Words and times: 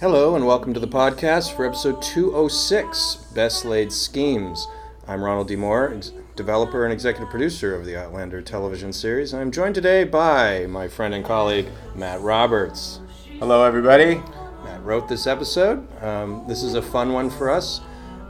Hello, 0.00 0.36
and 0.36 0.46
welcome 0.46 0.72
to 0.72 0.78
the 0.78 0.86
podcast 0.86 1.56
for 1.56 1.66
episode 1.66 2.00
206 2.00 3.16
Best 3.34 3.64
Laid 3.64 3.92
Schemes. 3.92 4.68
I'm 5.08 5.24
Ronald 5.24 5.48
D. 5.48 5.56
Moore, 5.56 5.92
ex- 5.92 6.12
developer 6.36 6.84
and 6.84 6.92
executive 6.92 7.28
producer 7.30 7.74
of 7.74 7.84
the 7.84 7.96
Outlander 7.96 8.40
television 8.40 8.92
series. 8.92 9.34
I'm 9.34 9.50
joined 9.50 9.74
today 9.74 10.04
by 10.04 10.66
my 10.66 10.86
friend 10.86 11.14
and 11.14 11.24
colleague, 11.24 11.66
Matt 11.96 12.20
Roberts. 12.20 13.00
Hello, 13.40 13.64
everybody. 13.64 14.22
Matt 14.62 14.84
wrote 14.84 15.08
this 15.08 15.26
episode. 15.26 15.84
Um, 16.00 16.44
this 16.46 16.62
is 16.62 16.74
a 16.74 16.82
fun 16.82 17.12
one 17.12 17.28
for 17.28 17.50
us. 17.50 17.80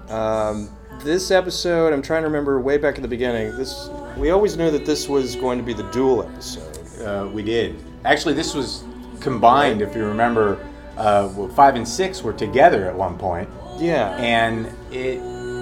Um, 0.09 0.75
this 1.05 1.31
episode, 1.31 1.93
I'm 1.93 2.01
trying 2.01 2.23
to 2.23 2.29
remember 2.29 2.59
way 2.63 2.79
back 2.79 2.95
at 2.95 3.03
the 3.03 3.09
beginning. 3.09 3.55
This 3.59 3.91
we 4.17 4.31
always 4.31 4.57
knew 4.57 4.71
that 4.71 4.87
this 4.87 5.07
was 5.07 5.37
going 5.37 5.59
to 5.59 5.65
be 5.65 5.75
the 5.75 5.91
duel 5.91 6.23
episode. 6.23 7.03
Uh, 7.03 7.29
we 7.29 7.43
did. 7.43 7.77
Actually, 8.07 8.33
this 8.33 8.55
was 8.55 8.85
combined, 9.21 9.83
if 9.83 9.95
you 9.95 10.07
remember. 10.07 10.59
Uh, 10.99 11.31
well, 11.37 11.49
five 11.49 11.77
and 11.77 11.87
six 11.87 12.23
were 12.23 12.33
together 12.33 12.87
at 12.89 12.95
one 12.95 13.17
point, 13.17 13.49
Yeah, 13.79 14.17
and 14.19 14.67
it 14.91 15.21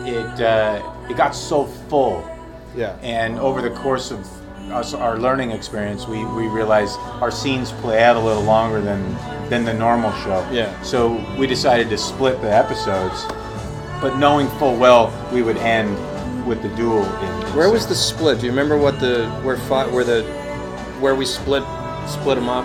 it 0.09 0.41
uh, 0.41 0.83
it 1.10 1.16
got 1.16 1.34
so 1.34 1.66
full. 1.88 2.24
yeah, 2.74 2.97
And 3.02 3.38
over 3.38 3.60
the 3.62 3.70
course 3.70 4.10
of 4.10 4.20
us, 4.73 4.95
our 4.95 5.19
learning 5.19 5.51
experience, 5.52 6.07
we, 6.09 6.24
we 6.24 6.48
realized 6.48 6.98
our 7.23 7.30
scenes 7.30 7.70
play 7.73 8.02
out 8.02 8.16
a 8.16 8.20
little 8.20 8.43
longer 8.43 8.80
than 8.80 9.01
than 9.51 9.65
the 9.65 9.74
normal 9.74 10.10
show. 10.24 10.41
Yeah. 10.51 10.70
So 10.83 11.23
we 11.38 11.46
decided 11.46 11.88
to 11.91 11.98
split 11.98 12.41
the 12.41 12.51
episodes, 12.52 13.24
but 14.01 14.16
knowing 14.18 14.48
full 14.59 14.77
well 14.77 15.12
we 15.32 15.43
would 15.43 15.59
end 15.59 15.95
with 16.46 16.62
the 16.62 16.68
duel. 16.77 17.05
In, 17.05 17.46
in 17.46 17.55
Where 17.57 17.71
was 17.71 17.87
the 17.87 17.95
split? 17.95 18.41
Do 18.41 18.46
you 18.46 18.52
remember 18.52 18.77
what 18.79 18.98
the 19.01 19.29
where 19.45 19.57
fi- 19.68 19.87
where 19.95 20.05
the 20.05 20.23
where 21.01 21.15
we 21.15 21.24
split 21.27 21.62
split 22.09 22.37
them 22.37 22.48
up? 22.48 22.65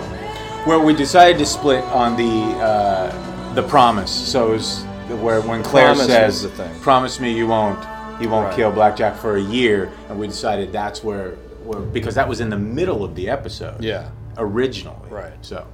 Well, 0.66 0.84
we 0.84 0.94
decided 0.94 1.38
to 1.38 1.46
split 1.46 1.82
on 1.86 2.16
the 2.16 2.56
uh, 2.62 3.54
the 3.54 3.62
promise. 3.64 4.10
So 4.10 4.50
it 4.50 4.52
was 4.54 4.82
where 5.20 5.40
when 5.40 5.62
Claire 5.62 5.86
Promise 5.94 6.06
says, 6.06 6.42
was 6.44 6.52
the 6.52 6.64
thing. 6.64 6.80
"Promise 6.80 7.18
me 7.18 7.32
you 7.36 7.46
won't 7.48 7.78
you 8.20 8.28
won't 8.28 8.46
Right. 8.46 8.54
kill 8.56 8.70
Black 8.70 8.96
Jack 8.96 9.16
for 9.16 9.36
a 9.36 9.40
year," 9.42 9.90
and 10.08 10.18
we 10.20 10.28
decided 10.28 10.72
that's 10.72 11.02
where, 11.02 11.30
where 11.64 11.80
because 11.80 12.14
that 12.14 12.28
was 12.28 12.40
in 12.40 12.48
the 12.48 12.58
middle 12.58 13.02
of 13.02 13.16
the 13.16 13.28
episode. 13.28 13.82
Yeah. 13.82 14.10
Originally. 14.38 15.08
Right. 15.10 15.32
So. 15.42 15.66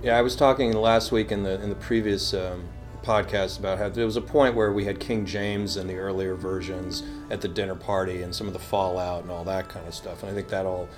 Yeah, 0.00 0.16
I 0.16 0.22
was 0.22 0.36
talking 0.36 0.72
last 0.72 1.10
week 1.10 1.32
in 1.32 1.42
the 1.42 1.60
in 1.60 1.70
the 1.70 1.74
previous 1.74 2.32
um, 2.32 2.68
podcast 3.02 3.58
about 3.58 3.78
how 3.78 3.88
there 3.88 4.04
was 4.04 4.16
a 4.16 4.20
point 4.20 4.54
where 4.54 4.72
we 4.72 4.84
had 4.84 5.00
King 5.00 5.26
James 5.26 5.76
and 5.76 5.90
the 5.90 5.96
earlier 5.96 6.36
versions 6.36 7.02
at 7.30 7.40
the 7.40 7.48
dinner 7.48 7.74
party 7.74 8.22
and 8.22 8.32
some 8.32 8.46
of 8.46 8.52
the 8.52 8.58
fallout 8.60 9.22
and 9.22 9.32
all 9.32 9.42
that 9.44 9.68
kind 9.68 9.88
of 9.88 9.94
stuff. 9.94 10.22
And 10.22 10.30
I 10.30 10.34
think 10.34 10.48
that 10.50 10.66
all 10.66 10.88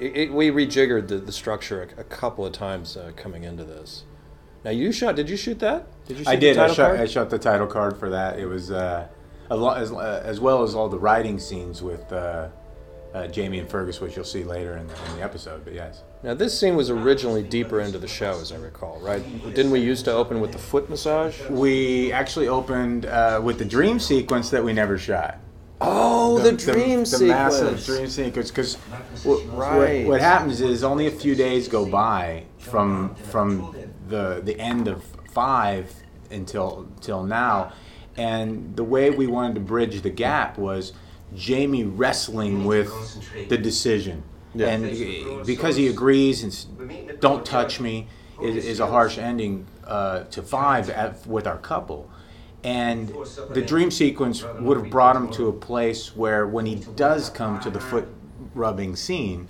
it, 0.00 0.16
it, 0.16 0.32
we 0.32 0.50
rejiggered 0.50 1.08
the, 1.08 1.18
the 1.18 1.32
structure 1.32 1.88
a, 1.96 2.00
a 2.00 2.04
couple 2.04 2.44
of 2.46 2.52
times 2.52 2.96
uh, 2.96 3.12
coming 3.16 3.44
into 3.44 3.64
this. 3.64 4.04
Now 4.64 4.70
you 4.70 4.92
shot? 4.92 5.16
Did 5.16 5.30
you 5.30 5.36
shoot 5.36 5.58
that? 5.60 5.86
Did 6.06 6.18
you? 6.18 6.24
Shoot 6.24 6.30
I 6.30 6.36
did. 6.36 6.58
I 6.58 6.68
shot, 6.68 6.76
card? 6.76 7.00
I 7.00 7.06
shot 7.06 7.30
the 7.30 7.38
title 7.38 7.66
card 7.66 7.96
for 7.96 8.10
that. 8.10 8.38
It 8.38 8.46
was 8.46 8.70
uh, 8.70 9.08
lo- 9.50 9.74
as, 9.74 9.92
uh, 9.92 10.22
as 10.24 10.40
well 10.40 10.62
as 10.62 10.74
all 10.74 10.88
the 10.88 10.98
writing 10.98 11.38
scenes 11.38 11.82
with 11.82 12.12
uh, 12.12 12.48
uh, 13.14 13.26
Jamie 13.28 13.58
and 13.58 13.70
Fergus, 13.70 14.00
which 14.00 14.16
you'll 14.16 14.24
see 14.24 14.44
later 14.44 14.76
in 14.76 14.86
the, 14.86 14.94
in 15.06 15.16
the 15.16 15.22
episode. 15.22 15.64
But 15.64 15.74
yes. 15.74 16.02
Now 16.22 16.34
this 16.34 16.58
scene 16.58 16.74
was 16.76 16.90
originally 16.90 17.42
deeper 17.42 17.80
into 17.80 17.98
the 17.98 18.08
show, 18.08 18.32
as 18.40 18.50
I 18.52 18.56
recall, 18.56 18.98
right? 19.00 19.22
Didn't 19.54 19.70
we 19.70 19.80
used 19.80 20.04
to 20.06 20.12
open 20.12 20.40
with 20.40 20.52
the 20.52 20.58
foot 20.58 20.90
massage? 20.90 21.40
We 21.48 22.12
actually 22.12 22.48
opened 22.48 23.06
uh, 23.06 23.40
with 23.42 23.58
the 23.58 23.64
dream 23.64 23.98
sequence 24.00 24.50
that 24.50 24.62
we 24.62 24.72
never 24.72 24.98
shot. 24.98 25.38
Oh, 25.80 26.38
the, 26.40 26.52
dream 26.52 27.00
the 27.00 27.06
sequence. 27.06 27.28
massive 27.28 27.84
dream 27.86 28.08
sequence. 28.08 28.50
Because 28.50 28.74
what, 29.24 29.44
Right. 29.56 30.04
what, 30.04 30.12
what 30.14 30.20
happens 30.20 30.60
is 30.60 30.82
only 30.82 31.06
a 31.06 31.10
few 31.10 31.34
days 31.34 31.68
go 31.68 31.86
by 31.86 32.44
from 32.58 33.14
from 33.14 33.74
the 34.08 34.40
the 34.44 34.58
end 34.58 34.88
of 34.88 35.04
five 35.30 35.92
until 36.30 36.88
till 37.00 37.22
now, 37.22 37.72
and 38.16 38.74
the 38.76 38.84
way 38.84 39.10
we 39.10 39.26
wanted 39.26 39.54
to 39.54 39.60
bridge 39.60 40.02
the 40.02 40.10
gap 40.10 40.58
was 40.58 40.92
Jamie 41.34 41.84
wrestling 41.84 42.64
with 42.64 42.90
the 43.48 43.56
decision. 43.58 44.24
Yeah. 44.54 44.68
And 44.68 45.46
because 45.46 45.76
he 45.76 45.86
agrees 45.88 46.42
and 46.42 47.20
don't 47.20 47.44
touch 47.44 47.78
me 47.80 48.08
is, 48.42 48.64
is 48.64 48.80
a 48.80 48.86
harsh 48.86 49.18
ending 49.18 49.66
uh, 49.86 50.24
to 50.24 50.42
five 50.42 50.90
at, 50.90 51.24
with 51.26 51.46
our 51.46 51.58
couple. 51.58 52.10
And 52.68 53.08
the 53.54 53.62
dream 53.62 53.90
sequence 53.90 54.44
would 54.60 54.76
have 54.76 54.90
brought 54.90 55.16
him 55.16 55.30
to 55.32 55.48
a 55.48 55.52
place 55.52 56.14
where 56.14 56.46
when 56.46 56.66
he 56.66 56.74
does 56.96 57.30
come 57.30 57.58
to 57.60 57.70
the 57.70 57.80
foot 57.80 58.06
rubbing 58.54 58.94
scene, 58.94 59.48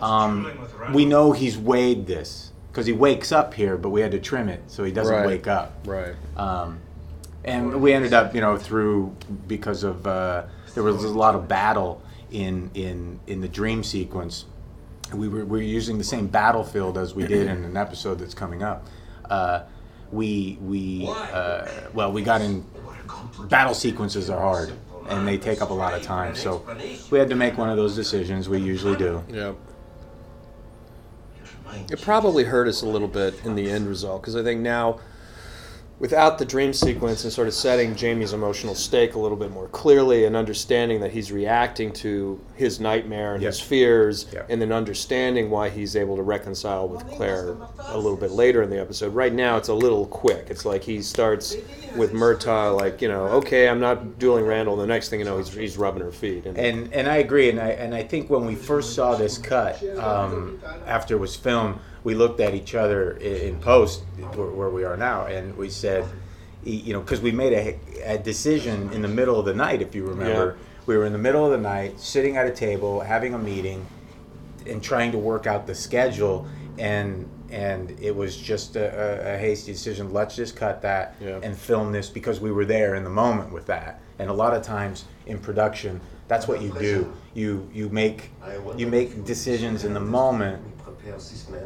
um, 0.00 0.48
we 0.94 1.04
know 1.04 1.32
he's 1.32 1.58
weighed 1.58 2.06
this 2.06 2.52
because 2.70 2.86
he 2.86 2.92
wakes 2.92 3.32
up 3.32 3.52
here, 3.54 3.76
but 3.76 3.88
we 3.88 4.00
had 4.00 4.12
to 4.12 4.20
trim 4.20 4.48
it 4.48 4.62
so 4.68 4.84
he 4.84 4.92
doesn't 4.92 5.12
Right. 5.12 5.26
wake 5.26 5.48
up. 5.48 5.72
Right. 5.84 6.14
Um, 6.36 6.78
and 7.44 7.82
we 7.82 7.92
ended 7.92 8.14
up, 8.14 8.32
you 8.32 8.40
know, 8.40 8.56
through 8.56 9.16
because 9.48 9.82
of 9.82 10.06
uh, 10.06 10.44
there 10.74 10.84
was 10.84 11.02
a 11.02 11.08
lot 11.08 11.34
of 11.34 11.48
battle 11.48 12.00
in 12.30 12.70
in 12.74 13.18
in 13.26 13.40
the 13.40 13.48
dream 13.48 13.82
sequence. 13.82 14.44
We 15.12 15.26
were, 15.26 15.44
we 15.44 15.58
were 15.58 15.62
using 15.62 15.98
the 15.98 16.04
same 16.04 16.28
battlefield 16.28 16.96
as 16.96 17.12
we 17.12 17.26
did 17.26 17.48
in 17.48 17.64
an 17.64 17.76
episode 17.76 18.20
that's 18.20 18.34
coming 18.34 18.62
up. 18.62 18.86
Uh, 19.28 19.64
we 20.12 20.58
we 20.60 21.08
uh, 21.08 21.66
well 21.94 22.12
we 22.12 22.22
got 22.22 22.40
in 22.40 22.64
battle 23.48 23.74
sequences 23.74 24.30
are 24.30 24.40
hard 24.40 24.72
and 25.08 25.26
they 25.26 25.38
take 25.38 25.60
up 25.60 25.70
a 25.70 25.74
lot 25.74 25.94
of 25.94 26.02
time. 26.02 26.34
So 26.34 26.64
we 27.10 27.18
had 27.18 27.28
to 27.30 27.36
make 27.36 27.58
one 27.58 27.68
of 27.68 27.76
those 27.76 27.96
decisions. 27.96 28.48
We 28.48 28.58
usually 28.58 28.96
do. 28.96 29.24
Yeah. 29.28 29.52
It 31.90 32.00
probably 32.02 32.44
hurt 32.44 32.68
us 32.68 32.82
a 32.82 32.86
little 32.86 33.08
bit 33.08 33.34
in 33.44 33.54
the 33.54 33.70
end 33.70 33.88
result 33.88 34.22
because 34.22 34.36
I 34.36 34.42
think 34.42 34.60
now, 34.60 35.00
without 35.98 36.36
the 36.38 36.44
dream 36.44 36.72
sequence 36.72 37.22
and 37.22 37.32
sort 37.32 37.46
of 37.46 37.54
setting 37.54 37.94
Jamie's 37.94 38.32
emotional 38.32 38.74
stake 38.74 39.14
a 39.14 39.18
little 39.20 39.36
bit 39.36 39.52
more 39.52 39.68
clearly 39.68 40.24
and 40.24 40.34
understanding 40.34 41.00
that 41.00 41.12
he's 41.12 41.30
reacting 41.30 41.92
to 41.92 42.40
his 42.56 42.80
nightmare 42.80 43.34
and 43.34 43.42
his 43.44 43.60
fears, 43.60 44.26
Yep. 44.32 44.46
and 44.48 44.60
then 44.60 44.72
understanding 44.72 45.48
why 45.48 45.68
he's 45.68 45.94
able 45.94 46.16
to 46.16 46.22
reconcile 46.22 46.88
with 46.88 47.06
Claire 47.08 47.56
a 47.88 47.96
little 47.96 48.16
bit 48.16 48.32
later 48.32 48.62
in 48.62 48.70
the 48.70 48.80
episode. 48.80 49.14
Right 49.14 49.32
now, 49.32 49.56
it's 49.56 49.68
a 49.68 49.74
little 49.74 50.06
quick. 50.06 50.46
It's 50.50 50.64
like 50.64 50.82
he 50.82 51.02
starts 51.02 51.54
with 51.96 52.12
Murtagh, 52.12 52.76
like, 52.76 53.00
you 53.00 53.06
know, 53.08 53.24
okay, 53.28 53.68
I'm 53.68 53.78
not 53.80 54.18
dueling 54.18 54.44
Randall. 54.44 54.76
The 54.76 54.86
next 54.86 55.08
thing 55.08 55.20
you 55.20 55.24
know, 55.24 55.38
he's, 55.38 55.52
he's 55.52 55.76
rubbing 55.76 56.02
her 56.02 56.10
feet. 56.10 56.46
And, 56.46 56.58
And 56.58 56.92
and 56.92 57.08
I 57.08 57.16
agree, 57.18 57.48
and 57.48 57.60
I 57.60 57.68
and 57.70 57.94
I 57.94 58.02
think 58.02 58.28
when 58.28 58.44
we 58.44 58.54
first 58.56 58.94
saw 58.94 59.14
this 59.14 59.38
cut 59.38 59.80
um, 59.98 60.60
after 60.86 61.14
it 61.14 61.18
was 61.18 61.36
filmed, 61.36 61.78
we 62.04 62.14
looked 62.14 62.40
at 62.40 62.54
each 62.54 62.74
other 62.74 63.12
in, 63.12 63.36
in 63.54 63.58
post 63.60 64.02
where, 64.34 64.48
where 64.48 64.70
we 64.70 64.84
are 64.84 64.96
now, 64.96 65.26
and 65.26 65.56
we 65.56 65.68
said, 65.70 66.04
you 66.64 66.92
know, 66.92 67.00
because 67.00 67.20
we 67.20 67.32
made 67.32 67.52
a, 67.52 68.12
a 68.14 68.18
decision 68.18 68.92
in 68.92 69.02
the 69.02 69.08
middle 69.08 69.38
of 69.38 69.46
the 69.46 69.54
night, 69.54 69.82
if 69.82 69.94
you 69.94 70.04
remember, 70.04 70.56
we 70.86 70.96
were 70.96 71.04
in 71.04 71.12
the 71.12 71.18
middle 71.18 71.44
of 71.44 71.50
the 71.52 71.58
night, 71.58 71.98
sitting 72.00 72.36
at 72.36 72.46
a 72.46 72.50
table, 72.52 73.00
having 73.00 73.34
a 73.34 73.38
meeting, 73.38 73.84
and 74.66 74.82
trying 74.82 75.10
to 75.12 75.18
work 75.18 75.46
out 75.46 75.66
the 75.66 75.74
schedule, 75.74 76.46
and 76.78 77.28
and 77.50 77.90
it 78.00 78.14
was 78.16 78.34
just 78.36 78.76
a, 78.76 79.28
a, 79.30 79.34
a 79.34 79.38
hasty 79.38 79.72
decision. 79.72 80.10
Let's 80.12 80.34
just 80.34 80.56
cut 80.56 80.80
that 80.82 81.16
Yeah. 81.20 81.38
and 81.42 81.56
film 81.56 81.92
this 81.92 82.08
because 82.08 82.40
we 82.40 82.50
were 82.50 82.64
there 82.64 82.94
in 82.94 83.04
the 83.04 83.10
moment 83.10 83.52
with 83.52 83.66
that. 83.66 84.00
And 84.18 84.30
a 84.30 84.32
lot 84.32 84.54
of 84.54 84.62
times 84.62 85.04
in 85.26 85.38
production, 85.38 86.00
that's 86.28 86.48
what 86.48 86.62
you 86.62 86.72
do. 86.78 87.12
You 87.34 87.68
you 87.74 87.88
make 87.90 88.30
you 88.78 88.86
make 88.86 89.24
decisions 89.24 89.84
in 89.84 89.92
the 89.94 90.00
moment, 90.00 90.62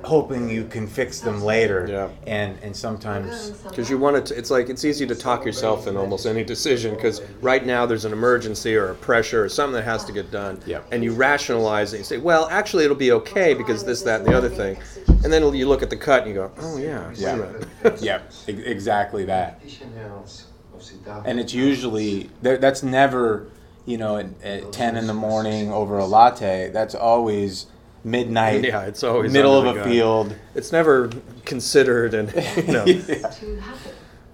hoping 0.05 0.49
you 0.49 0.65
can 0.67 0.87
fix 0.87 1.21
them 1.21 1.43
later. 1.43 1.87
Yeah. 1.89 2.09
And 2.27 2.59
and 2.63 2.75
sometimes 2.75 3.51
Because 3.51 3.91
you 3.91 3.99
want 3.99 4.27
to, 4.27 4.37
it's 4.39 4.51
like 4.51 4.69
it's 4.69 4.85
easy 4.85 5.07
to 5.07 5.15
talk 5.15 5.45
yourself 5.45 5.87
in 5.87 5.97
almost 5.97 6.27
any 6.27 6.45
decision. 6.45 6.95
Because 6.95 7.21
right 7.41 7.65
now 7.65 7.87
there's 7.87 8.05
an 8.05 8.13
emergency 8.13 8.75
or 8.77 8.91
a 8.91 8.95
pressure 8.95 9.45
or 9.45 9.49
something 9.49 9.75
that 9.75 9.85
has 9.85 10.05
to 10.07 10.13
get 10.13 10.31
done, 10.31 10.61
Yep. 10.67 10.87
and 10.93 11.05
you 11.05 11.13
rationalize 11.13 11.93
it. 11.93 11.99
You 11.99 12.05
say, 12.05 12.19
"Well, 12.19 12.49
actually, 12.51 12.85
it'll 12.85 12.97
be 12.97 13.13
okay 13.13 13.55
because 13.55 13.85
this, 13.85 14.03
that, 14.03 14.21
and 14.21 14.29
the 14.29 14.37
other 14.37 14.49
thing," 14.49 14.79
and 15.25 15.33
then 15.33 15.55
you 15.55 15.69
look 15.69 15.83
at 15.83 15.91
the 15.91 15.97
cut 15.97 16.21
and 16.23 16.29
you 16.31 16.35
go, 16.35 16.51
"Oh 16.59 16.77
yeah, 16.79 17.11
Yeah. 17.15 17.53
yeah, 18.01 18.21
exactly 18.47 19.25
that. 19.27 19.61
And 21.25 21.41
it's 21.41 21.55
usually 21.55 22.31
that's 22.43 22.83
never 22.83 23.49
you 23.85 23.97
know 23.99 24.17
at, 24.17 24.27
at 24.43 24.73
ten 24.73 24.97
in 24.97 25.07
the 25.07 25.15
morning 25.15 25.73
over 25.73 25.99
a 25.99 26.05
latte. 26.07 26.71
That's 26.73 26.95
always 26.95 27.67
midnight. 28.07 28.65
Yeah, 28.65 28.83
it's 28.87 29.03
always 29.03 29.33
middle 29.33 29.59
of 29.59 29.67
a 29.67 29.75
gun. 29.81 29.85
field. 29.89 30.35
It's 30.55 30.73
never 30.73 31.11
considered, 31.45 32.15
and 32.15 32.33
you 32.57 32.73
know, 32.73 32.85
Yeah. 32.87 33.33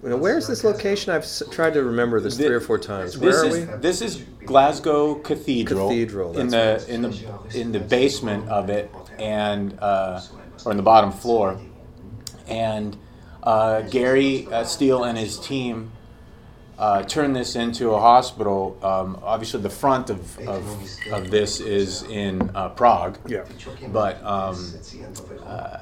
You 0.03 0.09
know, 0.09 0.17
where's 0.17 0.47
this 0.47 0.65
location? 0.65 1.13
I've 1.13 1.23
s- 1.23 1.41
tried 1.49 1.73
to 1.75 1.83
remember 1.83 2.19
this 2.19 2.35
Thi- 2.37 2.43
three 2.47 2.55
or 2.55 2.59
four 2.59 2.77
times. 2.77 3.17
Where 3.17 3.31
This 3.31 3.41
are 3.41 3.45
is 3.57 3.67
we? 3.69 3.75
this 3.77 4.01
is 4.01 4.23
Glasgow 4.45 5.15
Cathedral. 5.15 5.87
Cathedral, 5.87 6.37
in 6.37 6.49
that's 6.49 6.85
the 6.85 6.93
in 6.93 7.01
the 7.03 7.49
in 7.55 7.71
the 7.71 7.79
basement 7.79 8.49
of 8.49 8.69
it, 8.69 8.91
and 9.17 9.77
uh, 9.79 10.19
or 10.65 10.71
in 10.71 10.77
the 10.77 10.83
bottom 10.83 11.09
floor, 11.11 11.57
and 12.47 12.97
uh, 13.43 13.81
Gary 13.83 14.45
uh, 14.51 14.65
Steele 14.65 15.05
and 15.05 15.17
his 15.17 15.39
team 15.39 15.91
uh, 16.77 17.03
turned 17.03 17.35
this 17.35 17.55
into 17.55 17.91
a 17.91 17.99
hospital. 17.99 18.77
Um, 18.83 19.19
obviously, 19.23 19.61
the 19.61 19.69
front 19.69 20.09
of, 20.09 20.39
of, 20.47 20.87
of 21.11 21.29
this 21.31 21.59
is 21.59 22.03
in 22.03 22.49
uh, 22.55 22.69
Prague, 22.69 23.17
Yeah. 23.27 23.43
but 23.89 24.23
um, 24.23 24.73
uh, 25.45 25.77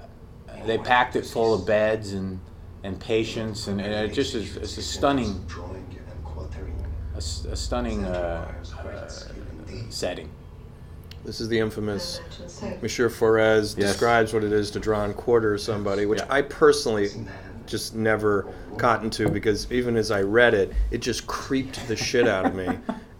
they 0.66 0.78
packed 0.78 1.16
it 1.16 1.26
full 1.26 1.54
of 1.54 1.66
beds 1.66 2.14
and 2.14 2.40
and 2.84 3.00
patients, 3.00 3.68
and, 3.68 3.80
and 3.80 3.94
it 3.94 4.12
just 4.12 4.34
is 4.34 4.58
it's 4.58 4.76
a 4.78 4.82
stunning, 4.82 5.46
a, 7.14 7.18
s- 7.18 7.46
a 7.46 7.56
stunning 7.56 8.04
uh, 8.06 8.52
uh, 8.84 9.08
setting. 9.90 10.30
This 11.24 11.40
is 11.40 11.48
the 11.48 11.60
infamous 11.60 12.20
Monsieur 12.82 13.08
Forez 13.08 13.78
Yes. 13.78 13.92
describes 13.92 14.34
what 14.34 14.44
it 14.44 14.52
is 14.52 14.72
to 14.72 14.80
draw 14.80 15.04
and 15.06 15.16
quarter 15.16 15.56
somebody, 15.60 16.08
which 16.08 16.20
Yeah. 16.22 16.26
I 16.32 16.42
personally 16.42 17.10
just 17.66 17.96
never 17.96 18.48
got 18.78 19.04
into 19.04 19.30
because 19.30 19.72
even 19.72 19.96
as 19.96 20.12
I 20.12 20.22
read 20.22 20.54
it, 20.54 20.74
it 20.92 21.00
just 21.00 21.28
creeped 21.28 21.88
the 21.88 21.96
shit 21.96 22.28
out 22.28 22.46
of 22.46 22.56
me. 22.56 22.68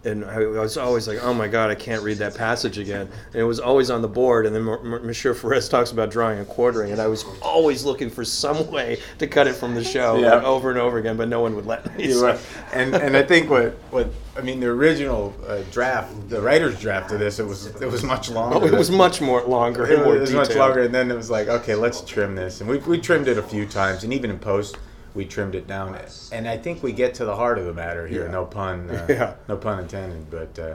And 0.04 0.24
I 0.24 0.38
was 0.40 0.76
always 0.76 1.06
like, 1.06 1.22
oh 1.22 1.32
my 1.32 1.46
God, 1.46 1.70
I 1.70 1.76
can't 1.76 2.02
read 2.02 2.18
that 2.18 2.34
passage 2.34 2.76
again. 2.76 3.08
And 3.32 3.36
it 3.40 3.44
was 3.44 3.60
always 3.60 3.88
on 3.88 4.02
the 4.02 4.08
board. 4.08 4.46
And 4.46 4.54
then 4.56 4.62
M- 4.68 4.94
M- 4.94 5.06
Monsieur 5.06 5.32
Forez 5.32 5.70
talks 5.70 5.92
about 5.92 6.10
drawing 6.10 6.38
and 6.38 6.48
quartering. 6.48 6.90
And 6.90 7.00
I 7.00 7.06
was 7.06 7.24
always 7.40 7.84
looking 7.84 8.10
for 8.10 8.24
some 8.24 8.68
way 8.70 8.98
to 9.18 9.28
cut 9.28 9.46
it 9.46 9.52
from 9.54 9.74
the 9.74 9.84
show 9.84 10.16
Yeah. 10.18 10.34
like, 10.34 10.42
over 10.44 10.70
and 10.70 10.78
over 10.78 10.98
again, 10.98 11.16
but 11.16 11.28
no 11.28 11.40
one 11.40 11.54
would 11.54 11.66
let 11.66 11.96
me. 11.96 12.10
So- 12.12 12.26
right. 12.26 12.40
And 12.72 12.94
and 12.96 13.16
I 13.16 13.22
think 13.22 13.48
what 13.48 13.74
what 13.92 14.08
I 14.36 14.40
mean 14.40 14.58
the 14.58 14.66
original 14.68 15.32
uh, 15.46 15.60
draft, 15.70 16.28
the 16.30 16.40
writer's 16.40 16.80
draft 16.80 17.12
of 17.12 17.20
this, 17.20 17.38
it 17.38 17.46
was 17.46 17.66
it 17.66 17.86
was 17.90 18.02
much 18.02 18.28
longer. 18.28 18.56
Oh, 18.56 18.66
it 18.66 18.72
was 18.72 18.90
much 18.90 19.20
more 19.20 19.42
longer 19.44 19.86
It 19.86 19.98
more 20.04 20.18
was 20.18 20.32
much 20.32 20.54
longer, 20.56 20.80
and 20.82 20.92
then 20.94 21.10
it 21.12 21.14
was 21.16 21.30
like, 21.30 21.46
okay, 21.48 21.74
let's 21.76 22.00
trim 22.00 22.34
this, 22.34 22.60
and 22.60 22.68
we 22.68 22.78
we 22.78 22.98
trimmed 22.98 23.28
it 23.28 23.38
a 23.38 23.42
few 23.42 23.66
times, 23.66 24.02
and 24.04 24.12
even 24.12 24.30
in 24.30 24.38
post, 24.40 24.78
we 25.14 25.24
trimmed 25.24 25.54
it 25.54 25.66
down. 25.66 25.98
And 26.32 26.48
I 26.48 26.56
think 26.56 26.82
we 26.82 26.92
get 26.92 27.14
to 27.14 27.24
the 27.24 27.36
heart 27.36 27.58
of 27.58 27.64
the 27.66 27.74
matter 27.74 28.06
here. 28.06 28.24
Yeah. 28.26 28.30
No 28.32 28.44
pun. 28.46 28.88
Uh, 28.90 29.06
Yeah. 29.10 29.34
No 29.48 29.56
pun 29.56 29.80
intended. 29.80 30.30
But 30.30 30.58
uh, 30.58 30.74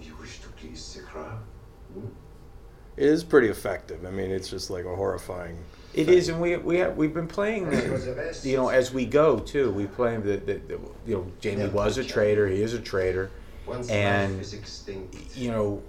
You 0.00 0.14
wish 0.20 0.40
to 0.40 0.48
please 0.48 0.80
Sikra? 0.80 1.38
It 2.96 3.04
is 3.06 3.22
pretty 3.24 3.48
effective. 3.48 4.04
I 4.06 4.10
mean, 4.10 4.30
it's 4.30 4.48
just 4.48 4.70
like 4.70 4.84
a 4.86 4.94
horrifying. 4.96 5.58
it 5.92 6.08
is, 6.08 6.28
and 6.30 6.40
we 6.40 6.56
we 6.56 6.78
have, 6.78 6.96
we've 6.96 7.12
been 7.12 7.28
playing, 7.28 7.70
you 8.42 8.56
know, 8.56 8.68
as 8.68 8.92
we 8.92 9.04
go 9.04 9.38
too. 9.38 9.70
We 9.70 9.86
play 9.86 10.16
the, 10.16 10.36
the, 10.38 10.54
the 10.54 10.80
you 11.06 11.16
know 11.16 11.26
Jamie 11.40 11.68
was 11.68 11.98
a 11.98 12.04
traitor. 12.04 12.46
He 12.48 12.62
is 12.62 12.72
a 12.72 12.80
traitor. 12.80 13.30
Once 13.66 13.90
And- 13.90 14.34
life 14.34 14.42
is 14.42 14.54
extinct. 14.54 15.36
you 15.36 15.50
know, 15.50 15.82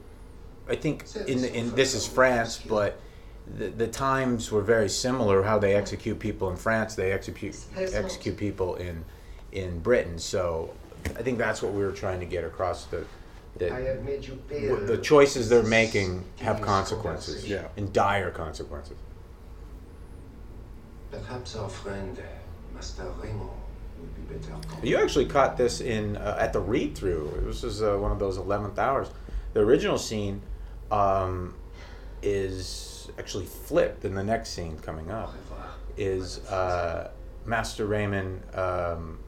I 0.68 0.76
think 0.76 1.06
in 1.28 1.42
the, 1.42 1.54
in 1.56 1.74
this 1.76 1.94
is 1.94 2.06
France, 2.08 2.58
but 2.58 3.00
the, 3.58 3.68
the 3.68 3.88
times 3.88 4.52
were 4.52 4.62
very 4.62 4.90
similar. 4.90 5.44
How 5.44 5.58
they 5.60 5.76
execute 5.76 6.20
people 6.20 6.50
in 6.50 6.58
France, 6.58 6.96
they 6.96 7.12
execute 7.12 7.56
execute 7.78 8.38
people 8.38 8.76
in 8.76 9.04
in 9.52 9.80
Britain. 9.80 10.20
So 10.20 10.74
I 11.18 11.22
think 11.24 11.38
that's 11.38 11.62
what 11.62 11.74
we 11.74 11.84
were 11.84 11.92
trying 11.94 12.20
to 12.20 12.26
get 12.26 12.44
across. 12.44 12.86
The 12.86 12.98
I 13.00 13.04
that 13.60 13.72
have 13.72 14.04
made 14.04 14.26
you 14.26 14.40
w- 14.50 14.86
the 14.86 14.98
choices 14.98 15.50
they're 15.50 15.64
making 15.64 16.24
have 16.42 16.62
consequences, 16.62 17.48
Yeah. 17.48 17.68
and 17.78 17.92
dire 17.92 18.30
consequences. 18.30 18.98
Perhaps 21.12 21.56
our 21.56 21.70
friend, 21.70 22.22
Master 22.76 23.04
Raymond, 23.22 23.50
would 24.00 24.30
be 24.30 24.36
better. 24.36 24.54
You 24.86 24.98
actually 24.98 25.26
caught 25.26 25.58
this 25.58 25.82
in 25.82 26.18
uh, 26.18 26.38
at 26.40 26.54
the 26.54 26.60
read 26.60 26.96
through. 26.96 27.42
This 27.46 27.64
was 27.64 27.82
uh, 27.82 27.96
one 27.98 28.12
of 28.12 28.20
those 28.20 28.38
eleventh 28.38 28.78
hours. 28.78 29.08
The 29.54 29.62
original 29.62 29.98
scene 29.98 30.42
um, 30.92 31.56
is 32.22 33.10
actually 33.20 33.46
flipped 33.46 34.06
in 34.06 34.16
the 34.16 34.24
next 34.24 34.50
scene 34.50 34.78
coming 34.80 35.12
up. 35.12 35.34
Is 35.98 36.40
uh, 36.50 37.12
Master 37.46 37.86
Raymond 37.88 38.42
um, 38.56 39.20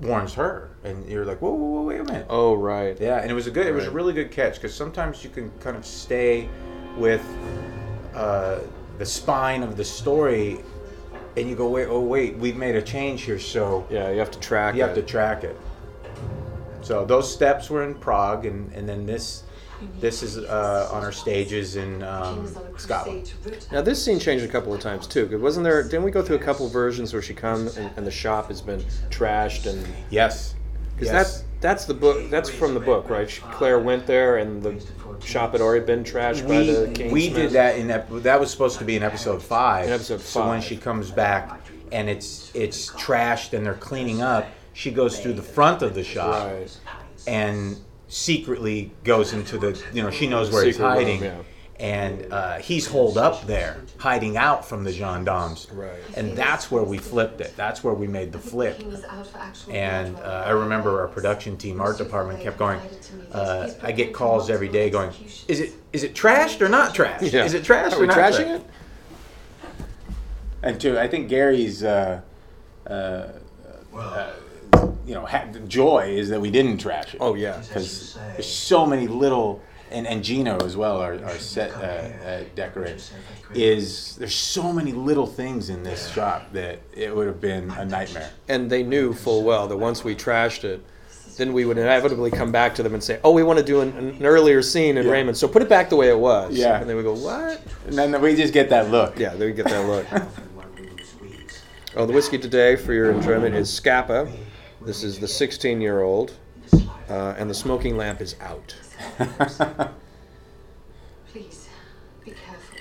warns 0.00 0.34
her, 0.34 0.70
and 0.84 1.08
you're 1.08 1.24
like, 1.24 1.40
whoa, 1.42 1.50
whoa, 1.50 1.66
whoa, 1.80 1.82
wait 1.82 2.00
a 2.00 2.04
minute. 2.04 2.26
Oh, 2.30 2.54
right. 2.54 2.96
Yeah, 3.00 3.20
and 3.20 3.30
it 3.30 3.34
was 3.34 3.46
a 3.46 3.50
good. 3.50 3.66
It 3.66 3.72
was 3.72 3.86
a 3.86 3.90
really 3.90 4.12
good 4.12 4.30
catch 4.30 4.54
because 4.54 4.74
sometimes 4.74 5.24
you 5.24 5.30
can 5.30 5.50
kind 5.60 5.76
of 5.76 5.84
stay 5.84 6.48
with 6.96 7.24
uh, 8.14 8.60
the 8.98 9.06
spine 9.06 9.62
of 9.64 9.76
the 9.76 9.84
story, 9.84 10.60
and 11.36 11.48
you 11.48 11.56
go, 11.56 11.68
wait, 11.68 11.86
oh 11.86 12.00
wait, 12.00 12.36
we've 12.36 12.56
made 12.56 12.76
a 12.76 12.82
change 12.82 13.22
here, 13.22 13.38
so 13.38 13.86
Yeah, 13.90 14.10
you 14.10 14.18
have 14.18 14.30
to 14.32 14.38
track 14.40 14.74
you 14.76 14.82
it. 14.82 14.86
have 14.86 14.94
to 14.96 15.02
track 15.02 15.42
it. 15.44 15.56
So 16.80 17.04
those 17.04 17.32
steps 17.32 17.70
were 17.70 17.82
in 17.82 17.94
Prague, 17.94 18.46
and, 18.46 18.72
and 18.72 18.88
then 18.88 19.04
this 19.04 19.42
this 20.00 20.22
is 20.22 20.38
uh, 20.38 20.88
on 20.92 21.02
our 21.04 21.12
stages 21.12 21.76
in 21.76 22.02
um, 22.02 22.48
Scotland. 22.76 23.32
Now 23.72 23.82
this 23.82 24.02
scene 24.04 24.18
changed 24.18 24.44
a 24.44 24.48
couple 24.48 24.72
of 24.74 24.80
times 24.80 25.06
too. 25.06 25.26
'cause 25.28 25.40
Wasn't 25.40 25.64
there? 25.64 25.82
Didn't 25.82 26.02
we 26.04 26.10
go 26.10 26.22
through 26.22 26.36
a 26.36 26.40
couple 26.40 26.68
versions 26.68 27.12
where 27.12 27.22
she 27.22 27.34
comes 27.34 27.76
and, 27.76 27.90
and 27.96 28.06
the 28.06 28.10
shop 28.10 28.48
has 28.48 28.60
been 28.60 28.80
trashed 29.10 29.66
and 29.66 29.86
Yes, 30.10 30.54
because 30.94 31.12
yes. 31.12 31.12
that's 31.12 31.44
that's 31.60 31.84
the 31.86 31.94
book. 31.94 32.30
That's 32.30 32.48
from 32.50 32.74
the 32.74 32.80
book, 32.80 33.10
right? 33.10 33.28
Claire 33.52 33.78
went 33.80 34.06
there 34.06 34.36
and 34.36 34.62
the 34.62 34.80
shop 35.24 35.52
had 35.52 35.60
already 35.60 35.84
been 35.84 36.04
trashed 36.04 36.46
by 36.46 36.62
the 36.62 36.86
we, 36.88 36.94
King. 36.94 37.10
we 37.10 37.28
did 37.30 37.50
that 37.52 37.76
in 37.78 37.90
ep- 37.90 38.08
that 38.22 38.38
was 38.38 38.50
supposed 38.50 38.78
to 38.78 38.84
be 38.84 38.94
in 38.96 39.02
episode 39.02 39.42
five. 39.42 39.86
In 39.86 39.92
episode 39.92 40.20
So 40.20 40.48
when 40.48 40.60
she 40.60 40.76
comes 40.76 41.10
back 41.10 41.60
and 41.90 42.08
it's 42.08 42.50
it's 42.54 42.90
trashed 42.92 43.54
and 43.54 43.66
they're 43.66 43.74
cleaning 43.74 44.22
up, 44.22 44.46
she 44.72 44.90
goes 44.92 45.18
through 45.18 45.32
the 45.34 45.42
front 45.42 45.82
of 45.82 45.94
the 45.94 46.04
shop 46.04 46.46
Right. 46.52 46.78
and 47.26 47.76
secretly 48.08 48.90
goes 49.04 49.32
into 49.32 49.58
the 49.58 49.80
you 49.92 50.02
know 50.02 50.10
she 50.10 50.26
knows 50.26 50.50
where 50.50 50.64
he's 50.64 50.76
Secret 50.76 50.88
room, 50.88 50.96
hiding 50.98 51.22
yeah. 51.22 51.42
and 51.78 52.32
uh, 52.32 52.56
he's 52.56 52.86
holed 52.86 53.18
up 53.18 53.46
there 53.46 53.82
hiding 53.98 54.36
out 54.36 54.64
from 54.66 54.82
the 54.82 54.90
gendarmes 54.92 55.68
Right. 55.72 55.92
and 56.16 56.36
that's 56.36 56.70
where 56.70 56.82
we 56.82 56.96
flipped 56.98 57.40
it 57.42 57.54
that's 57.56 57.84
where 57.84 57.92
we 57.94 58.06
made 58.06 58.32
the 58.32 58.38
flip 58.38 58.80
and 59.70 60.16
uh, 60.16 60.44
I 60.46 60.50
remember 60.50 61.00
our 61.00 61.08
production 61.08 61.56
team, 61.58 61.80
art 61.80 61.98
department, 61.98 62.40
kept 62.40 62.58
going. 62.58 62.80
Uh, 63.32 63.70
I 63.82 63.92
get 63.92 64.12
calls 64.14 64.48
every 64.50 64.68
day 64.68 64.88
going, 64.90 65.10
"Is 65.46 65.60
it 65.60 65.74
is 65.92 66.02
it 66.04 66.14
trashed 66.14 66.60
or 66.62 66.68
not 66.68 66.94
trashed? 66.94 67.30
Yeah. 67.32 67.44
Is 67.44 67.52
it 67.54 67.62
trashed 67.64 67.92
Are 67.92 67.96
or 67.98 68.00
we 68.00 68.06
not 68.06 68.16
trashing 68.16 68.46
trashed?" 68.46 68.54
it? 68.56 68.66
And 70.62 70.80
to 70.80 71.00
I 71.00 71.06
think 71.08 71.28
Gary's, 71.28 71.84
uh, 71.84 72.20
uh, 72.86 73.26
Well, 73.92 74.32
you 75.08 75.14
know, 75.14 75.24
ha- 75.24 75.46
joy 75.66 76.10
is 76.10 76.28
that 76.28 76.40
we 76.40 76.50
didn't 76.50 76.78
trash 76.78 77.14
it. 77.14 77.18
Oh 77.20 77.34
yeah. 77.34 77.58
because 77.66 78.18
there's 78.34 78.46
so 78.48 78.84
many 78.84 79.08
little 79.08 79.62
and, 79.90 80.06
and 80.06 80.22
Gino 80.22 80.58
as 80.58 80.76
well, 80.76 80.98
our, 80.98 81.14
our 81.24 81.38
set 81.38 81.70
uh, 81.72 82.26
uh, 82.28 82.44
decorator, 82.54 82.98
is 83.54 84.16
there's 84.16 84.34
so 84.34 84.70
many 84.70 84.92
little 84.92 85.26
things 85.26 85.70
in 85.70 85.82
this 85.82 86.12
shop 86.12 86.52
that 86.52 86.80
it 86.94 87.14
would 87.16 87.26
have 87.26 87.40
been 87.40 87.70
a 87.70 87.86
nightmare. 87.86 88.30
And 88.48 88.70
they 88.70 88.82
knew 88.82 89.14
full 89.14 89.44
well 89.44 89.66
that 89.66 89.78
once 89.78 90.04
we 90.04 90.14
trashed 90.14 90.64
it, 90.64 90.84
then 91.38 91.54
we 91.54 91.64
would 91.64 91.78
inevitably 91.78 92.30
come 92.30 92.52
back 92.52 92.74
to 92.74 92.82
them 92.82 92.92
and 92.94 93.02
say, 93.02 93.18
"Oh, 93.24 93.30
we 93.30 93.42
want 93.44 93.58
to 93.60 93.64
do 93.64 93.80
an, 93.80 93.96
an 93.96 94.26
earlier 94.26 94.60
scene 94.60 94.98
in 94.98 95.06
Yeah. 95.06 95.12
Raymond, 95.12 95.36
so 95.38 95.48
put 95.48 95.62
it 95.62 95.68
back 95.68 95.88
the 95.88 95.96
way 95.96 96.08
it 96.10 96.18
was." 96.18 96.54
Yeah. 96.54 96.80
And 96.80 96.90
they 96.90 96.94
would 96.94 97.04
go, 97.04 97.14
"What?" 97.14 97.62
And 97.86 97.96
then 97.96 98.20
we 98.20 98.34
just 98.36 98.52
get 98.52 98.68
that 98.70 98.90
look. 98.90 99.18
Yeah, 99.18 99.34
they 99.34 99.46
would 99.46 99.56
get 99.56 99.66
that 99.66 99.86
look. 99.86 100.04
one 100.54 100.66
lose 100.76 101.14
weeks. 101.20 101.62
Oh, 101.96 102.04
the 102.06 102.12
whiskey 102.12 102.38
today 102.38 102.76
for 102.76 102.92
your 102.92 103.10
enjoyment 103.12 103.54
is 103.54 103.72
Scapa. 103.72 104.30
This 104.80 105.02
is 105.02 105.18
the 105.18 105.26
16 105.26 105.80
year 105.80 106.02
old, 106.02 106.32
uh, 107.10 107.34
and 107.36 107.50
the 107.50 107.54
smoking 107.54 107.96
lamp 107.96 108.20
is 108.20 108.36
out. 108.40 108.76
Please, 111.32 111.68
be 112.24 112.30
careful. 112.30 112.78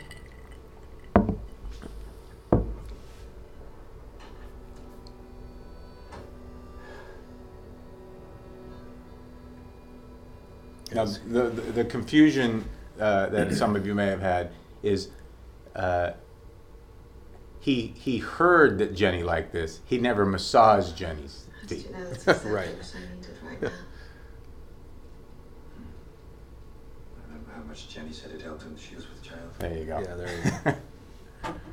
Now, 10.94 11.06
the, 11.06 11.50
the, 11.50 11.62
the 11.72 11.86
confusion 11.86 12.64
uh, 13.00 13.28
that 13.30 13.54
some 13.54 13.76
of 13.76 13.88
you 13.88 13.96
may 13.96 14.06
have 14.06 14.22
had 14.22 14.52
is 14.84 15.10
uh, 15.76 16.12
he, 17.60 17.88
he 17.98 18.20
heard 18.20 18.78
that 18.78 18.94
Jenny 18.96 19.24
liked 19.24 19.52
this. 19.52 19.82
He 19.84 19.98
never 19.98 20.26
massaged 20.26 20.96
Jenny's 20.96 21.47
Did 21.68 21.78
feet. 21.78 21.88
you 21.88 21.94
know 21.94 22.10
that's 22.10 22.18
exactly 22.28 22.52
Right. 22.52 22.68
what 22.76 22.96
I 22.96 23.16
needed 23.16 23.38
right 23.44 23.62
now? 23.62 23.72
Remember 27.28 27.52
how 27.56 27.62
much 27.64 27.90
Jenny 27.90 28.12
said 28.12 28.32
it 28.32 28.42
helped 28.42 28.64
when 28.66 28.78
she 28.78 28.96
was 28.96 29.08
with 29.10 29.22
the 29.22 29.30
child? 29.30 29.50
There 29.60 29.78
you 29.78 29.86
go. 29.86 30.00
Yeah, 30.00 30.16
there 30.16 30.36
you 30.46 30.52
go. 31.44 31.54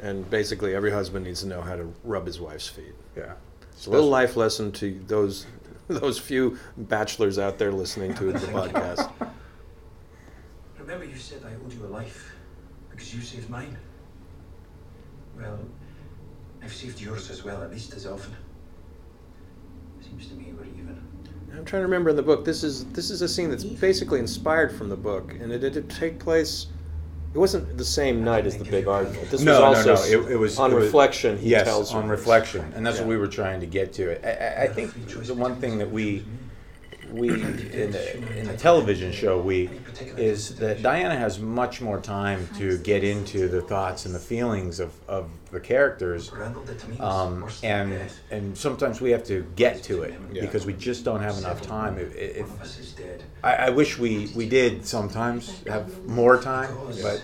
And 0.00 0.28
basically, 0.28 0.74
every 0.74 0.90
husband 0.90 1.24
needs 1.24 1.40
to 1.40 1.46
know 1.46 1.62
how 1.62 1.76
to 1.76 1.90
rub 2.02 2.26
his 2.26 2.38
wife's 2.38 2.68
feet. 2.68 2.94
yeah. 3.16 3.32
It's 3.72 3.86
a 3.86 3.90
little 3.90 4.10
life 4.10 4.36
lesson 4.36 4.70
to 4.72 5.00
those 5.06 5.46
those 5.88 6.18
few 6.18 6.58
bachelors 6.76 7.38
out 7.38 7.56
there 7.58 7.72
listening 7.72 8.12
to 8.14 8.24
the 8.32 8.38
podcast. 8.38 9.10
Remember 10.78 11.06
you 11.06 11.16
said 11.16 11.42
I 11.46 11.54
owed 11.54 11.72
you 11.72 11.86
a 11.86 11.88
life 11.88 12.32
because 12.90 13.14
you 13.14 13.22
saved 13.22 13.48
mine? 13.48 13.78
Well, 15.38 15.58
I've 16.62 16.72
saved 16.74 17.00
yours 17.00 17.30
as 17.30 17.42
well, 17.42 17.62
at 17.62 17.70
least 17.70 17.94
as 17.94 18.06
often. 18.06 18.34
Seems 20.18 20.28
to 20.28 20.34
me 20.36 20.52
we're 20.52 20.64
even. 20.64 21.00
I'm 21.52 21.64
trying 21.64 21.80
to 21.80 21.86
remember 21.86 22.10
in 22.10 22.16
the 22.16 22.22
book. 22.22 22.44
This 22.44 22.62
is 22.62 22.84
this 22.86 23.10
is 23.10 23.22
a 23.22 23.28
scene 23.28 23.50
that's 23.50 23.64
basically 23.64 24.20
inspired 24.20 24.76
from 24.76 24.88
the 24.88 24.96
book, 24.96 25.32
and 25.40 25.52
it 25.52 25.58
did 25.58 25.76
it 25.76 25.88
take 25.88 26.18
place. 26.18 26.66
It 27.32 27.38
wasn't 27.38 27.76
the 27.76 27.84
same 27.84 28.22
night 28.22 28.46
as 28.46 28.56
the 28.56 28.64
big 28.64 28.86
argument. 28.86 29.28
This 29.28 29.40
no, 29.42 29.60
was 29.60 29.86
also 29.86 29.94
no, 29.94 30.20
no. 30.22 30.26
It, 30.28 30.32
it 30.34 30.36
was 30.36 30.56
on 30.58 30.70
it 30.70 30.74
was- 30.74 30.84
reflection. 30.84 31.36
He 31.38 31.48
yes, 31.50 31.64
tells 31.64 31.92
on 31.92 32.04
her. 32.04 32.10
reflection, 32.10 32.72
and 32.76 32.86
that's 32.86 32.98
Yeah. 32.98 33.02
what 33.02 33.08
we 33.08 33.16
were 33.16 33.26
trying 33.26 33.58
to 33.60 33.66
get 33.66 33.92
to. 33.94 34.12
I, 34.24 34.62
I, 34.62 34.64
I 34.64 34.68
think 34.68 34.92
the 35.08 35.34
one 35.34 35.56
thing 35.56 35.78
that 35.78 35.90
we 35.90 36.24
we 37.14 37.30
in 37.32 37.90
the 37.92 38.38
in 38.38 38.46
the 38.46 38.56
television 38.56 39.12
show 39.12 39.40
we 39.40 39.70
is 40.16 40.56
that 40.56 40.82
Diana 40.82 41.16
has 41.16 41.38
much 41.38 41.80
more 41.80 42.00
time 42.00 42.48
to 42.58 42.78
get 42.78 43.04
into 43.04 43.48
the 43.48 43.62
thoughts 43.62 44.06
and 44.06 44.14
the 44.14 44.18
feelings 44.18 44.80
of, 44.80 44.92
of 45.08 45.30
the 45.52 45.60
characters, 45.60 46.32
Randall 46.32 46.64
did 46.64 46.78
to 46.80 46.88
me 46.88 46.96
was 46.96 47.02
um, 47.02 47.48
and 47.62 48.10
and 48.30 48.58
sometimes 48.58 49.00
we 49.00 49.10
have 49.12 49.24
to 49.24 49.46
get 49.56 49.82
to 49.84 50.02
it 50.02 50.14
Yeah. 50.32 50.42
because 50.42 50.66
we 50.66 50.72
just 50.72 51.04
don't 51.04 51.20
have 51.22 51.38
enough 51.38 51.62
time. 51.62 51.96
If, 51.98 52.14
if 52.16 52.40
One 52.48 52.50
of 52.56 52.62
us 52.62 52.78
is 52.78 52.92
dead. 52.92 53.22
I, 53.42 53.54
I 53.54 53.70
wish 53.70 53.98
we 53.98 54.30
we 54.34 54.48
did 54.48 54.84
sometimes 54.84 55.62
have 55.68 56.04
more 56.06 56.40
time, 56.40 56.74
but 57.02 57.22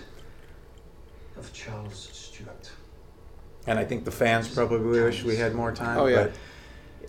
Of 1.37 1.53
Charles 1.53 2.09
Stuart. 2.13 2.71
and 3.67 3.79
I 3.79 3.85
think 3.85 4.05
the 4.05 4.11
fans 4.13 4.53
probably 4.55 5.01
wish 5.01 5.25
we 5.25 5.37
had 5.37 5.55
more 5.55 5.73
time. 5.73 5.99
Oh, 5.99 6.07
yeah. 6.07 6.25
But 6.25 6.33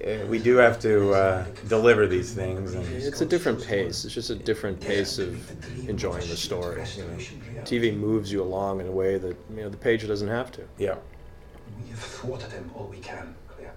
uh, 0.04 0.26
we 0.28 0.40
do 0.40 0.56
have 0.58 0.80
to 0.80 1.12
uh, 1.14 1.46
deliver 1.68 2.08
these 2.08 2.34
things, 2.34 2.74
and 2.74 2.86
It's 2.94 3.22
a 3.22 3.26
different 3.26 3.64
pace. 3.66 4.06
It's 4.06 4.14
just 4.14 4.30
a 4.30 4.36
different 4.36 4.80
pace 4.80 5.20
of 5.20 5.36
enjoying 5.90 6.28
the 6.28 6.38
story. 6.38 6.84
You 6.96 7.04
know. 7.04 7.62
TV 7.64 7.96
moves 7.96 8.32
you 8.32 8.42
along 8.42 8.82
in 8.82 8.88
a 8.88 8.92
way 8.92 9.18
that 9.18 9.36
you 9.50 9.58
know 9.64 9.70
the 9.70 9.78
page 9.78 10.08
doesn't 10.08 10.28
have 10.28 10.52
to. 10.54 10.64
yeah. 10.78 10.96
We 11.84 11.90
have 11.90 12.00
thwarted 12.00 12.52
him 12.52 12.70
all 12.76 12.88
we 12.88 12.98
can, 13.00 13.34
Claire. 13.48 13.74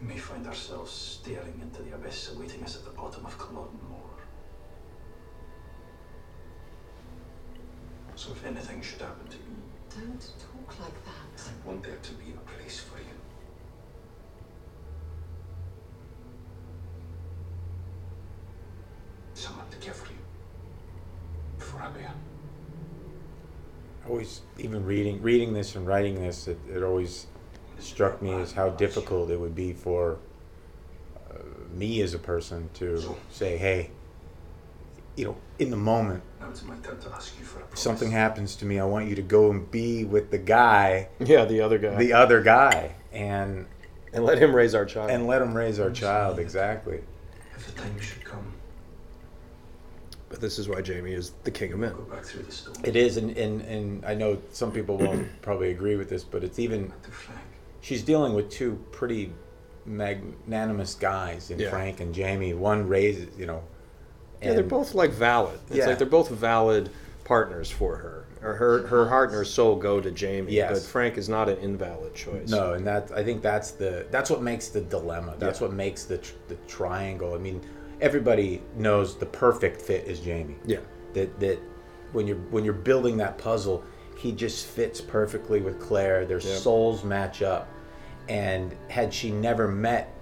We 0.00 0.08
may 0.08 0.18
find 0.18 0.46
ourselves 0.46 0.92
staring 0.92 1.58
into 1.62 1.82
the 1.82 1.94
abyss 1.94 2.32
awaiting 2.34 2.62
us 2.64 2.76
at 2.76 2.84
the 2.84 2.90
bottom 2.90 3.24
of 3.24 3.36
Culloden 3.38 3.78
Moor. 3.88 4.10
So 8.16 8.32
if 8.32 8.44
anything 8.46 8.82
should 8.82 9.00
happen 9.00 9.26
to 9.28 9.36
me, 9.36 9.56
Don't 9.94 10.20
talk 10.20 10.80
like 10.80 11.04
that. 11.04 11.42
I 11.48 11.66
want 11.68 11.82
there 11.82 11.96
to 12.02 12.12
be 12.14 12.32
a 12.32 12.50
place 12.50 12.80
for 12.80 12.98
you. 12.98 13.04
Someone 19.36 19.68
to 19.70 19.76
care 19.76 19.92
for 19.94 20.06
you. 20.10 20.18
Before 21.58 21.82
I 21.82 21.88
bear. 21.90 22.10
always 24.08 24.40
even 24.58 24.84
reading 24.86 25.20
reading 25.20 25.52
this 25.52 25.74
and 25.74 25.86
writing 25.86 26.14
this 26.22 26.46
it, 26.48 26.58
it 26.72 26.82
always 26.82 27.26
struck 27.78 28.22
me 28.22 28.32
as 28.32 28.52
how 28.52 28.70
difficult 28.70 29.30
it 29.30 29.38
would 29.40 29.54
be 29.54 29.72
for 29.72 30.18
uh, 31.30 31.34
me 31.72 32.00
as 32.00 32.14
a 32.14 32.18
person 32.18 32.70
to 32.72 33.16
say 33.30 33.56
hey 33.56 33.90
you 35.16 35.24
know 35.24 35.36
in 35.58 35.70
the 35.70 35.76
moment 35.76 36.22
Now 36.40 36.48
it's 36.50 36.62
my 36.62 36.76
turn 36.76 36.98
to 37.00 37.10
ask 37.10 37.36
you 37.38 37.44
for 37.44 37.58
a 37.58 37.62
promise. 37.62 37.80
something 37.80 38.10
happens 38.12 38.54
to 38.56 38.64
me 38.64 38.78
i 38.78 38.84
want 38.84 39.08
you 39.08 39.16
to 39.16 39.22
go 39.22 39.50
and 39.50 39.68
be 39.72 40.04
with 40.04 40.30
the 40.30 40.38
guy 40.38 41.08
Yeah, 41.18 41.44
the 41.44 41.60
other 41.60 41.78
guy. 41.78 41.96
the 41.96 42.12
other 42.12 42.42
guy 42.42 42.92
and 43.12 43.66
and 44.12 44.24
let 44.24 44.38
him 44.38 44.54
raise 44.54 44.74
our 44.74 44.84
child. 44.86 45.10
and 45.10 45.26
let 45.26 45.42
him 45.42 45.52
raise 45.56 45.80
our 45.80 45.90
child 45.90 46.38
exactly 46.38 47.00
If 47.56 47.66
the 47.74 47.82
time 47.82 47.98
should 48.00 48.24
come, 48.24 48.54
but 50.28 50.40
this 50.40 50.58
is 50.58 50.68
why 50.68 50.80
Jamie 50.80 51.12
is 51.12 51.32
the 51.44 51.50
king 51.50 51.72
of 51.72 51.78
men. 51.78 51.92
go 51.92 52.02
back 52.02 52.24
through 52.24 52.42
the 52.42 52.52
stone. 52.52 52.74
it 52.84 52.96
is 52.96 53.16
and, 53.16 53.36
and, 53.36 53.60
and 53.62 54.04
i 54.04 54.12
know 54.14 54.36
some 54.50 54.72
people 54.72 54.96
won't 54.98 55.26
probably 55.42 55.70
agree 55.70 55.94
with 55.96 56.08
this 56.08 56.24
but 56.24 56.42
it's 56.42 56.58
even 56.58 56.92
she's 57.80 58.02
dealing 58.02 58.32
with 58.34 58.50
two 58.50 58.78
pretty 58.92 59.32
magnanimous 59.86 60.94
guys 60.94 61.50
in 61.50 61.58
Yeah. 61.58 61.70
Frank 61.70 62.00
and 62.00 62.12
Jamie. 62.14 62.54
One 62.54 62.88
raises, 62.88 63.28
you 63.38 63.46
know. 63.46 63.62
Yeah, 64.42 64.54
they're 64.54 64.62
both 64.64 64.94
like 64.94 65.12
valid. 65.12 65.58
It's 65.68 65.76
Yeah. 65.78 65.86
like 65.86 65.98
they're 65.98 66.06
both 66.06 66.28
valid 66.28 66.90
partners 67.24 67.70
for 67.70 67.96
her. 67.96 68.24
Or 68.42 68.54
her 68.54 68.86
her 68.88 69.08
heart 69.08 69.30
and 69.30 69.38
her 69.38 69.44
soul 69.44 69.76
go 69.76 70.00
to 70.00 70.10
Jamie. 70.10 70.52
Yes. 70.52 70.72
But 70.80 70.88
Frank 70.90 71.16
is 71.16 71.28
not 71.28 71.48
an 71.48 71.58
invalid 71.58 72.14
choice. 72.14 72.48
No, 72.50 72.74
and 72.74 72.86
that 72.86 73.10
I 73.12 73.24
think 73.24 73.42
that's 73.42 73.70
the 73.70 74.06
that's 74.10 74.28
what 74.30 74.42
makes 74.42 74.68
the 74.68 74.80
dilemma. 74.82 75.36
That's 75.38 75.60
Yeah. 75.60 75.68
what 75.68 75.76
makes 75.76 76.04
the 76.04 76.18
tr- 76.18 76.34
the 76.48 76.56
triangle. 76.68 77.34
I 77.34 77.38
mean, 77.38 77.60
everybody 78.00 78.62
knows 78.76 79.16
the 79.16 79.26
perfect 79.26 79.80
fit 79.82 80.04
is 80.06 80.20
Jamie. 80.20 80.56
Yeah. 80.66 80.78
That 81.14 81.38
that 81.40 81.58
when 82.12 82.26
you're 82.26 82.36
when 82.50 82.64
you're 82.64 82.74
building 82.74 83.16
that 83.18 83.38
puzzle, 83.38 83.82
he 84.18 84.32
just 84.32 84.66
fits 84.66 85.00
perfectly 85.00 85.60
with 85.60 85.80
Claire. 85.80 86.24
Their 86.26 86.38
Yeah. 86.40 86.54
souls 86.56 87.04
match 87.04 87.42
up, 87.42 87.68
and 88.28 88.74
had 88.88 89.12
she 89.12 89.30
never 89.30 89.68
met 89.68 90.12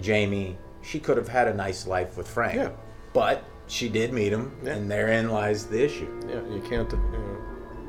Jamie, 0.00 0.56
she 0.82 0.98
could 1.00 1.16
have 1.16 1.28
had 1.28 1.48
a 1.48 1.54
nice 1.54 1.86
life 1.86 2.16
with 2.16 2.28
Frank. 2.28 2.54
Yeah. 2.56 2.70
But 3.12 3.42
she 3.66 3.88
did 3.88 4.12
meet 4.12 4.32
him, 4.32 4.52
Yeah. 4.62 4.72
and 4.74 4.90
therein 4.90 5.28
lies 5.30 5.66
the 5.66 5.82
issue. 5.84 6.08
Yeah, 6.28 6.40
you 6.54 6.60
can't 6.62 6.90
you 6.90 6.98
know, 6.98 7.38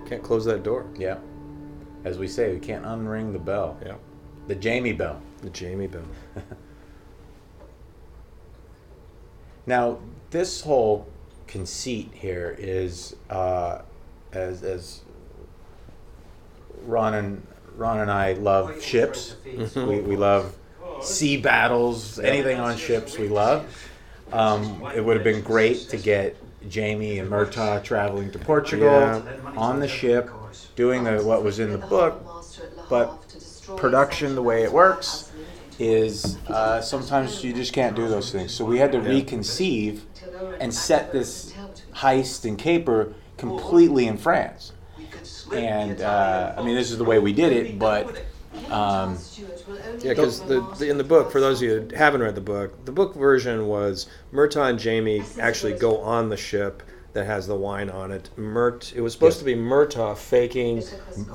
can't 0.05 0.23
close 0.23 0.43
that 0.45 0.63
door. 0.63 0.85
Yeah. 0.97 1.17
As 2.03 2.17
we 2.17 2.27
say, 2.27 2.53
we 2.53 2.59
can't 2.59 2.85
unring 2.85 3.33
the 3.33 3.39
bell. 3.39 3.77
Yeah. 3.85 3.95
The 4.47 4.55
Jamie 4.55 4.93
bell. 4.93 5.21
The 5.41 5.49
Jamie 5.49 5.87
bell. 5.87 6.01
Now, 9.69 9.99
this 10.31 10.61
whole 10.61 11.07
conceit 11.45 12.09
here 12.11 12.55
is, 12.57 13.15
uh, 13.29 13.83
as, 14.33 14.63
as 14.63 15.01
Ron 16.85 17.13
and 17.13 17.47
Ron 17.75 17.99
and 17.99 18.09
I 18.09 18.33
love 18.33 18.81
ships. 18.81 19.35
we, 19.75 19.99
we 19.99 20.15
love 20.15 20.57
sea 21.03 21.37
battles. 21.37 22.17
Anything 22.17 22.59
on 22.59 22.77
ships, 22.77 23.19
we 23.19 23.27
love. 23.27 23.63
Um, 24.33 24.89
it 24.95 25.05
would 25.05 25.15
have 25.17 25.23
been 25.23 25.43
great 25.43 25.87
to 25.89 25.97
get 25.97 26.35
Jamie 26.67 27.19
and 27.19 27.29
Murtagh 27.29 27.83
traveling 27.83 28.31
to 28.31 28.39
Portugal 28.39 28.87
Yeah. 28.87 29.21
on 29.55 29.79
the 29.79 29.87
ship, 29.87 30.31
doing 30.75 31.03
the, 31.03 31.21
what 31.23 31.43
was 31.43 31.59
in 31.59 31.71
the 31.71 31.77
book. 31.77 32.25
but 32.89 33.23
production, 33.77 34.33
the 34.33 34.41
way 34.41 34.63
it 34.63 34.71
works, 34.71 35.28
Is 35.79 36.37
uh, 36.47 36.81
sometimes 36.81 37.41
you 37.41 37.53
just 37.53 37.71
can't 37.71 37.95
do 37.95 38.09
those 38.09 38.31
things. 38.33 38.53
So 38.53 38.65
we 38.65 38.77
had 38.77 38.91
to 38.91 38.99
reconceive 38.99 40.01
and 40.59 40.73
set 40.73 41.13
this 41.13 41.53
heist 41.93 42.45
and 42.45 42.57
caper 42.57 43.13
completely 43.37 44.07
in 44.07 44.17
France. 44.17 44.73
And 45.55 46.01
uh, 46.01 46.53
I 46.57 46.63
mean, 46.63 46.75
this 46.75 46.91
is 46.91 46.97
the 46.97 47.05
way 47.05 47.19
we 47.19 47.31
did 47.31 47.53
it, 47.53 47.79
but 47.79 48.25
um, 48.69 49.17
Yeah, 50.01 50.13
because 50.13 50.41
the, 50.41 50.61
the, 50.77 50.89
in 50.89 50.97
the 50.97 51.03
book, 51.03 51.31
for 51.31 51.39
those 51.39 51.61
of 51.61 51.67
you 51.69 51.87
who 51.89 51.95
haven't 51.95 52.21
read 52.21 52.35
the 52.35 52.41
book, 52.41 52.85
the 52.85 52.91
book 52.91 53.15
version 53.15 53.67
was 53.67 54.07
Murtagh 54.33 54.71
and 54.71 54.79
Jamie 54.79 55.23
actually 55.39 55.73
go 55.73 55.99
on 56.01 56.29
the 56.29 56.37
ship 56.37 56.83
that 57.13 57.25
has 57.25 57.47
the 57.47 57.55
wine 57.55 57.89
on 57.89 58.11
it. 58.11 58.29
Murt, 58.37 58.93
it 58.95 59.01
was 59.01 59.13
supposed 59.13 59.37
Yes. 59.37 59.39
to 59.39 59.45
be 59.45 59.55
Murtagh 59.55 60.15
faking 60.17 60.83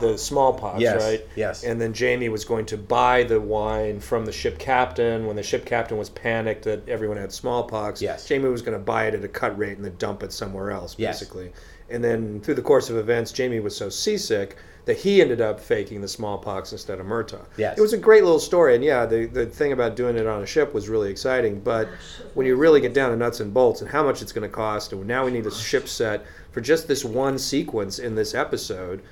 the 0.01 0.17
smallpox, 0.17 0.81
Yes, 0.81 1.03
right? 1.03 1.27
yes. 1.35 1.65
And 1.65 1.81
then 1.81 1.93
Jamie 1.93 2.29
was 2.29 2.45
going 2.45 2.67
to 2.67 2.77
buy 2.77 3.25
the 3.25 3.41
wine 3.41 3.99
from 4.01 4.25
the 4.25 4.33
ship 4.33 4.59
captain 4.59 5.27
when 5.27 5.37
the 5.37 5.43
ship 5.43 5.65
captain 5.65 5.99
was 5.99 6.11
panicked 6.11 6.63
that 6.65 6.89
everyone 6.89 7.17
had 7.17 7.33
smallpox. 7.33 8.01
Yes. 8.01 8.27
Jamie 8.27 8.49
was 8.49 8.63
going 8.63 8.79
to 8.79 8.85
buy 8.85 9.07
it 9.07 9.15
at 9.15 9.25
a 9.25 9.29
cut 9.29 9.57
rate 9.59 9.77
and 9.77 9.85
then 9.85 9.95
dump 9.99 10.23
it 10.23 10.33
somewhere 10.33 10.71
else, 10.71 10.95
Yes. 10.97 11.19
basically. 11.19 11.53
And 11.91 12.03
then 12.03 12.41
through 12.41 12.55
the 12.55 12.63
course 12.63 12.89
of 12.89 12.97
events, 12.97 13.33
Jamie 13.33 13.61
was 13.61 13.77
so 13.77 13.89
seasick 13.89 14.57
that 14.85 14.99
he 14.99 15.23
ended 15.23 15.41
up 15.41 15.59
faking 15.59 16.01
the 16.01 16.09
smallpox 16.09 16.73
instead 16.73 17.01
of 17.01 17.07
Murtagh. 17.07 17.45
Yes. 17.57 17.79
It 17.79 17.81
was 17.81 17.93
a 17.93 17.99
great 17.99 18.23
little 18.23 18.39
story, 18.39 18.75
and 18.75 18.85
yeah, 18.85 19.07
the, 19.07 19.27
the 19.27 19.47
thing 19.47 19.73
about 19.73 19.97
doing 19.97 20.17
it 20.17 20.27
on 20.27 20.43
a 20.43 20.47
ship 20.47 20.75
was 20.75 20.89
really 20.89 21.11
exciting. 21.11 21.61
But 21.61 21.89
when 22.35 22.47
you 22.47 22.57
really 22.57 22.81
get 22.81 22.93
down 22.93 23.11
to 23.11 23.17
nuts 23.17 23.41
and 23.41 23.53
bolts 23.55 23.81
and 23.81 23.91
how 23.91 24.03
much 24.03 24.21
it's 24.21 24.33
going 24.33 24.49
to 24.49 24.55
cost, 24.55 24.93
and 24.93 25.07
now 25.07 25.25
we 25.25 25.31
need 25.31 25.47
a 25.47 25.51
ship 25.51 25.89
set 25.89 26.25
for 26.53 26.61
just 26.61 26.87
this 26.87 27.05
one 27.05 27.39
sequence 27.39 27.99
in 27.99 28.15
this 28.15 28.35
episode, 28.35 29.03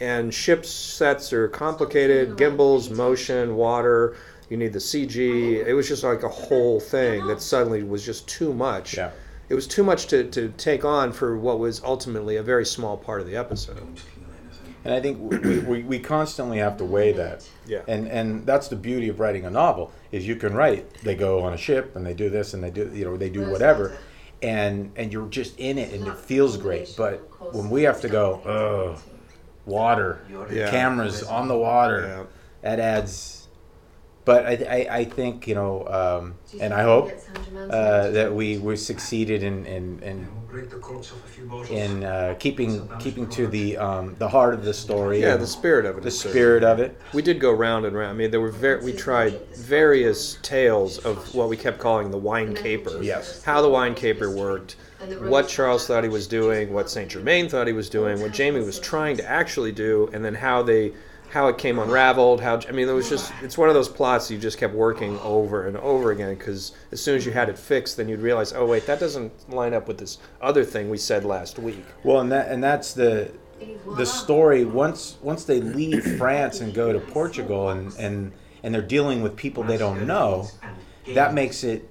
and 0.00 0.32
ship 0.32 0.64
sets 0.64 1.32
are 1.32 1.48
complicated, 1.48 2.36
gimbals, 2.36 2.90
motion, 2.90 3.56
water. 3.56 4.16
You 4.48 4.56
need 4.56 4.72
the 4.72 4.78
CG. 4.78 5.66
It 5.66 5.74
was 5.74 5.88
just 5.88 6.04
like 6.04 6.22
a 6.22 6.28
whole 6.28 6.78
thing 6.78 7.26
that 7.26 7.42
suddenly 7.42 7.82
was 7.82 8.04
just 8.04 8.28
too 8.28 8.54
much. 8.54 8.96
Yeah. 8.96 9.10
It 9.48 9.54
was 9.54 9.66
too 9.66 9.82
much 9.82 10.06
to, 10.08 10.24
to 10.30 10.52
take 10.56 10.84
on 10.84 11.12
for 11.12 11.36
what 11.36 11.58
was 11.58 11.82
ultimately 11.82 12.36
a 12.36 12.42
very 12.42 12.66
small 12.66 12.96
part 12.96 13.20
of 13.20 13.26
the 13.26 13.36
episode. 13.36 14.00
Don't 14.86 15.02
feel 15.02 15.10
anything. 15.12 15.28
and 15.28 15.38
I 15.42 15.42
think 15.42 15.68
we, 15.68 15.78
we, 15.82 15.82
we 15.84 15.98
constantly 15.98 16.58
have 16.58 16.76
to 16.78 16.84
weigh 16.84 17.12
that. 17.12 17.48
Yeah. 17.66 17.82
And 17.88 18.08
and 18.08 18.46
that's 18.46 18.68
the 18.68 18.76
beauty 18.76 19.08
of 19.08 19.20
writing 19.20 19.44
a 19.44 19.50
novel 19.50 19.92
is 20.12 20.26
you 20.26 20.36
can 20.36 20.54
write. 20.54 20.92
They 21.02 21.14
go 21.14 21.40
on 21.42 21.52
a 21.52 21.56
ship 21.58 21.96
and 21.96 22.04
they 22.06 22.14
do 22.14 22.30
this 22.30 22.54
and 22.54 22.62
they 22.62 22.70
do 22.70 22.90
you 22.94 23.04
know 23.04 23.16
they 23.16 23.30
do 23.30 23.50
whatever, 23.50 23.96
and 24.42 24.92
and 24.96 25.12
you're 25.12 25.28
just 25.28 25.58
in 25.58 25.78
it 25.78 25.92
and 25.92 26.06
it 26.06 26.16
feels 26.16 26.56
great. 26.56 26.94
But 26.96 27.18
when 27.54 27.70
we 27.70 27.82
have 27.84 28.00
to 28.02 28.08
go, 28.08 28.40
oh, 28.46 28.98
water, 29.64 30.20
Yeah. 30.50 30.70
cameras 30.70 31.22
on 31.22 31.48
the 31.48 31.56
water, 31.58 32.00
Yeah. 32.06 32.24
that 32.62 32.80
adds. 32.80 33.45
But 34.26 34.44
I, 34.44 34.50
I, 34.50 34.96
I 34.98 35.04
think 35.04 35.46
you 35.46 35.54
know, 35.54 35.86
um, 35.86 36.34
and 36.60 36.74
I 36.74 36.82
hope 36.82 37.12
uh, 37.70 38.10
that 38.10 38.34
we 38.34 38.58
we 38.58 38.76
succeeded 38.76 39.44
in 39.44 39.64
in, 39.66 40.02
in 40.02 40.26
We'll 40.26 40.62
break 40.62 40.68
the 40.68 40.78
corks 40.78 41.12
off 41.12 41.24
a 41.24 41.28
few 41.28 41.46
bottles. 41.46 41.70
in 41.70 42.02
uh, 42.02 42.34
keeping 42.40 42.88
keeping 42.98 43.28
to 43.30 43.46
the 43.46 43.76
um, 43.76 44.16
the 44.18 44.28
heart 44.28 44.52
of 44.54 44.64
the 44.64 44.74
story. 44.74 45.20
Yeah, 45.20 45.36
the 45.36 45.46
spirit 45.46 45.86
of 45.86 45.98
it. 45.98 46.02
the 46.02 46.10
spirit 46.10 46.64
of 46.64 46.80
it. 46.80 47.00
We 47.14 47.22
did 47.22 47.38
go 47.38 47.52
round 47.52 47.86
and 47.86 47.94
round. 47.94 48.10
I 48.10 48.14
mean, 48.14 48.32
there 48.32 48.40
were 48.40 48.50
very. 48.50 48.84
We 48.84 48.92
tried 48.92 49.40
various 49.54 50.38
tales 50.42 50.98
of 50.98 51.32
what 51.32 51.48
we 51.48 51.56
kept 51.56 51.78
calling 51.78 52.10
the 52.10 52.18
wine 52.18 52.52
caper. 52.52 53.00
Yes. 53.00 53.44
How 53.44 53.62
the 53.62 53.68
wine 53.70 53.94
caper 53.94 54.28
worked, 54.34 54.74
what 55.20 55.46
Charles 55.46 55.86
thought 55.86 56.02
he 56.02 56.10
was 56.10 56.26
doing, 56.26 56.72
what 56.72 56.90
Saint 56.90 57.12
Germain 57.12 57.48
thought 57.48 57.68
he 57.68 57.72
was 57.72 57.88
doing, 57.88 58.20
what 58.20 58.32
Jamie 58.32 58.60
was 58.64 58.80
trying 58.80 59.16
to 59.18 59.24
actually 59.24 59.70
do, 59.70 60.10
and 60.12 60.24
then 60.24 60.34
how 60.34 60.64
they 60.64 60.94
how 61.36 61.48
it 61.48 61.58
came 61.58 61.78
unraveled. 61.78 62.40
How 62.40 62.58
I 62.66 62.72
mean, 62.72 62.88
it 62.88 62.92
was 62.92 63.10
just 63.10 63.30
it's 63.42 63.58
one 63.58 63.68
of 63.68 63.74
those 63.74 63.90
plots 63.90 64.30
you 64.30 64.38
just 64.38 64.56
kept 64.56 64.72
working 64.72 65.18
over 65.18 65.66
and 65.66 65.76
over 65.76 66.10
again 66.10 66.34
because 66.34 66.72
as 66.92 67.02
soon 67.02 67.14
as 67.14 67.26
you 67.26 67.32
had 67.32 67.50
it 67.50 67.58
fixed, 67.58 67.98
then 67.98 68.08
you'd 68.08 68.22
realize, 68.22 68.54
oh 68.54 68.64
wait, 68.64 68.86
that 68.86 68.98
doesn't 68.98 69.50
line 69.50 69.74
up 69.74 69.86
with 69.86 69.98
this 69.98 70.16
other 70.40 70.64
thing 70.64 70.88
we 70.88 70.96
said 70.96 71.26
last 71.26 71.58
week. 71.58 71.84
Well, 72.02 72.20
and 72.20 72.32
that 72.32 72.50
and 72.50 72.64
that's 72.64 72.94
the 72.94 73.30
the 73.98 74.06
story. 74.06 74.64
Once 74.64 75.18
once 75.20 75.44
they 75.44 75.60
leave 75.60 76.16
France 76.16 76.62
and 76.62 76.72
go 76.72 76.90
to 76.90 77.00
Portugal, 77.00 77.68
and 77.68 77.94
and 77.98 78.32
and 78.62 78.74
they're 78.74 78.80
dealing 78.80 79.20
with 79.20 79.36
people 79.36 79.62
they 79.62 79.76
don't 79.76 80.06
know, 80.06 80.48
that 81.08 81.34
makes 81.34 81.64
it 81.64 81.86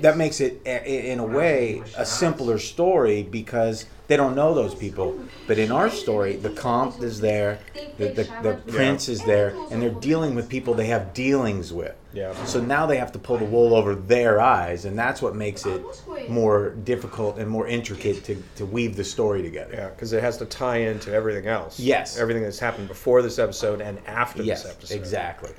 that 0.00 0.16
makes 0.16 0.40
it 0.40 0.60
in 0.66 1.20
a 1.20 1.24
way 1.24 1.84
a 1.96 2.04
simpler 2.04 2.58
story 2.58 3.22
because 3.22 3.86
they 4.08 4.16
don't 4.16 4.34
know 4.36 4.54
those 4.54 4.74
people. 4.74 5.18
But 5.46 5.58
in 5.58 5.72
our 5.72 5.90
story, 5.90 6.36
the 6.36 6.50
comp 6.50 7.02
is 7.02 7.20
there, 7.20 7.58
the, 7.98 8.08
the, 8.08 8.22
the 8.42 8.72
prince 8.72 9.08
is 9.08 9.22
there, 9.24 9.54
and 9.70 9.82
they're 9.82 9.90
dealing 9.90 10.34
with 10.34 10.48
people 10.48 10.74
they 10.74 10.86
have 10.86 11.12
dealings 11.12 11.72
with. 11.72 11.94
Yeah. 12.12 12.32
So 12.44 12.60
now 12.60 12.86
they 12.86 12.96
have 12.98 13.12
to 13.12 13.18
pull 13.18 13.36
the 13.38 13.44
wool 13.44 13.74
over 13.74 13.94
their 13.94 14.40
eyes, 14.40 14.84
and 14.84 14.98
that's 14.98 15.20
what 15.20 15.34
makes 15.34 15.66
it 15.66 15.82
more 16.30 16.70
difficult 16.70 17.36
and 17.38 17.48
more 17.50 17.66
intricate 17.66 18.24
to, 18.24 18.42
to 18.56 18.64
weave 18.64 18.96
the 18.96 19.04
story 19.04 19.42
together. 19.42 19.74
Yeah, 19.74 19.88
because 19.88 20.12
it 20.12 20.22
has 20.22 20.36
to 20.38 20.46
tie 20.46 20.78
into 20.78 21.12
everything 21.12 21.46
else. 21.46 21.78
Yes. 21.78 22.16
everything 22.18 22.42
that's 22.44 22.58
happened 22.58 22.88
before 22.88 23.22
this 23.22 23.38
episode 23.38 23.80
and 23.80 23.98
after 24.06 24.42
Yes, 24.42 24.62
this 24.62 24.72
episode. 24.72 24.94
exactly. 24.94 25.50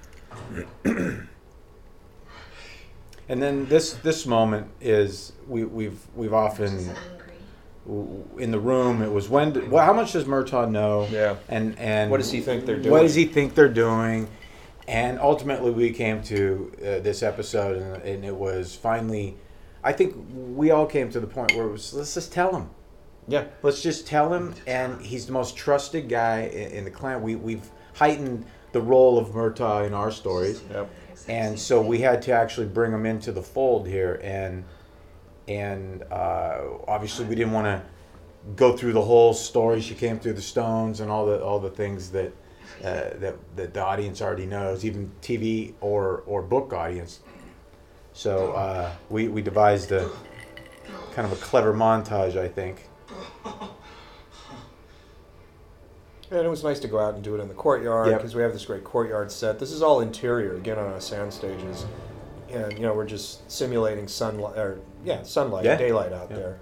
and 3.30 3.42
then 3.42 3.66
this 3.68 3.94
this 3.96 4.25
moment 4.25 4.68
is 4.82 5.34
we, 5.48 5.63
we've 5.66 6.00
we've 6.16 6.34
often 6.34 6.74
angry. 6.77 6.94
w- 6.96 7.17
in 8.38 8.51
the 8.51 8.60
room. 8.60 9.01
It 9.01 9.12
was 9.12 9.29
when. 9.29 9.70
Well, 9.70 9.86
how 9.86 9.94
much 9.94 10.13
does 10.13 10.25
Murtagh 10.25 10.70
know? 10.70 11.08
Yeah. 11.10 11.36
And 11.50 11.77
and 11.79 12.12
What 12.12 12.17
does 12.17 12.32
he 12.32 12.41
think 12.41 12.65
they're 12.65 12.77
doing? 12.77 12.91
What 12.91 13.01
does 13.01 13.15
he 13.15 13.25
think 13.25 13.56
they're 13.56 13.70
doing? 13.70 14.27
And 14.88 15.20
ultimately, 15.20 15.72
we 15.72 15.91
came 15.91 16.22
to 16.24 16.72
uh, 16.79 16.84
this 17.00 17.22
episode, 17.24 17.77
and, 17.82 18.03
and 18.03 18.25
it 18.25 18.36
was 18.36 18.75
finally. 18.75 19.38
I 19.84 19.94
think 19.94 20.15
we 20.34 20.72
all 20.72 20.86
came 20.86 21.10
to 21.12 21.20
the 21.20 21.27
point 21.27 21.56
where 21.56 21.65
it 21.67 21.72
was 21.72 21.94
let's 21.94 22.13
just 22.13 22.32
tell 22.34 22.56
him. 22.56 22.70
Yeah, 23.29 23.46
Let's 23.62 23.82
just 23.82 24.08
tell 24.08 24.34
him, 24.34 24.53
and 24.65 25.01
he's 25.01 25.25
the 25.25 25.34
most 25.34 25.58
trusted 25.58 26.08
guy 26.08 26.44
in, 26.44 26.72
in 26.72 26.84
the 26.86 26.91
clan. 26.91 27.22
We 27.22 27.36
we've 27.36 27.70
heightened 27.94 28.46
the 28.72 28.79
role 28.82 29.17
of 29.17 29.29
Murtagh 29.29 29.86
in 29.86 29.94
our 29.94 30.12
stories, 30.12 30.62
Yep. 30.72 30.89
and 31.27 31.60
so 31.60 31.82
we 31.82 32.00
had 32.00 32.22
to 32.24 32.32
actually 32.32 32.67
bring 32.67 32.91
him 32.94 33.06
into 33.06 33.34
the 33.34 33.41
fold 33.41 33.86
here, 33.88 34.20
and 34.24 34.63
and 35.48 36.04
uh, 36.12 36.60
obviously 36.88 37.25
we 37.25 37.36
didn't 37.36 37.54
want 37.54 37.66
to 37.66 37.82
go 38.56 38.75
through 38.75 38.94
the 38.94 39.01
whole 39.01 39.34
story. 39.34 39.82
She 39.82 39.96
came 39.96 40.20
through 40.20 40.34
the 40.34 40.42
stones 40.42 41.00
and 41.00 41.10
all 41.12 41.25
the 41.25 41.44
all 41.44 41.60
the 41.60 41.70
things 41.70 42.12
that 42.12 42.32
uh, 42.84 43.10
that 43.20 43.36
that 43.56 43.74
the 43.74 43.84
audience 43.84 44.22
already 44.22 44.46
knows, 44.46 44.86
even 44.86 45.12
TV 45.22 45.74
or 45.82 46.24
or 46.25 46.42
book 46.42 46.74
audience. 46.74 47.20
So 48.13 48.54
uh, 48.54 48.92
we 49.10 49.27
we 49.27 49.42
devised 49.42 49.92
a 49.92 50.10
kind 51.13 51.25
of 51.25 51.34
a 51.34 51.42
clever 51.42 51.74
montage, 51.74 52.38
I 52.38 52.48
think. 52.48 52.88
And 56.30 56.46
it 56.46 56.50
was 56.50 56.62
nice 56.63 56.80
to 56.82 56.89
go 56.89 57.00
out 57.00 57.13
and 57.16 57.24
do 57.24 57.36
it 57.36 57.39
in 57.39 57.48
the 57.48 57.54
courtyard 57.54 58.10
Yep. 58.10 58.18
because 58.18 58.36
we 58.36 58.42
have 58.42 58.51
this 58.51 58.66
great 58.66 58.84
courtyard 58.84 59.32
set. 59.32 59.60
This 59.60 59.72
is 59.72 59.82
all 59.82 60.01
interior 60.01 60.56
again 60.58 60.77
on 60.77 60.92
our 60.92 61.00
sound 61.00 61.32
stages, 61.34 61.86
and 62.50 62.74
you 62.74 62.80
know 62.80 62.94
we're 62.94 63.06
just 63.06 63.50
simulating 63.50 64.10
sunlight 64.10 64.58
or 64.58 64.80
yeah 65.08 65.24
sunlight, 65.24 65.64
Yeah. 65.66 65.78
daylight 65.78 66.12
out 66.14 66.30
Yeah. 66.30 66.36
there. 66.38 66.58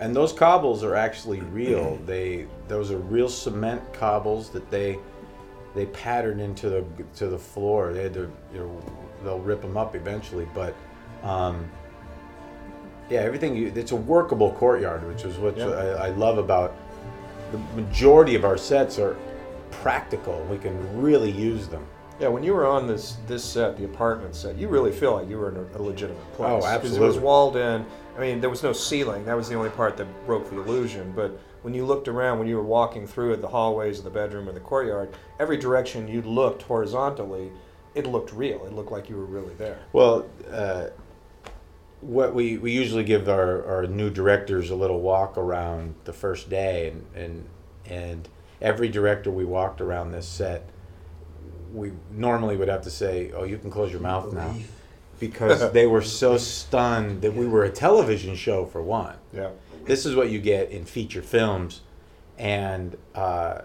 And 0.00 0.16
those 0.16 0.32
cobbles 0.32 0.82
are 0.82 0.94
actually 0.94 1.40
real. 1.40 1.98
They 2.06 2.46
those 2.68 2.90
are 2.90 2.96
real 2.96 3.28
cement 3.28 3.82
cobbles 3.92 4.48
that 4.50 4.70
they 4.70 4.98
they 5.74 5.86
patterned 5.86 6.40
into 6.40 6.70
the 6.70 6.84
to 7.16 7.28
the 7.28 7.38
floor. 7.38 7.92
They 7.92 8.02
had 8.04 8.14
to 8.14 8.30
you 8.54 8.60
know 8.60 8.80
they'll 9.22 9.38
rip 9.38 9.60
them 9.60 9.76
up 9.76 9.94
eventually, 9.94 10.48
but 10.54 10.74
um, 11.22 11.70
yeah, 13.10 13.20
everything. 13.20 13.54
You, 13.54 13.70
it's 13.74 13.92
a 13.92 13.96
workable 13.96 14.52
courtyard, 14.52 15.06
which 15.06 15.24
is 15.24 15.36
what 15.36 15.56
Yeah. 15.58 15.68
I, 15.68 16.06
I 16.06 16.08
love 16.10 16.38
about 16.38 16.74
the 17.52 17.58
majority 17.82 18.34
of 18.36 18.44
our 18.44 18.56
sets 18.56 18.98
are 18.98 19.16
practical. 19.70 20.40
We 20.50 20.56
can 20.56 20.74
really 21.00 21.30
use 21.30 21.68
them. 21.68 21.84
Yeah, 22.20 22.28
when 22.28 22.42
you 22.42 22.52
were 22.52 22.66
on 22.66 22.86
this 22.86 23.16
this 23.26 23.42
set, 23.42 23.76
the 23.78 23.84
apartment 23.84 24.34
set, 24.34 24.56
you 24.58 24.68
really 24.68 24.92
feel 24.92 25.14
like 25.14 25.28
you 25.28 25.38
were 25.38 25.48
in 25.48 25.56
a, 25.56 25.78
a 25.78 25.82
legitimate 25.82 26.32
place. 26.34 26.50
Oh, 26.64 26.66
'Cause 26.82 26.96
it 26.96 27.00
was 27.00 27.16
walled 27.18 27.56
in. 27.56 27.86
I 28.16 28.20
mean, 28.20 28.40
there 28.40 28.50
was 28.50 28.62
no 28.62 28.72
ceiling. 28.72 29.24
That 29.24 29.36
was 29.36 29.48
the 29.48 29.54
only 29.54 29.70
part 29.70 29.96
that 29.96 30.06
broke 30.26 30.50
the 30.50 30.56
illusion. 30.60 31.12
But 31.16 31.38
when 31.62 31.72
you 31.72 31.86
looked 31.86 32.08
around, 32.08 32.38
when 32.38 32.46
you 32.48 32.56
were 32.56 32.62
walking 32.62 33.06
through 33.06 33.36
the 33.36 33.48
hallways 33.48 33.98
of 33.98 34.04
the 34.04 34.10
bedroom 34.10 34.48
or 34.48 34.52
the 34.52 34.60
courtyard, 34.60 35.10
every 35.38 35.56
direction 35.56 36.06
you 36.08 36.20
looked 36.22 36.62
horizontally, 36.62 37.50
it 37.94 38.06
looked 38.06 38.32
real. 38.32 38.64
It 38.66 38.72
looked 38.72 38.92
like 38.92 39.08
you 39.08 39.16
were 39.16 39.24
really 39.24 39.54
there. 39.54 39.78
Well, 39.92 40.26
uh, 40.52 40.88
what 42.02 42.34
we, 42.34 42.56
we 42.58 42.72
usually 42.72 43.04
give 43.04 43.28
our, 43.28 43.64
our 43.66 43.86
new 43.86 44.10
directors 44.10 44.70
a 44.70 44.74
little 44.74 45.00
walk 45.00 45.36
around 45.38 45.94
the 46.04 46.12
first 46.12 46.48
day, 46.50 46.88
and, 46.90 47.06
and 47.14 47.44
and 47.86 48.28
every 48.62 48.88
director 48.88 49.30
we 49.30 49.44
walked 49.44 49.80
around 49.80 50.12
this 50.12 50.26
set, 50.26 50.64
we 51.72 51.92
normally 52.10 52.56
would 52.56 52.68
have 52.68 52.82
to 52.82 52.90
say, 52.90 53.30
"Oh, 53.34 53.44
you 53.44 53.58
can 53.58 53.70
close 53.70 53.90
your 53.92 54.00
mouth 54.00 54.32
now," 54.32 54.54
because 55.18 55.72
they 55.72 55.86
were 55.86 56.02
so 56.02 56.36
stunned 56.56 57.22
that 57.22 57.34
we 57.34 57.46
were 57.46 57.64
a 57.64 57.70
television 57.70 58.34
show 58.34 58.64
for 58.66 58.82
one. 58.82 59.16
Yeah. 59.32 59.50
This 59.84 60.04
is 60.06 60.14
what 60.14 60.30
you 60.30 60.40
get 60.40 60.70
in 60.70 60.84
feature 60.84 61.22
films, 61.22 61.80
and 62.38 62.96
uh, 63.14 63.62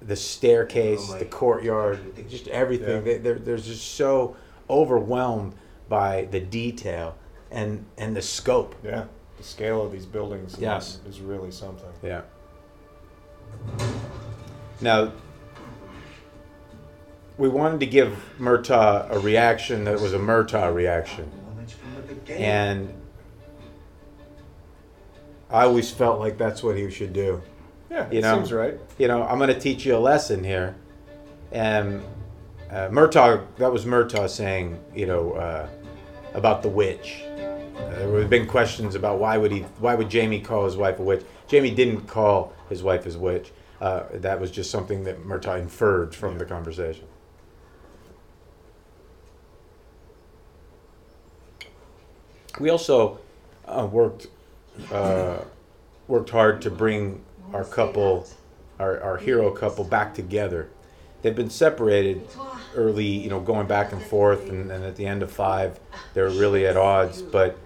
the 0.00 0.16
staircase, 0.16 1.12
the 1.14 1.24
courtyard, 1.24 1.98
just 2.28 2.48
everything. 2.48 2.96
Yeah. 2.96 3.00
They, 3.00 3.18
they're, 3.18 3.38
they're 3.38 3.56
just 3.56 3.94
so 3.94 4.36
overwhelmed 4.68 5.54
by 5.88 6.26
the 6.30 6.40
detail 6.40 7.16
and 7.50 7.84
and 7.98 8.14
the 8.16 8.22
scope. 8.22 8.74
Yeah. 8.84 9.04
The 9.38 9.42
scale 9.44 9.82
of 9.82 9.90
these 9.92 10.06
buildings 10.06 10.54
is- 10.54 10.60
Yes. 10.60 11.00
is 11.08 11.20
really 11.20 11.50
something. 11.50 11.88
Yeah. 12.02 12.22
Now, 14.80 15.12
we 17.40 17.48
wanted 17.48 17.80
to 17.80 17.86
give 17.86 18.22
Murtagh 18.38 19.10
a 19.10 19.18
reaction 19.18 19.84
that 19.84 19.98
was 19.98 20.12
a 20.12 20.18
Murtagh 20.18 20.74
reaction, 20.74 21.30
Knowledge 21.54 21.72
from 21.72 21.94
the 21.94 22.14
beginning. 22.14 22.44
and 22.44 22.94
I 25.48 25.64
always 25.64 25.90
felt 25.90 26.20
like 26.20 26.36
that's 26.36 26.62
what 26.62 26.76
he 26.76 26.90
should 26.90 27.14
do. 27.14 27.40
Yeah, 27.90 28.10
You 28.10 28.20
know, 28.20 28.36
seems 28.36 28.52
right. 28.52 28.78
you 28.98 29.08
know, 29.08 29.22
I'm 29.22 29.38
going 29.38 29.52
to 29.52 29.58
teach 29.58 29.86
you 29.86 29.96
a 29.96 29.98
lesson 29.98 30.44
here. 30.44 30.76
And 31.50 32.02
uh, 32.70 32.88
Murtagh, 32.90 33.46
that 33.56 33.72
was 33.72 33.86
Murtagh 33.86 34.28
saying, 34.28 34.78
you 34.94 35.06
know, 35.06 35.32
uh, 35.32 35.66
about 36.34 36.62
the 36.62 36.68
witch. 36.68 37.22
Uh, 37.24 37.78
there 37.78 38.20
have 38.20 38.28
been 38.30 38.46
questions 38.46 38.94
about 38.94 39.18
why 39.18 39.38
would 39.38 39.50
he, 39.50 39.60
why 39.78 39.94
would 39.94 40.10
Jamie 40.10 40.40
call 40.40 40.66
his 40.66 40.76
wife 40.76 40.98
a 40.98 41.02
witch? 41.02 41.24
Jamie 41.48 41.74
didn't 41.74 42.02
call 42.02 42.52
his 42.68 42.82
wife 42.82 43.04
his 43.04 43.16
witch. 43.16 43.50
Uh, 43.80 44.02
that 44.12 44.38
was 44.38 44.50
just 44.50 44.70
something 44.70 45.04
that 45.04 45.24
Murtagh 45.24 45.58
inferred 45.58 46.14
from 46.14 46.36
the 46.36 46.44
conversation. 46.44 47.06
We 52.58 52.70
also 52.70 53.18
uh, 53.66 53.88
worked 53.90 54.26
uh, 54.92 55.38
worked 56.08 56.30
hard 56.30 56.62
to 56.62 56.70
bring 56.70 57.24
our 57.52 57.64
couple, 57.64 58.26
our, 58.78 59.00
our 59.00 59.16
hero 59.16 59.50
couple, 59.50 59.84
back 59.84 60.14
together. 60.14 60.68
They've 61.22 61.36
been 61.36 61.50
separated 61.50 62.26
early, 62.74 63.04
you 63.04 63.28
know, 63.28 63.40
going 63.40 63.66
back 63.66 63.92
and 63.92 64.02
forth, 64.02 64.48
and, 64.48 64.70
and 64.70 64.84
at 64.84 64.96
the 64.96 65.06
end 65.06 65.22
of 65.22 65.30
five, 65.30 65.78
they're 66.14 66.30
really 66.30 66.66
at 66.66 66.76
odds. 66.76 67.20
But 67.22 67.58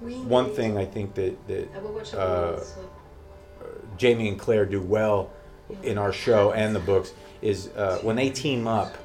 one 0.00 0.52
thing 0.54 0.76
I 0.76 0.84
think 0.84 1.14
that, 1.14 1.48
that 1.48 2.18
uh, 2.18 2.60
Jamie 3.96 4.28
and 4.28 4.38
Claire 4.38 4.66
do 4.66 4.80
well 4.80 5.30
in 5.82 5.98
our 5.98 6.12
show 6.12 6.52
and 6.52 6.74
the 6.74 6.80
books 6.80 7.12
is 7.42 7.68
uh, 7.68 7.98
when 8.02 8.16
they 8.16 8.30
team 8.30 8.66
up, 8.66 8.96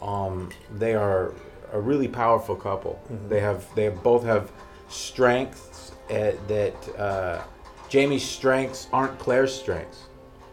um, 0.00 0.50
they 0.74 0.94
are 0.94 1.32
a 1.72 1.80
really 1.80 2.08
powerful 2.08 2.54
couple. 2.54 3.00
They 3.28 3.40
have 3.40 3.66
they 3.74 3.88
both 3.88 4.24
have 4.24 4.52
strengths 4.88 5.92
uh, 6.10 6.32
that 6.48 6.98
uh, 6.98 7.42
Jamie's 7.88 8.24
strengths 8.24 8.88
aren't 8.92 9.18
Claire's 9.18 9.54
strengths, 9.54 10.04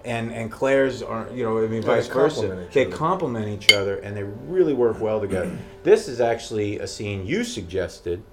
and 0.05 0.31
and 0.31 0.51
Claire's 0.51 1.01
aren't 1.03 1.31
you 1.33 1.43
know 1.43 1.57
I 1.63 1.67
mean 1.67 1.81
Yeah, 1.81 1.87
vice 1.87 2.07
they 2.07 2.13
versa. 2.13 2.67
They 2.71 2.85
other. 2.85 2.95
complement 2.95 3.47
each 3.47 3.71
other 3.73 3.97
and 3.99 4.15
they 4.15 4.23
really 4.23 4.73
work 4.73 4.99
well 4.99 5.19
together. 5.19 5.57
this 5.83 6.07
is 6.07 6.19
actually 6.21 6.79
a 6.79 6.87
scene 6.87 7.25
you 7.25 7.43
suggested, 7.43 8.23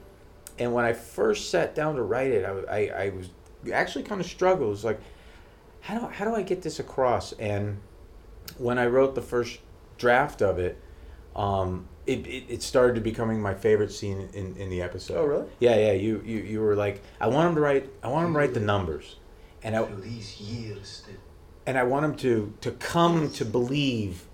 and 0.58 0.72
when 0.72 0.84
I 0.84 0.92
first 0.92 1.50
sat 1.50 1.74
down 1.74 1.96
to 1.96 2.02
write 2.02 2.30
it, 2.30 2.44
I, 2.44 2.52
was- 2.52 2.64
I, 2.66 2.88
I 2.88 3.08
was 3.10 3.30
actually 3.72 4.04
kind 4.04 4.20
of 4.20 4.26
struggled. 4.26 4.68
It 4.68 4.70
was 4.70 4.84
like, 4.84 5.00
how 5.80 5.98
do 5.98 6.06
how 6.06 6.24
do 6.24 6.34
I 6.34 6.42
get 6.42 6.62
this 6.62 6.78
across? 6.78 7.32
And 7.32 7.80
when 8.58 8.78
I 8.78 8.86
wrote 8.86 9.14
the 9.16 9.22
first 9.22 9.58
draft 9.98 10.40
of 10.40 10.58
it, 10.60 10.80
um, 11.34 11.88
it, 12.06 12.26
it, 12.26 12.44
it 12.48 12.62
started 12.62 12.94
to 12.94 13.00
becoming 13.00 13.40
my 13.40 13.54
favorite 13.54 13.92
scene 13.92 14.28
in, 14.32 14.56
in 14.56 14.70
the 14.70 14.82
episode. 14.82 15.18
Oh, 15.18 15.24
really? 15.24 15.46
Yeah, 15.58 15.76
yeah. 15.76 15.92
You, 15.92 16.22
you 16.24 16.38
you 16.38 16.60
were 16.60 16.76
like, 16.76 17.02
I 17.20 17.26
want 17.28 17.48
him 17.48 17.54
to 17.56 17.60
write. 17.60 17.90
I 18.02 18.08
want 18.08 18.26
him 18.26 18.32
to 18.32 18.38
write 18.38 18.54
the 18.54 18.60
numbers, 18.60 19.16
and 19.62 19.76
I, 19.76 19.84
Through 19.84 20.02
these 20.02 20.40
years, 20.40 21.04
and 21.66 21.76
I 21.76 21.82
want 21.82 22.04
him 22.04 22.16
to 22.16 22.54
to 22.60 22.70
come 22.72 23.30
to 23.32 23.44
believe 23.44 24.26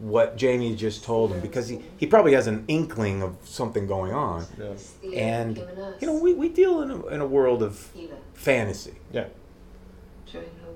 what 0.00 0.36
Jamie 0.36 0.74
just 0.74 1.04
told 1.04 1.30
him 1.30 1.40
because 1.40 1.68
he, 1.68 1.78
he 1.98 2.06
probably 2.06 2.32
has 2.32 2.46
an 2.46 2.64
inkling 2.68 3.22
of 3.22 3.36
something 3.44 3.86
going 3.86 4.14
on. 4.14 4.46
Yeah. 4.58 5.14
And 5.14 5.58
you 6.00 6.06
know, 6.06 6.14
we, 6.14 6.32
we 6.32 6.48
deal 6.48 6.80
in 6.80 6.90
a, 6.90 7.06
in 7.08 7.20
a 7.20 7.26
world 7.26 7.62
of 7.62 7.92
fantasy. 8.32 8.94
Yeah. 9.12 9.26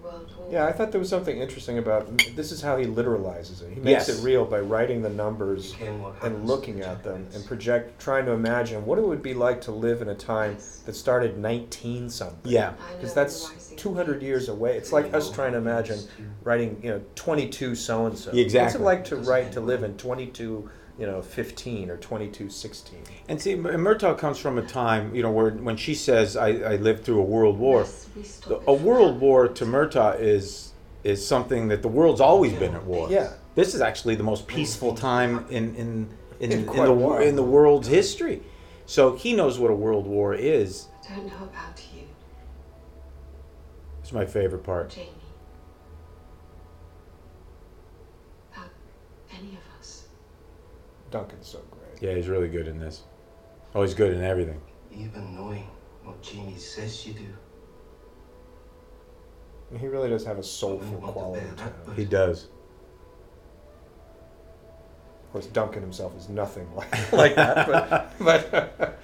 During 0.04 0.26
the 0.26 0.32
World 0.34 0.36
War. 0.38 0.48
Yeah, 0.52 0.66
I 0.66 0.72
thought 0.72 0.92
there 0.92 0.98
was 0.98 1.08
something 1.08 1.38
interesting 1.38 1.78
about 1.78 2.06
this 2.36 2.52
is 2.52 2.60
how 2.62 2.76
he 2.76 2.86
literalizes 2.86 3.62
it. 3.62 3.70
He 3.74 3.80
makes 3.80 4.08
Yes. 4.08 4.18
it 4.18 4.22
real 4.24 4.44
by 4.44 4.60
writing 4.60 5.02
the 5.02 5.08
numbers 5.10 5.72
Ken, 5.78 6.02
and 6.22 6.46
looking 6.46 6.80
at 6.80 7.02
them 7.02 7.26
and 7.34 7.44
project 7.46 8.00
trying 8.00 8.26
to 8.26 8.32
imagine 8.32 8.84
what 8.86 8.98
it 8.98 9.06
would 9.06 9.22
be 9.22 9.34
like 9.34 9.60
to 9.62 9.72
live 9.72 10.02
in 10.02 10.08
a 10.08 10.14
time 10.14 10.56
that 10.86 10.94
started 10.94 11.38
19 11.38 12.08
something. 12.10 12.50
Yeah. 12.50 12.74
Because 12.96 13.14
that's 13.14 13.72
200 13.76 14.22
years 14.22 14.48
away. 14.48 14.76
It's 14.76 14.92
like 14.92 15.12
us 15.14 15.30
trying 15.30 15.52
to 15.52 15.58
imagine 15.58 15.98
writing, 16.42 16.78
you 16.82 16.90
know, 16.90 17.02
22 17.14 17.74
so 17.74 18.06
and 18.06 18.16
so. 18.18 18.30
Exactly. 18.30 18.42
What's 18.42 18.54
Exactly. 18.54 18.80
it 18.80 18.84
like 18.84 19.04
to 19.06 19.16
write 19.16 19.52
to 19.52 19.60
live 19.60 19.82
in 19.82 19.96
22, 19.96 20.68
you 20.98 21.06
know, 21.06 21.22
15 21.22 21.90
or 21.90 21.96
22 21.96 22.48
16? 22.50 22.98
And 23.28 23.40
see, 23.40 23.52
M- 23.52 23.62
Murtagh 23.64 24.18
comes 24.18 24.38
from 24.38 24.58
a 24.58 24.62
time, 24.62 25.14
you 25.14 25.22
know, 25.22 25.30
where 25.30 25.50
when 25.50 25.76
she 25.76 25.94
says, 25.94 26.36
I, 26.36 26.48
I 26.48 26.76
lived 26.76 27.04
through 27.04 27.20
a 27.20 27.24
world 27.24 27.58
war, 27.58 27.80
Yes, 27.80 28.40
the, 28.46 28.60
a 28.66 28.74
world 28.74 29.20
war 29.20 29.48
to 29.48 29.64
Murtagh 29.64 30.20
is 30.20 30.72
is 31.02 31.26
something 31.26 31.68
that 31.68 31.82
the 31.82 31.88
world's 31.88 32.20
always 32.20 32.52
been 32.54 32.74
at 32.74 32.84
war. 32.84 33.10
Yeah. 33.10 33.32
This 33.54 33.74
is 33.74 33.80
actually 33.82 34.14
the 34.14 34.22
most 34.22 34.46
peaceful 34.46 34.94
time 34.94 35.44
in 35.50 35.74
in 35.76 36.08
in, 36.40 36.52
In 36.52 36.68
in, 36.68 36.84
the 36.84 36.92
war, 36.92 37.22
in 37.22 37.36
the 37.36 37.42
world's 37.42 37.88
history. 37.88 38.42
So 38.86 39.14
he 39.14 39.34
knows 39.34 39.58
what 39.58 39.70
a 39.70 39.74
world 39.74 40.06
war 40.06 40.34
is. 40.34 40.88
I 41.10 41.14
don't 41.14 41.26
know 41.26 41.44
about 41.44 41.80
you, 41.94 42.02
It's 44.02 44.12
my 44.12 44.26
favorite 44.26 44.62
part. 44.64 44.90
Jamie. 44.90 45.08
About 48.52 48.70
any 49.32 49.50
of 49.50 49.58
us. 49.58 49.73
Duncan's 51.14 51.46
so 51.46 51.60
great. 51.70 52.02
Yeah, 52.02 52.16
he's 52.16 52.26
really 52.26 52.48
good 52.48 52.66
in 52.66 52.80
this. 52.80 53.04
Oh, 53.72 53.82
he's 53.82 53.94
good 53.94 54.12
in 54.12 54.24
everything. 54.24 54.60
Even 54.92 55.36
knowing 55.36 55.70
what 56.02 56.20
Jamie 56.20 56.58
says 56.58 57.06
you 57.06 57.12
do. 57.12 57.26
And 59.70 59.78
he 59.78 59.86
really 59.86 60.08
does 60.08 60.24
have 60.24 60.38
a 60.38 60.42
soulful 60.42 60.98
wouldn't 60.98 61.02
want 61.02 61.14
to 61.14 61.20
quality 61.20 61.46
to 61.56 61.90
him. 61.90 61.96
He 61.96 62.04
does. 62.04 62.48
Of 65.26 65.32
course, 65.32 65.46
Duncan 65.46 65.82
himself 65.82 66.16
is 66.16 66.28
nothing 66.28 66.68
like, 66.74 67.12
like 67.12 67.36
that, 67.36 67.68
but, 67.68 68.12
but 68.18 68.98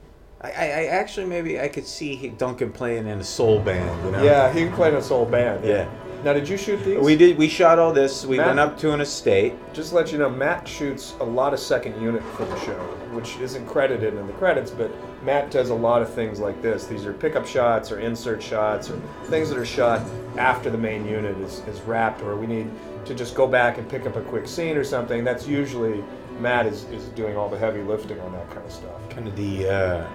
I, 0.40 0.50
I, 0.50 0.64
I 0.64 0.84
actually 0.86 1.26
maybe 1.26 1.60
I 1.60 1.68
could 1.68 1.86
see 1.86 2.30
Duncan 2.30 2.72
playing 2.72 3.08
in 3.08 3.20
a 3.20 3.24
soul 3.24 3.60
band. 3.60 4.06
You 4.06 4.10
know? 4.10 4.24
yeah, 4.24 4.50
he 4.50 4.70
played 4.70 4.94
in 4.94 5.00
a 5.00 5.02
soul 5.02 5.26
band. 5.26 5.66
Yeah. 5.66 5.86
Now, 6.24 6.32
did 6.32 6.48
you 6.48 6.56
shoot 6.56 6.82
these? 6.82 6.98
We 6.98 7.16
did. 7.16 7.36
We 7.36 7.48
shot 7.48 7.78
all 7.78 7.92
this. 7.92 8.24
We 8.24 8.38
Matt- 8.38 8.46
went 8.46 8.58
up 8.58 8.78
to 8.78 8.92
an 8.92 9.02
estate. 9.02 9.52
Just 9.74 9.90
to 9.90 9.96
let 9.96 10.10
you 10.10 10.16
know, 10.16 10.30
Matt 10.30 10.66
shoots 10.66 11.14
a 11.20 11.24
lot 11.24 11.52
of 11.52 11.60
second 11.60 12.00
unit 12.00 12.22
for 12.34 12.46
the 12.46 12.58
show, 12.60 12.78
which 13.12 13.36
isn't 13.36 13.66
credited 13.66 14.14
in 14.14 14.26
the 14.26 14.32
credits, 14.32 14.70
but 14.70 14.90
Matt 15.22 15.50
does 15.50 15.68
a 15.68 15.74
lot 15.74 16.00
of 16.00 16.12
things 16.12 16.40
like 16.40 16.62
this. 16.62 16.86
These 16.86 17.04
are 17.04 17.12
pickup 17.12 17.46
shots 17.46 17.92
or 17.92 18.00
insert 18.00 18.42
shots 18.42 18.88
or 18.88 18.98
things 19.24 19.50
that 19.50 19.58
are 19.58 19.66
shot 19.66 20.00
after 20.38 20.70
the 20.70 20.78
main 20.78 21.06
unit 21.06 21.36
is, 21.38 21.60
is 21.68 21.82
wrapped 21.82 22.22
or 22.22 22.36
we 22.36 22.46
need 22.46 22.70
to 23.04 23.14
just 23.14 23.34
go 23.34 23.46
back 23.46 23.76
and 23.76 23.86
pick 23.86 24.06
up 24.06 24.16
a 24.16 24.22
quick 24.22 24.48
scene 24.48 24.78
or 24.78 24.84
something. 24.84 25.24
That's 25.24 25.46
usually 25.46 26.02
Matt 26.40 26.64
is, 26.64 26.84
is 26.84 27.04
doing 27.08 27.36
all 27.36 27.50
the 27.50 27.58
heavy 27.58 27.82
lifting 27.82 28.18
on 28.20 28.32
that 28.32 28.48
kind 28.50 28.64
of 28.64 28.72
stuff. 28.72 29.10
kind 29.10 29.28
of 29.28 29.36
the 29.36 29.68
uh, 29.68 30.08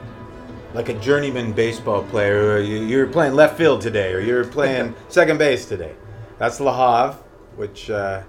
like 0.73 0.89
a 0.89 0.93
journeyman 0.95 1.53
baseball 1.53 2.03
player. 2.03 2.53
Or 2.53 2.59
you, 2.59 2.77
you're 2.77 3.07
playing 3.07 3.33
left 3.33 3.57
field 3.57 3.81
today, 3.81 4.13
or 4.13 4.19
you're 4.19 4.45
playing 4.45 4.95
second 5.09 5.37
base 5.37 5.65
today. 5.65 5.95
That's 6.37 6.59
Lahav, 6.59 7.15
which 7.55 7.89
uh, 7.89 8.23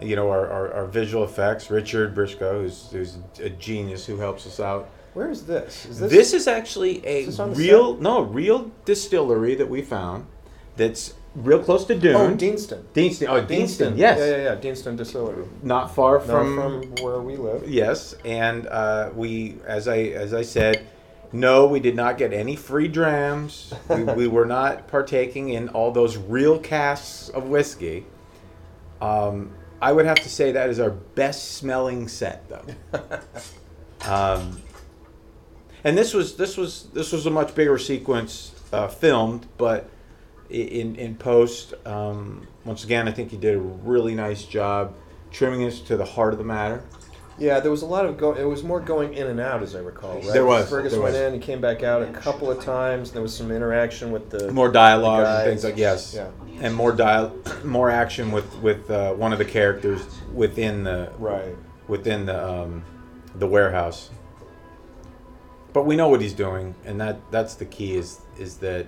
you 0.00 0.16
know 0.16 0.30
our, 0.30 0.48
our, 0.48 0.72
our 0.72 0.86
visual 0.86 1.24
effects. 1.24 1.70
Richard 1.70 2.14
Briscoe, 2.14 2.62
who's, 2.62 2.90
who's 2.90 3.18
a 3.40 3.50
genius 3.50 4.06
who 4.06 4.16
helps 4.18 4.46
us 4.46 4.60
out. 4.60 4.88
Where 5.14 5.30
is 5.30 5.44
this? 5.44 5.84
Is 5.86 5.98
This, 6.00 6.32
is 6.32 6.48
actually 6.48 7.06
a 7.06 7.24
is 7.24 7.36
this 7.36 7.58
real 7.58 7.96
no 7.96 8.22
real 8.22 8.70
distillery 8.84 9.54
that 9.56 9.68
we 9.68 9.82
found. 9.82 10.26
That's 10.76 11.14
real 11.34 11.62
close 11.62 11.84
to 11.86 11.94
Doune. 11.98 12.14
Oh, 12.16 12.34
Deanston. 12.34 12.82
Deanston. 12.94 13.28
Oh, 13.28 13.44
Deanston. 13.44 13.96
Yes. 13.96 14.18
Yeah, 14.18 14.26
yeah, 14.36 14.42
yeah. 14.44 14.54
Deanston 14.60 14.96
Distillery. 14.96 15.46
Not 15.62 15.94
far 15.94 16.18
Not 16.18 16.26
from 16.26 16.54
from 16.56 17.04
where 17.04 17.20
we 17.20 17.36
live. 17.36 17.68
Yes, 17.68 18.14
and 18.24 18.66
uh, 18.66 19.10
we, 19.14 19.56
as 19.66 19.88
I 19.88 19.98
as 19.98 20.34
I 20.34 20.42
said, 20.42 20.86
no, 21.32 21.66
we 21.66 21.80
did 21.80 21.96
not 21.96 22.18
get 22.18 22.32
any 22.32 22.56
free 22.56 22.88
drams. 22.88 23.72
we, 23.88 24.02
we 24.20 24.26
were 24.28 24.46
not 24.46 24.88
partaking 24.88 25.48
in 25.50 25.68
all 25.70 25.90
those 25.92 26.16
real 26.16 26.58
casks 26.58 27.28
of 27.30 27.44
whiskey. 27.48 28.06
Um, 29.00 29.52
I 29.80 29.92
would 29.92 30.06
have 30.06 30.18
to 30.20 30.28
say 30.28 30.52
that 30.52 30.70
is 30.70 30.78
our 30.78 30.90
best 30.90 31.52
smelling 31.54 32.06
set, 32.06 32.48
though. 32.48 33.00
um, 34.10 34.62
and 35.84 35.98
this 35.98 36.14
was 36.14 36.36
this 36.36 36.56
was 36.56 36.84
this 36.92 37.10
was 37.12 37.26
a 37.26 37.30
much 37.30 37.54
bigger 37.54 37.78
sequence 37.78 38.52
uh, 38.72 38.86
filmed, 38.88 39.46
but 39.58 39.84
i- 39.84 39.88
in 40.52 40.96
in 40.96 41.14
post, 41.16 41.74
um, 41.86 42.46
once 42.64 42.84
again, 42.84 43.08
I 43.08 43.12
think 43.12 43.30
he 43.30 43.36
did 43.36 43.54
a 43.56 43.60
really 43.60 44.14
nice 44.14 44.44
job 44.44 44.94
trimming 45.30 45.64
this 45.64 45.80
to 45.80 45.96
the 45.96 46.04
heart 46.04 46.32
of 46.32 46.38
the 46.38 46.44
matter. 46.44 46.84
Yeah, 47.38 47.60
there 47.60 47.70
was 47.70 47.80
a 47.82 47.86
lot 47.86 48.04
of 48.04 48.18
go. 48.18 48.34
It 48.34 48.44
was 48.44 48.62
more 48.62 48.78
going 48.78 49.14
in 49.14 49.26
and 49.26 49.40
out, 49.40 49.62
as 49.62 49.74
I 49.74 49.78
recall. 49.80 50.16
Right? 50.16 50.32
There 50.32 50.44
was, 50.44 50.68
Fergus 50.68 50.92
there 50.92 51.00
went 51.00 51.14
was. 51.14 51.22
in, 51.22 51.32
he 51.32 51.40
came 51.40 51.62
back 51.62 51.82
out 51.82 52.02
a 52.02 52.12
couple 52.12 52.50
of 52.50 52.62
times. 52.62 53.10
There 53.10 53.22
was 53.22 53.34
some 53.34 53.50
interaction 53.50 54.12
with 54.12 54.28
the 54.30 54.52
more 54.52 54.70
dialogue 54.70 55.24
the 55.24 55.36
and 55.38 55.44
things 55.44 55.64
like 55.64 55.78
yes, 55.78 56.12
Yeah. 56.14 56.28
and 56.60 56.74
more 56.74 56.92
dial, 56.92 57.34
more 57.64 57.90
action 57.90 58.30
with 58.32 58.54
with 58.58 58.90
uh, 58.90 59.14
one 59.14 59.32
of 59.32 59.38
the 59.38 59.46
characters 59.46 60.02
within 60.34 60.84
the 60.84 61.10
Right. 61.18 61.56
within 61.88 62.26
the 62.26 62.46
um, 62.48 62.84
the 63.34 63.46
warehouse. 63.46 64.10
But 65.72 65.86
we 65.86 65.96
know 65.96 66.08
what 66.08 66.20
he's 66.20 66.34
doing, 66.34 66.74
and 66.84 67.00
that 67.00 67.18
that's 67.30 67.54
the 67.54 67.64
key 67.64 67.96
is 67.96 68.20
is 68.38 68.58
that 68.58 68.86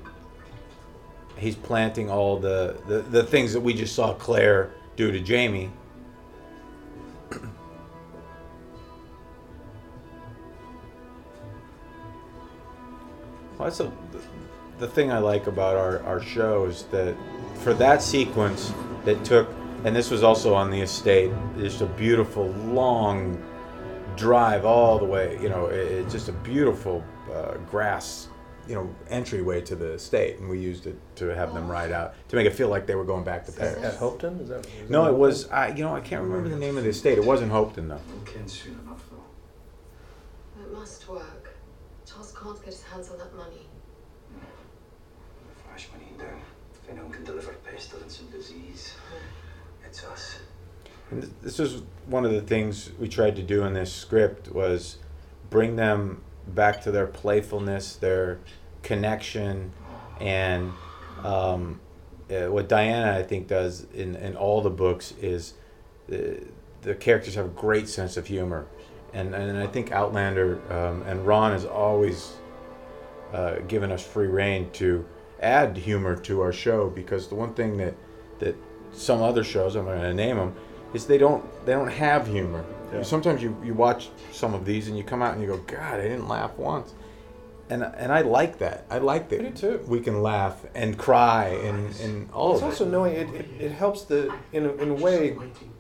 he's 1.37 1.57
planting 1.57 2.11
all 2.11 2.39
the 2.39 2.77
the, 2.87 3.01
the 3.01 3.23
things 3.23 3.53
that 3.53 3.61
we 3.61 3.75
just 3.75 3.95
saw 3.95 4.15
Claire 4.15 4.73
do 4.97 5.11
to 5.11 5.21
Jamie. 5.21 5.71
Well, 13.59 13.69
that's 13.69 13.81
a, 13.81 13.93
the 14.79 14.89
thing 14.89 15.13
I 15.13 15.19
like 15.19 15.47
about 15.47 15.77
our, 15.77 16.03
our 16.03 16.21
show 16.21 16.65
is 16.65 16.83
that 16.91 17.17
for 17.61 17.73
that 17.75 18.03
sequence 18.03 18.73
that 19.05 19.25
took, 19.25 19.49
and 19.85 19.95
this 19.95 20.11
was 20.11 20.25
also 20.25 20.55
on 20.55 20.71
the 20.71 20.81
estate, 20.81 21.31
just 21.57 21.81
a 21.81 21.87
beautiful 21.87 22.49
long 22.49 23.41
drive 24.17 24.65
all 24.65 24.99
the 24.99 25.05
way, 25.05 25.39
you 25.41 25.49
know, 25.49 25.67
it, 25.67 25.79
it's 25.79 26.13
just 26.13 26.29
a 26.29 26.33
beautiful 26.33 27.05
uh, 27.33 27.55
grass, 27.71 28.29
you 28.69 28.75
know, 28.75 28.95
entryway 29.09 29.61
to 29.63 29.77
the 29.77 29.93
estate, 29.93 30.39
and 30.39 30.49
we 30.49 30.59
used 30.59 30.87
it 30.87 30.97
to 31.17 31.35
have 31.35 31.55
them 31.55 31.69
ride 31.69 31.93
oh. 31.93 31.97
out 31.97 32.15
to 32.29 32.37
make 32.37 32.47
it 32.47 32.53
feel 32.53 32.69
like 32.69 32.87
they 32.87 32.95
were 32.95 33.05
going 33.05 33.25
back 33.25 33.45
to 33.47 33.53
At, 33.53 33.59
Paris. 33.59 33.85
at 33.85 34.01
Hopetoun? 34.01 34.41
Is 34.41 34.49
that? 34.49 34.67
is 34.67 34.91
No, 34.91 35.05
that 35.05 35.11
it 35.11 35.17
was, 35.17 35.49
I, 35.49 35.69
you 35.69 35.85
know, 35.85 35.95
I 35.95 36.01
can't 36.01 36.23
remember 36.23 36.49
the 36.49 36.57
name 36.57 36.77
of 36.77 36.85
the 36.85 36.91
estate. 36.91 37.19
It 37.19 37.25
wasn't 37.25 37.53
Hopetoun 37.53 37.89
though. 37.89 38.01
We'll 38.09 38.25
ken 38.25 38.49
soon 38.49 38.79
enough, 38.85 39.05
though. 39.11 40.63
It 40.63 40.73
must 40.73 41.09
work. 41.09 41.55
Charles 42.07 42.33
can't 42.33 42.57
get 42.57 42.67
his 42.67 42.83
hands 42.83 43.11
on 43.11 43.19
that 43.19 43.35
money. 43.35 43.67
Flash 45.67 45.89
money 45.93 46.11
down. 46.19 46.41
If 46.73 46.91
anyone 46.91 47.11
can 47.11 47.25
deliver 47.25 47.53
pestilence 47.53 48.21
and 48.21 48.31
disease, 48.31 48.95
hmm. 49.09 49.87
it's 49.87 50.05
us. 50.05 50.39
And 51.11 51.35
this 51.43 51.59
was 51.59 51.83
one 52.07 52.25
of 52.25 52.33
the 52.33 52.41
things 52.41 52.91
we 52.99 53.09
tried 53.09 53.37
to 53.37 53.43
do 53.43 53.65
in 53.65 53.75
this 53.75 53.93
script 53.93 54.53
was 54.53 54.99
bring 55.51 55.77
them 55.77 56.23
back 56.49 56.83
to 56.83 56.91
their 56.91 57.07
playfulness, 57.07 57.97
their 57.97 58.39
connection, 58.83 59.73
and 60.21 60.73
um, 61.23 61.81
uh, 62.31 62.47
what 62.47 62.69
Diana 62.69 63.19
I 63.19 63.23
think 63.23 63.49
does 63.49 63.87
in, 63.95 64.17
in 64.17 64.37
all 64.37 64.61
the 64.61 64.71
books 64.71 65.13
is 65.21 65.55
the, 66.09 66.43
the 66.83 66.95
characters 66.95 67.35
have 67.35 67.47
a 67.47 67.51
great 67.51 67.89
sense 67.89 68.17
of 68.17 68.27
humor, 68.27 68.67
and 69.13 69.35
and 69.35 69.59
I 69.59 69.67
think 69.67 69.93
Outlander 69.93 70.61
um, 70.73 71.03
and 71.03 71.27
Ron 71.27 71.53
has 71.53 71.65
always 71.65 72.35
uh, 73.33 73.57
given 73.69 73.91
us 73.91 74.07
free 74.07 74.29
reign 74.29 74.71
to 74.73 75.05
add 75.41 75.77
humor 75.77 76.17
to 76.17 76.41
our 76.41 76.53
show 76.53 76.89
because 76.89 77.29
the 77.29 77.35
one 77.35 77.55
thing 77.55 77.77
that 77.79 77.95
that 78.39 78.57
some 78.93 79.23
other 79.23 79.43
shows 79.43 79.77
I'm 79.77 79.85
going 79.87 80.01
to 80.01 80.15
name 80.15 80.37
them 80.37 80.55
is 80.95 81.07
they 81.07 81.19
don't 81.19 81.45
they 81.67 81.73
don't 81.73 81.89
have 81.91 82.27
humor. 82.27 82.65
Yeah. 82.93 83.03
Sometimes 83.03 83.43
you, 83.43 83.57
you 83.65 83.75
watch 83.75 84.11
some 84.31 84.55
of 84.55 84.65
these 84.65 84.89
and 84.89 84.97
you 84.97 85.03
come 85.05 85.21
out 85.21 85.35
and 85.35 85.43
you 85.43 85.49
go, 85.49 85.59
God, 85.59 85.99
I 86.01 86.03
didn't 86.03 86.29
laugh 86.29 86.57
once, 86.57 86.95
and 87.69 87.83
and 87.83 88.13
I 88.13 88.21
like 88.23 88.59
that. 88.59 88.87
I 88.89 88.99
like 88.99 89.29
that 89.31 89.41
I 89.41 89.45
do 89.45 89.51
too. 89.51 89.85
we 89.89 90.01
can 90.01 90.23
laugh 90.23 90.65
and 90.75 90.97
cry 90.97 91.47
and 91.49 91.95
and 92.01 92.31
all 92.33 92.53
It's 92.53 92.63
of 92.63 92.69
also 92.69 92.87
it. 92.87 92.91
knowing 92.91 93.15
it, 93.15 93.29
it, 93.35 93.47
it 93.59 93.73
helps 93.73 94.03
the 94.05 94.33
in 94.53 94.67
a, 94.67 94.73
in 94.75 94.91
a 94.91 94.95
way 94.95 95.37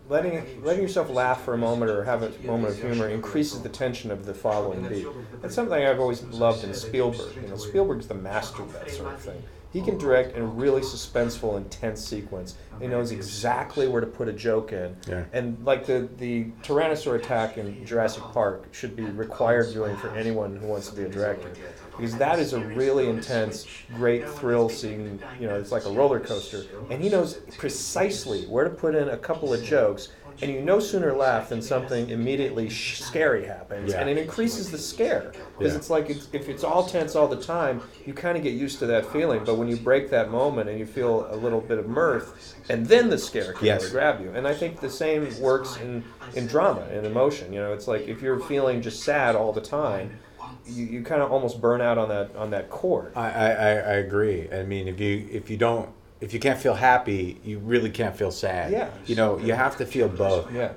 letting 0.09 0.62
letting 0.64 0.83
yourself 0.83 1.09
laugh 1.09 1.44
for 1.44 1.55
a 1.55 1.59
moment 1.59 1.90
or 1.90 2.03
have 2.05 2.22
a 2.22 2.31
moment 2.44 2.74
of 2.74 2.81
humor 2.83 3.09
increases 3.09 3.62
the 3.62 3.68
tension 3.68 4.11
of 4.11 4.27
the 4.27 4.35
following 4.35 4.87
beat. 4.88 5.07
That's 5.40 5.55
something 5.55 5.83
I've 5.83 6.00
always 6.00 6.22
loved 6.24 6.64
in 6.64 6.74
Spielberg. 6.74 7.37
You 7.40 7.48
know, 7.48 7.57
Spielberg's 7.57 8.09
the 8.09 8.14
master 8.14 8.62
of 8.62 8.72
that 8.72 8.90
sort 8.90 9.14
of 9.14 9.20
thing. 9.20 9.42
He 9.74 9.82
can 9.82 9.98
direct 9.98 10.37
in 10.37 10.42
a 10.42 10.46
really 10.46 10.82
suspenseful, 10.82 11.56
intense 11.56 12.02
sequence. 12.02 12.54
He 12.80 12.87
knows 12.87 13.10
exactly 13.10 13.88
where 13.88 14.00
to 14.00 14.06
put 14.06 14.28
a 14.28 14.32
joke 14.32 14.72
in. 14.72 14.96
Yeah. 15.08 15.24
And 15.32 15.62
like 15.64 15.84
the 15.84 16.08
the 16.16 16.44
Tyrannosaur 16.62 17.16
attack 17.16 17.58
in 17.58 17.84
Jurassic 17.84 18.22
Park 18.22 18.72
should 18.72 18.94
be 18.94 19.02
required 19.02 19.72
viewing 19.72 19.96
for 19.96 20.10
anyone 20.10 20.56
who 20.56 20.68
wants 20.68 20.88
to 20.90 20.94
be 20.94 21.02
a 21.02 21.08
director, 21.08 21.52
because 21.96 22.16
that 22.18 22.38
is 22.38 22.52
a 22.52 22.60
really 22.60 23.08
intense, 23.08 23.66
great 23.96 24.28
thrill 24.28 24.68
scene. 24.68 25.20
You 25.40 25.48
know, 25.48 25.56
it's 25.56 25.72
like 25.72 25.87
a 25.87 25.90
roller 25.90 26.20
coaster, 26.20 26.62
and 26.88 27.02
he 27.02 27.08
knows 27.08 27.34
precisely 27.58 28.46
where 28.46 28.62
to 28.62 28.70
put 28.70 28.94
in 28.94 29.08
a 29.08 29.18
couple 29.18 29.52
of 29.52 29.64
jokes. 29.64 30.10
And 30.42 30.50
you 30.50 30.60
no 30.60 30.80
sooner 30.80 31.12
laugh 31.14 31.48
than 31.48 31.62
something 31.62 32.10
immediately 32.10 32.68
sh- 32.68 33.00
scary 33.00 33.46
happens, 33.46 33.92
Yeah. 33.92 34.00
and 34.00 34.10
it 34.10 34.18
increases 34.18 34.70
the 34.70 34.78
scare 34.78 35.32
because 35.58 35.72
Yeah. 35.72 35.78
it's 35.78 35.90
like 35.90 36.10
it's, 36.10 36.28
if 36.32 36.48
it's 36.48 36.64
all 36.64 36.84
tense 36.86 37.14
all 37.14 37.28
the 37.28 37.40
time, 37.40 37.80
you 38.04 38.12
kind 38.14 38.36
of 38.36 38.42
get 38.42 38.54
used 38.54 38.78
to 38.80 38.86
that 38.86 39.06
feeling. 39.06 39.42
But 39.44 39.56
when 39.56 39.68
you 39.68 39.76
break 39.76 40.10
that 40.10 40.30
moment 40.30 40.68
and 40.68 40.78
you 40.78 40.86
feel 40.86 41.26
a 41.30 41.36
little 41.36 41.60
bit 41.60 41.78
of 41.78 41.86
mirth, 41.86 42.54
and 42.68 42.86
then 42.86 43.10
the 43.10 43.18
scare 43.18 43.52
can 43.52 43.66
Yes. 43.66 43.80
really 43.82 43.92
grab 43.92 44.20
you. 44.22 44.30
And 44.34 44.46
I 44.48 44.54
think 44.54 44.80
the 44.80 44.90
same 44.90 45.28
works 45.40 45.76
in 45.80 46.02
in 46.34 46.46
drama 46.46 46.82
and 46.92 47.06
emotion. 47.06 47.52
You 47.52 47.60
know, 47.60 47.72
it's 47.72 47.86
like 47.86 48.08
if 48.08 48.20
you're 48.22 48.40
feeling 48.40 48.82
just 48.82 49.02
sad 49.02 49.36
all 49.36 49.52
the 49.52 49.60
time, 49.60 50.18
you, 50.66 50.84
you 50.84 51.02
kind 51.02 51.22
of 51.22 51.30
almost 51.30 51.60
burn 51.60 51.80
out 51.80 51.96
on 51.98 52.08
that 52.08 52.34
on 52.36 52.50
that 52.50 52.70
chord. 52.70 53.12
I, 53.14 53.30
I, 53.30 53.48
I 53.50 53.70
I 53.70 53.94
agree. 54.06 54.48
I 54.52 54.62
mean, 54.64 54.88
if 54.88 54.98
you 54.98 55.28
if 55.30 55.48
you 55.50 55.56
don't 55.56 55.90
if 56.24 56.32
you 56.32 56.40
can't 56.40 56.58
feel 56.58 56.74
happy, 56.74 57.38
you 57.44 57.58
really 57.58 57.90
can't 57.90 58.16
feel 58.16 58.30
sad. 58.30 58.72
Yeah. 58.72 58.88
You 59.04 59.14
know, 59.14 59.38
you 59.38 59.52
have 59.52 59.76
to 59.76 59.84
feel 59.84 60.08
both. 60.08 60.50
Yeah. 60.50 60.72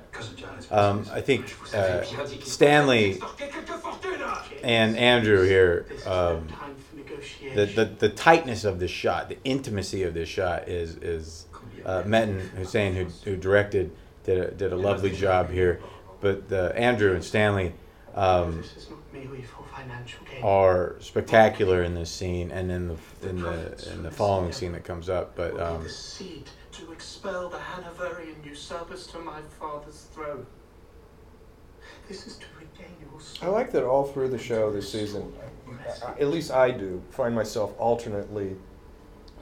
Um, 0.70 1.06
I 1.10 1.22
think 1.22 1.54
uh, 1.74 2.04
Stanley 2.42 3.18
and 4.62 4.94
Andrew 4.98 5.44
here, 5.44 5.86
um, 6.06 6.48
the, 7.54 7.64
the 7.64 7.84
the 7.86 8.08
tightness 8.10 8.64
of 8.64 8.78
this 8.78 8.90
shot, 8.90 9.30
the 9.30 9.38
intimacy 9.42 10.02
of 10.02 10.12
this 10.12 10.28
shot 10.28 10.68
is 10.68 10.96
is 10.96 11.46
uh, 11.86 12.02
Metin 12.02 12.50
Hüseyin, 12.50 12.92
who, 12.94 13.04
who 13.24 13.36
directed, 13.36 13.90
did 14.24 14.38
a, 14.38 14.50
did 14.50 14.72
a 14.74 14.76
lovely 14.76 15.10
job 15.10 15.50
here. 15.50 15.80
But 16.20 16.50
the 16.50 16.76
Andrew 16.76 17.14
and 17.14 17.24
Stanley 17.24 17.72
um, 18.14 18.64
This 19.78 19.86
is 19.86 19.90
not 19.90 19.98
merely 19.98 20.10
for 20.10 20.20
financial 20.20 20.26
gain. 20.26 20.42
are 20.44 20.96
spectacular 21.00 21.82
in 21.82 21.94
this 21.94 22.10
scene 22.10 22.50
and 22.50 22.70
in 22.70 22.88
the 22.88 23.28
in 23.28 23.40
the 23.42 23.90
in 23.92 24.02
the 24.02 24.10
following 24.10 24.52
scene 24.52 24.72
that 24.72 24.84
comes 24.84 25.08
up. 25.08 25.34
But 25.36 25.52
will 25.52 25.58
be 25.58 25.64
um, 25.64 25.82
the 25.84 25.88
seed 25.88 26.48
to 26.72 26.92
expel 26.92 27.48
the 27.48 27.58
Hanoverian 27.58 28.36
usurpers 28.44 29.06
to 29.08 29.18
my 29.18 29.40
father's 29.58 30.06
throne. 30.12 30.46
This 32.08 32.26
is 32.26 32.36
to 32.36 32.46
regain 32.58 32.94
your 33.00 33.20
I 33.42 33.52
like 33.52 33.70
that 33.72 33.84
all 33.84 34.04
through 34.04 34.28
the 34.28 34.38
show 34.38 34.72
this 34.72 34.90
season, 34.90 35.32
I- 36.02 36.06
I- 36.06 36.20
at 36.20 36.28
least 36.28 36.50
I 36.50 36.70
do, 36.70 37.02
find 37.10 37.34
myself 37.34 37.74
alternately 37.78 38.56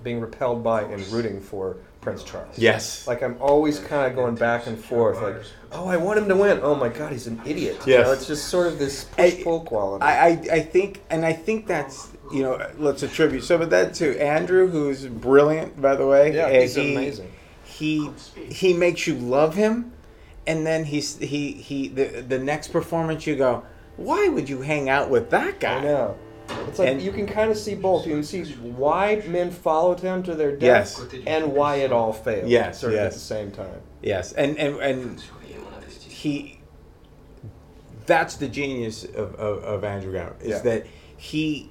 being 0.03 0.20
repelled 0.20 0.62
by 0.64 0.83
and 0.83 1.07
rooting 1.09 1.40
for 1.40 1.77
Prince 2.01 2.22
Charles. 2.25 2.57
yes, 2.59 3.07
Like 3.07 3.22
I'm 3.22 3.37
always 3.40 3.79
kind 3.81 4.07
of 4.11 4.14
going 4.16 4.35
back 4.37 4.66
and 4.66 4.79
forth. 4.79 5.20
Like, 5.22 5.42
oh, 5.77 5.89
I 5.89 5.97
want 5.97 6.19
him 6.19 6.29
to 6.29 6.37
win. 6.37 6.61
Oh 6.62 6.75
my 6.75 6.89
God, 6.89 7.12
he's 7.12 7.27
an 7.27 7.41
idiot. 7.47 7.81
You 7.87 7.99
know, 7.99 8.12
it's 8.12 8.27
just 8.27 8.49
sort 8.49 8.67
of 8.67 8.79
this 8.79 9.07
I- 9.19 9.31
push 9.31 9.45
pull 9.45 9.61
quality. 9.61 10.03
I, 10.05 10.29
I 10.29 10.31
I 10.53 10.61
think 10.61 11.03
and 11.11 11.25
I 11.25 11.33
think 11.33 11.67
that's 11.67 12.11
you 12.33 12.43
know 12.43 12.59
let's 12.79 13.03
attribute 13.03 13.45
some 13.45 13.61
of 13.62 13.71
that 13.71 13.95
to 13.95 14.21
Andrew, 14.21 14.69
who's 14.69 15.07
brilliant 15.07 15.81
by 15.81 15.95
the 15.97 16.07
way. 16.07 16.35
yeah, 16.35 16.47
And 16.49 16.62
he's 16.62 16.75
he- 16.75 16.95
amazing. 16.95 17.33
He 17.65 18.11
he 18.35 18.73
makes 18.73 19.07
you 19.07 19.15
love 19.17 19.55
him, 19.55 19.93
and 20.47 20.67
then 20.67 20.85
he's 20.85 21.19
he 21.19 21.53
he 21.53 21.89
the 21.89 22.23
the 22.27 22.39
next 22.39 22.69
performance 22.69 23.27
you 23.27 23.37
go, 23.37 23.65
why 23.97 24.29
would 24.29 24.49
you 24.49 24.62
hang 24.62 24.89
out 24.89 25.11
with 25.11 25.31
that 25.31 25.61
guy? 25.61 25.77
I 25.79 25.83
know. 25.83 26.17
It's 26.69 26.79
like 26.79 26.89
And- 26.89 27.03
you 27.03 27.11
can 27.12 27.27
kind 27.27 27.51
of 27.51 27.57
see 27.59 27.75
both. 27.75 28.07
You 28.07 28.15
can 28.15 28.23
see 28.23 28.45
why 28.55 29.21
men 29.27 29.51
followed 29.51 29.99
him 30.01 30.23
to 30.23 30.35
their 30.37 30.57
Yes. 30.57 30.97
death, 30.97 31.21
and 31.27 31.53
why 31.53 31.77
it 31.77 31.91
all 31.93 32.12
failed. 32.12 32.49
Yes, 32.49 32.81
sort 32.81 32.93
of 32.95 33.01
at 33.01 33.12
the 33.12 33.19
same 33.19 33.51
time. 33.51 33.81
Yes, 34.01 34.33
and 34.33 34.57
and 34.59 34.77
and 34.81 35.23
he 36.27 36.59
that's 38.07 38.37
the 38.37 38.49
genius 38.49 39.05
of, 39.05 39.35
of, 39.37 39.62
of 39.65 39.85
Andrew 39.85 40.12
Gower 40.12 40.37
is 40.41 40.49
Yeah. 40.51 40.59
that 40.61 40.87
he 41.17 41.71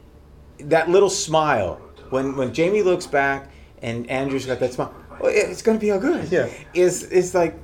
that 0.59 0.89
little 0.89 1.09
smile 1.09 1.81
when 2.09 2.35
when 2.37 2.53
Jamie 2.53 2.81
looks 2.83 3.07
back 3.07 3.49
and 3.81 4.09
Andrew's 4.09 4.45
got 4.45 4.59
that 4.59 4.73
smile 4.73 4.93
oh, 5.21 5.27
it- 5.27 5.49
it's 5.49 5.61
gonna 5.61 5.79
be 5.79 5.91
all 5.91 5.99
good 5.99 6.31
Yeah. 6.31 6.47
is 6.73 7.03
is 7.03 7.33
like 7.35 7.55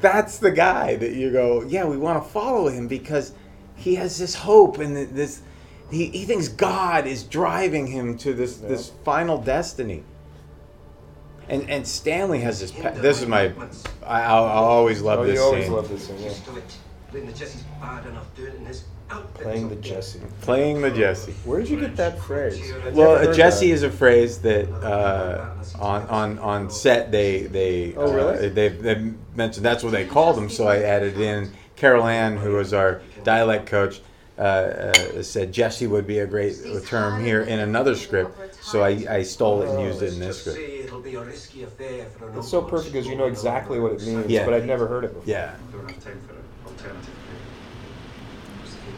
that's 0.00 0.38
the 0.38 0.50
guy 0.50 0.96
that 0.96 1.12
you 1.12 1.30
go 1.32 1.62
yeah 1.66 1.84
we 1.84 1.96
want 1.96 2.22
to 2.22 2.30
follow 2.30 2.68
him 2.68 2.88
because 2.88 3.32
he 3.76 3.94
has 3.96 4.18
this 4.18 4.34
hope 4.34 4.78
and 4.78 4.96
this 5.16 5.42
he, 5.90 6.06
he 6.06 6.24
thinks 6.24 6.46
God 6.48 7.06
is 7.06 7.24
driving 7.24 7.86
him 7.86 8.16
to 8.18 8.32
this 8.32 8.56
this 8.58 8.92
final 9.04 9.38
destiny 9.38 10.04
and 11.50 11.68
and 11.70 11.86
Stanley 11.86 12.40
has 12.40 12.60
this 12.60 12.70
pa- 12.72 12.90
this 12.92 13.20
is 13.20 13.26
my 13.28 13.52
I, 14.06 14.22
I'll, 14.22 14.44
I'll 14.44 14.64
always 14.64 15.02
love 15.02 15.20
oh, 15.20 15.24
this 15.26 15.34
you 15.34 15.42
always 15.42 15.64
scene 15.64 15.72
love 15.72 15.88
this 15.88 16.06
scene. 16.06 16.18
Yeah. 16.18 16.28
Used 16.28 16.44
to 16.46 16.56
it. 16.56 16.76
Playing 17.10 17.26
the 17.26 17.32
Jessie's 17.32 17.62
bad 17.80 18.06
enough, 18.06 18.26
do 18.36 18.46
it 18.46 18.54
in 18.54 18.64
his 18.66 18.84
outfit. 19.10 19.42
Playing 19.42 19.68
the 19.68 19.76
Jessie. 19.76 20.20
playing 20.42 20.80
the 20.80 20.90
Jessie. 20.92 21.32
Where 21.44 21.58
did 21.60 21.68
you 21.68 21.80
get 21.80 21.96
that 21.96 22.20
phrase? 22.20 22.72
I've 22.86 22.94
Well, 22.94 23.28
a 23.28 23.34
Jessie 23.34 23.68
that. 23.68 23.74
is 23.74 23.82
a 23.82 23.90
phrase 23.90 24.38
that 24.42 24.70
uh, 24.70 25.50
on 25.80 26.06
on 26.06 26.38
on 26.38 26.70
set 26.70 27.10
they 27.10 27.42
they 27.42 27.94
Oh, 27.96 28.12
really? 28.12 28.46
uh, 28.46 28.54
they 28.54 28.68
they 28.68 29.12
mentioned 29.34 29.66
that's 29.66 29.82
what 29.82 29.90
they 29.92 30.06
called 30.06 30.38
him. 30.38 30.48
So 30.48 30.68
I 30.68 30.82
added 30.82 31.18
in 31.18 31.52
Carol 31.74 32.06
Ann, 32.06 32.36
who 32.36 32.52
was 32.52 32.72
our 32.72 33.02
dialect 33.24 33.66
coach, 33.66 34.00
uh, 34.40 34.42
uh, 34.42 35.22
said 35.22 35.52
Jessie 35.52 35.86
would 35.86 36.06
be 36.06 36.20
a 36.20 36.26
great 36.26 36.56
term 36.86 37.22
here 37.22 37.42
in 37.42 37.60
another 37.60 37.94
script. 37.94 38.54
So 38.64 38.82
I, 38.82 39.04
I 39.08 39.22
stole 39.22 39.60
it 39.60 39.68
and 39.68 39.82
used 39.82 40.00
it 40.00 40.14
in 40.14 40.18
this 40.18 40.40
script. 40.40 40.58
say 40.58 40.78
it'll 40.78 41.00
be 41.00 41.14
a 41.14 41.22
risky 41.22 41.62
affair 41.62 42.06
for 42.18 42.30
an 42.30 42.38
It's 42.38 42.48
so 42.48 42.62
perfect 42.62 42.94
because 42.94 43.06
you 43.06 43.16
know 43.16 43.26
exactly 43.26 43.78
what 43.78 43.92
it 43.92 44.02
means, 44.02 44.26
Yeah. 44.28 44.46
but 44.46 44.54
I'd 44.54 44.64
never 44.66 44.86
heard 44.86 45.04
it 45.04 45.08
before. 45.08 45.24
Yeah. 45.26 45.54
Don't 45.70 45.90
have 45.90 46.02
time 46.02 46.20
for 46.26 46.32
an 46.32 46.42
alternative. 46.66 47.10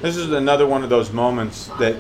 This 0.01 0.17
is 0.17 0.31
another 0.31 0.67
one 0.67 0.85
of 0.85 0.91
those 0.91 1.13
moments 1.13 1.67
that 1.81 1.97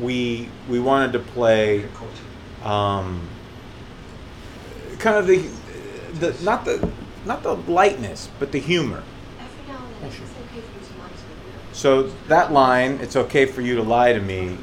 we 0.00 0.48
we 0.68 0.78
wanted 0.78 1.12
to 1.12 1.18
play 1.18 1.86
um, 2.62 3.28
kind 4.98 5.16
of 5.16 5.26
the 5.26 5.48
the 6.20 6.44
not 6.44 6.64
the 6.64 6.88
not 7.24 7.42
the 7.42 7.54
lightness 7.54 8.28
but 8.38 8.52
the 8.52 8.58
humor 8.58 9.02
so 11.74 12.04
that 12.28 12.52
line 12.52 12.92
it's 13.02 13.16
okay 13.16 13.44
for 13.46 13.60
you 13.60 13.74
to 13.76 13.82
lie 13.82 14.12
to 14.12 14.20
me 14.20 14.56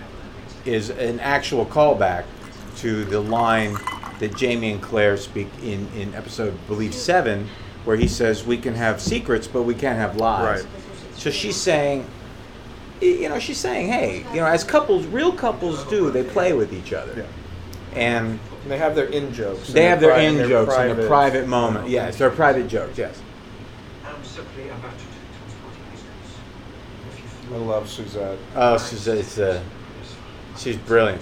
is 0.66 0.90
an 0.92 1.20
actual 1.20 1.66
callback 1.66 2.24
to 2.78 3.04
the 3.06 3.20
line 3.20 3.76
that 4.20 4.36
Jamie 4.36 4.72
and 4.72 4.82
Claire 4.82 5.18
speak 5.18 5.48
in 5.62 5.88
in 5.96 6.14
episode 6.16 6.54
I 6.54 6.68
believe 6.68 6.94
7 6.94 7.48
where 7.84 7.98
he 7.98 8.08
says 8.08 8.46
we 8.46 8.58
can 8.58 8.74
have 8.76 9.02
secrets 9.02 9.48
but 9.48 9.64
we 9.64 9.74
can't 9.76 9.98
have 9.98 10.16
lies 10.18 10.64
Right. 10.64 10.72
so 11.16 11.30
she's 11.30 11.58
saying 11.58 12.06
you 13.02 13.28
know 13.30 13.40
she's 13.40 13.58
saying 13.58 13.92
hey 13.92 14.26
you 14.34 14.40
know 14.40 14.46
as 14.46 14.64
couples 14.64 15.06
real 15.08 15.32
couples 15.34 15.84
do 15.86 16.10
they 16.12 16.24
play 16.24 16.54
with 16.54 16.72
each 16.74 16.94
other 16.94 17.14
Yeah. 17.18 18.00
and 18.00 18.40
And 18.64 18.72
they 18.72 18.78
have 18.78 18.96
their 18.96 19.08
in 19.08 19.34
jokes. 19.34 19.74
They 19.74 19.86
have 19.86 20.00
their 20.00 20.18
in 20.20 20.48
jokes 20.48 20.76
in 20.78 20.92
a 20.98 21.08
private 21.08 21.48
moment. 21.48 21.90
Yes, 21.90 22.18
they're 22.20 22.30
private 22.30 22.68
jokes. 22.68 22.96
Yes. 22.96 23.20
I'm 24.06 24.24
simply 24.24 24.70
about 24.70 24.94
to 25.02 25.06
transport 25.34 25.74
business. 25.92 26.38
If 27.10 27.18
you 27.18 27.41
I 27.54 27.58
love 27.58 27.90
Suzette. 27.90 28.38
Oh, 28.56 28.78
she's 28.78 29.08
it's 29.08 29.38
uh, 29.38 29.62
she's 30.58 30.78
brilliant. 30.78 31.22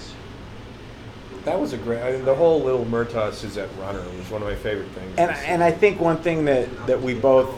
That 1.46 1.60
was 1.60 1.74
a 1.74 1.78
great. 1.78 2.02
I 2.02 2.12
mean, 2.12 2.26
the 2.26 2.36
whole 2.36 2.62
little 2.62 2.86
Murtagh 2.86 3.34
Suzette 3.34 3.70
runner 3.80 4.04
was 4.18 4.30
one 4.30 4.42
of 4.42 4.48
my 4.48 4.56
favorite 4.56 4.90
things. 4.90 5.18
And 5.18 5.32
and 5.32 5.64
I 5.64 5.72
think 5.72 6.00
one 6.00 6.18
thing 6.18 6.46
that 6.46 6.88
that 6.88 7.02
we 7.02 7.14
both 7.14 7.50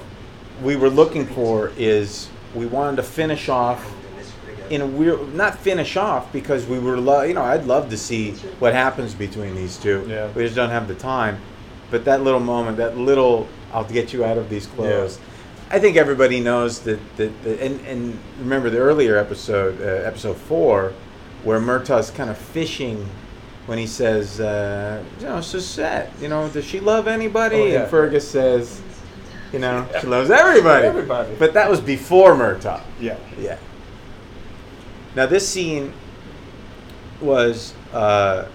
we 0.61 0.75
were 0.75 0.89
looking 0.89 1.25
for 1.25 1.71
is 1.77 2.29
we 2.55 2.65
wanted 2.65 2.97
to 2.97 3.03
finish 3.03 3.49
off 3.49 3.85
in 4.11 4.17
this 4.17 4.31
figure, 4.31 4.65
in 4.69 4.81
a 4.81 4.85
weird 4.87 5.33
not 5.33 5.57
finish 5.57 5.97
off 5.97 6.31
because 6.31 6.65
we 6.65 6.79
were 6.79 6.97
lo- 6.97 7.23
you 7.23 7.33
know 7.33 7.43
I'd 7.43 7.65
love 7.65 7.89
to 7.89 7.97
see 7.97 8.31
what 8.59 8.73
happens 8.73 9.13
between 9.13 9.55
these 9.55 9.77
two. 9.77 10.05
Yeah. 10.07 10.29
We 10.31 10.43
just 10.43 10.55
don't 10.55 10.69
have 10.69 10.87
the 10.87 10.95
time. 10.95 11.41
But 11.89 12.05
that 12.05 12.21
little 12.23 12.39
moment, 12.39 12.77
that 12.77 12.97
little 12.97 13.49
I'll 13.73 13.83
get 13.83 14.13
you 14.13 14.23
out 14.23 14.37
of 14.37 14.49
these 14.49 14.67
clothes. 14.67 15.19
I 15.71 15.79
think 15.79 15.95
everybody 15.95 16.41
knows 16.41 16.79
that 16.81 16.99
that, 17.15 17.43
that 17.43 17.61
and 17.61 17.79
and 17.85 18.19
remember 18.39 18.69
the 18.69 18.79
earlier 18.79 19.17
episode 19.17 19.79
uh, 19.81 20.05
episode 20.07 20.35
4 20.35 20.93
where 21.43 21.59
Murtagh's 21.59 22.11
kind 22.11 22.29
of 22.29 22.37
fishing 22.37 23.09
when 23.67 23.77
he 23.77 23.87
says 23.87 24.41
uh, 24.41 25.01
you 25.19 25.25
know 25.25 25.39
Suzette, 25.39 26.11
you 26.19 26.27
know, 26.27 26.49
does 26.49 26.65
she 26.65 26.81
love 26.81 27.07
anybody? 27.07 27.55
Oh, 27.55 27.65
yeah. 27.65 27.81
And 27.83 27.89
Fergus 27.89 28.29
says, 28.29 28.81
you 29.53 29.59
know, 29.59 29.87
she 30.01 30.07
loves 30.07 30.29
everybody. 30.29 30.87
Everybody. 30.87 31.35
But 31.39 31.53
that 31.53 31.69
was 31.69 31.79
before 31.79 32.35
Murtagh. 32.35 32.83
yeah. 32.99 33.17
Yeah. 33.39 33.57
Now 35.15 35.25
this 35.25 35.47
scene 35.47 35.93
was 37.21 37.73
uh, 37.93 38.45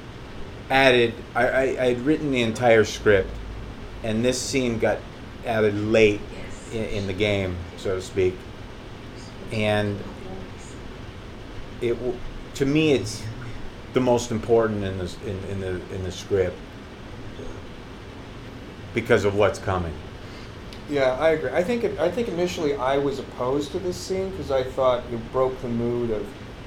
added. 0.68 1.14
I, 1.34 1.48
I 1.48 1.62
I 1.62 1.86
had 1.94 2.00
written 2.00 2.30
the 2.30 2.42
entire 2.42 2.84
script, 2.84 3.30
and 4.02 4.22
this 4.22 4.40
scene 4.40 4.78
got 4.78 4.98
added 5.46 5.74
late 5.74 6.20
in, 6.72 6.84
in 6.84 7.06
the 7.06 7.12
game, 7.12 7.56
so 7.76 7.96
to 7.96 8.02
speak, 8.02 8.36
and 9.52 9.98
it 11.80 11.96
to 12.54 12.66
me 12.66 12.92
it's 12.92 13.22
the 13.92 14.00
most 14.00 14.30
important 14.30 14.84
in 14.84 14.98
this 14.98 15.16
in, 15.26 15.38
in 15.50 15.60
the 15.60 15.80
in 15.94 16.02
the 16.04 16.12
script 16.12 16.56
because 18.94 19.24
of 19.24 19.34
what's 19.34 19.58
coming. 19.58 19.92
Yeah, 20.88 21.16
I 21.18 21.30
agree. 21.30 21.50
I 21.50 21.62
think 21.64 21.84
it, 21.84 21.98
I 21.98 22.10
think 22.10 22.28
initially 22.28 22.74
I 22.76 22.96
was 22.96 23.18
opposed 23.18 23.72
to 23.72 23.78
this 23.78 23.96
scene 23.96 24.30
because 24.30 24.50
I 24.50 24.62
thought 24.62 25.02
it 25.12 25.32
broke 25.32 25.60
the 25.60 25.68
mood 25.68 26.10
of 26.10 26.26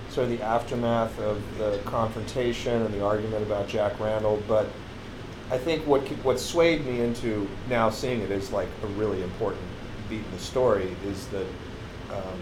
sort 0.10 0.26
of 0.26 0.38
the 0.38 0.44
aftermath 0.44 1.18
of 1.20 1.42
the 1.58 1.80
confrontation 1.86 2.82
and 2.82 2.94
the 2.94 3.04
argument 3.04 3.44
about 3.44 3.68
Jack 3.68 4.00
Randall. 4.00 4.42
But 4.48 4.68
I 5.50 5.58
think 5.58 5.86
what 5.88 6.06
what 6.24 6.40
swayed 6.40 6.86
me 6.86 7.02
into 7.02 7.48
now 7.70 7.90
seeing 7.90 8.22
it 8.22 8.32
is 8.32 8.52
like 8.52 8.68
a 8.84 8.88
really 8.88 9.24
important 9.24 9.64
beat 10.10 10.24
in 10.24 10.32
the 10.32 10.39
story 10.39 10.95
is 11.06 11.28
that 11.28 11.45
um, 12.12 12.41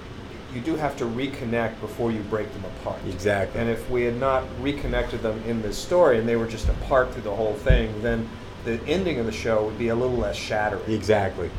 you 0.53 0.61
do 0.61 0.75
have 0.75 0.95
to 0.97 1.05
reconnect 1.05 1.79
before 1.81 2.11
you 2.11 2.21
break 2.21 2.51
them 2.53 2.65
apart. 2.65 2.99
Exactly. 3.07 3.59
And 3.59 3.69
if 3.69 3.89
we 3.89 4.03
had 4.03 4.17
not 4.17 4.43
reconnected 4.61 5.21
them 5.21 5.41
in 5.45 5.61
this 5.61 5.77
story 5.77 6.17
and 6.19 6.27
they 6.27 6.35
were 6.35 6.47
just 6.47 6.69
apart 6.69 7.11
through 7.11 7.23
the 7.23 7.35
whole 7.35 7.53
thing, 7.53 8.01
then 8.01 8.27
the 8.65 8.81
ending 8.87 9.19
of 9.19 9.25
the 9.25 9.31
show 9.31 9.65
would 9.65 9.77
be 9.77 9.89
a 9.89 9.95
little 9.95 10.17
less 10.17 10.35
shattering. 10.35 10.91
Exactly, 10.91 11.49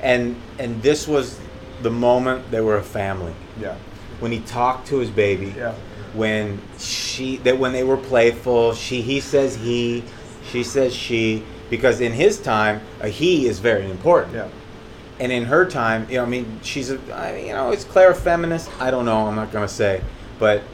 and 0.00 0.36
and 0.58 0.82
this 0.82 1.06
was 1.06 1.38
the 1.82 1.90
moment 1.90 2.50
they 2.50 2.60
were 2.60 2.76
a 2.76 2.82
family. 2.82 3.34
Yeah. 3.60 3.76
when 4.20 4.32
he 4.32 4.40
talked 4.40 4.86
to 4.88 4.98
his 4.98 5.10
baby. 5.10 5.54
Yeah. 5.56 5.74
When 6.14 6.60
she 6.78 7.38
that 7.38 7.58
when 7.58 7.72
they 7.72 7.84
were 7.84 7.96
playful, 7.96 8.74
she 8.74 9.00
he 9.00 9.20
says 9.20 9.56
he, 9.56 10.04
she 10.50 10.62
says 10.62 10.94
she 10.94 11.42
because 11.70 12.00
in 12.00 12.12
his 12.12 12.38
time 12.40 12.82
a 13.00 13.08
he 13.08 13.46
is 13.46 13.60
very 13.60 13.90
important. 13.90 14.34
Yeah. 14.34 14.48
And 15.22 15.30
in 15.30 15.44
her 15.44 15.64
time, 15.64 16.08
you 16.10 16.16
know, 16.16 16.24
I 16.24 16.26
mean, 16.26 16.58
she's 16.64 16.90
a, 16.90 16.98
I 17.14 17.36
you 17.36 17.52
know, 17.52 17.70
is 17.70 17.84
Claire 17.84 18.10
a 18.10 18.14
feminist? 18.14 18.68
I 18.80 18.90
don't 18.90 19.04
know. 19.04 19.28
I'm 19.28 19.36
not 19.36 19.52
gonna 19.52 19.68
say, 19.68 20.02
but 20.40 20.64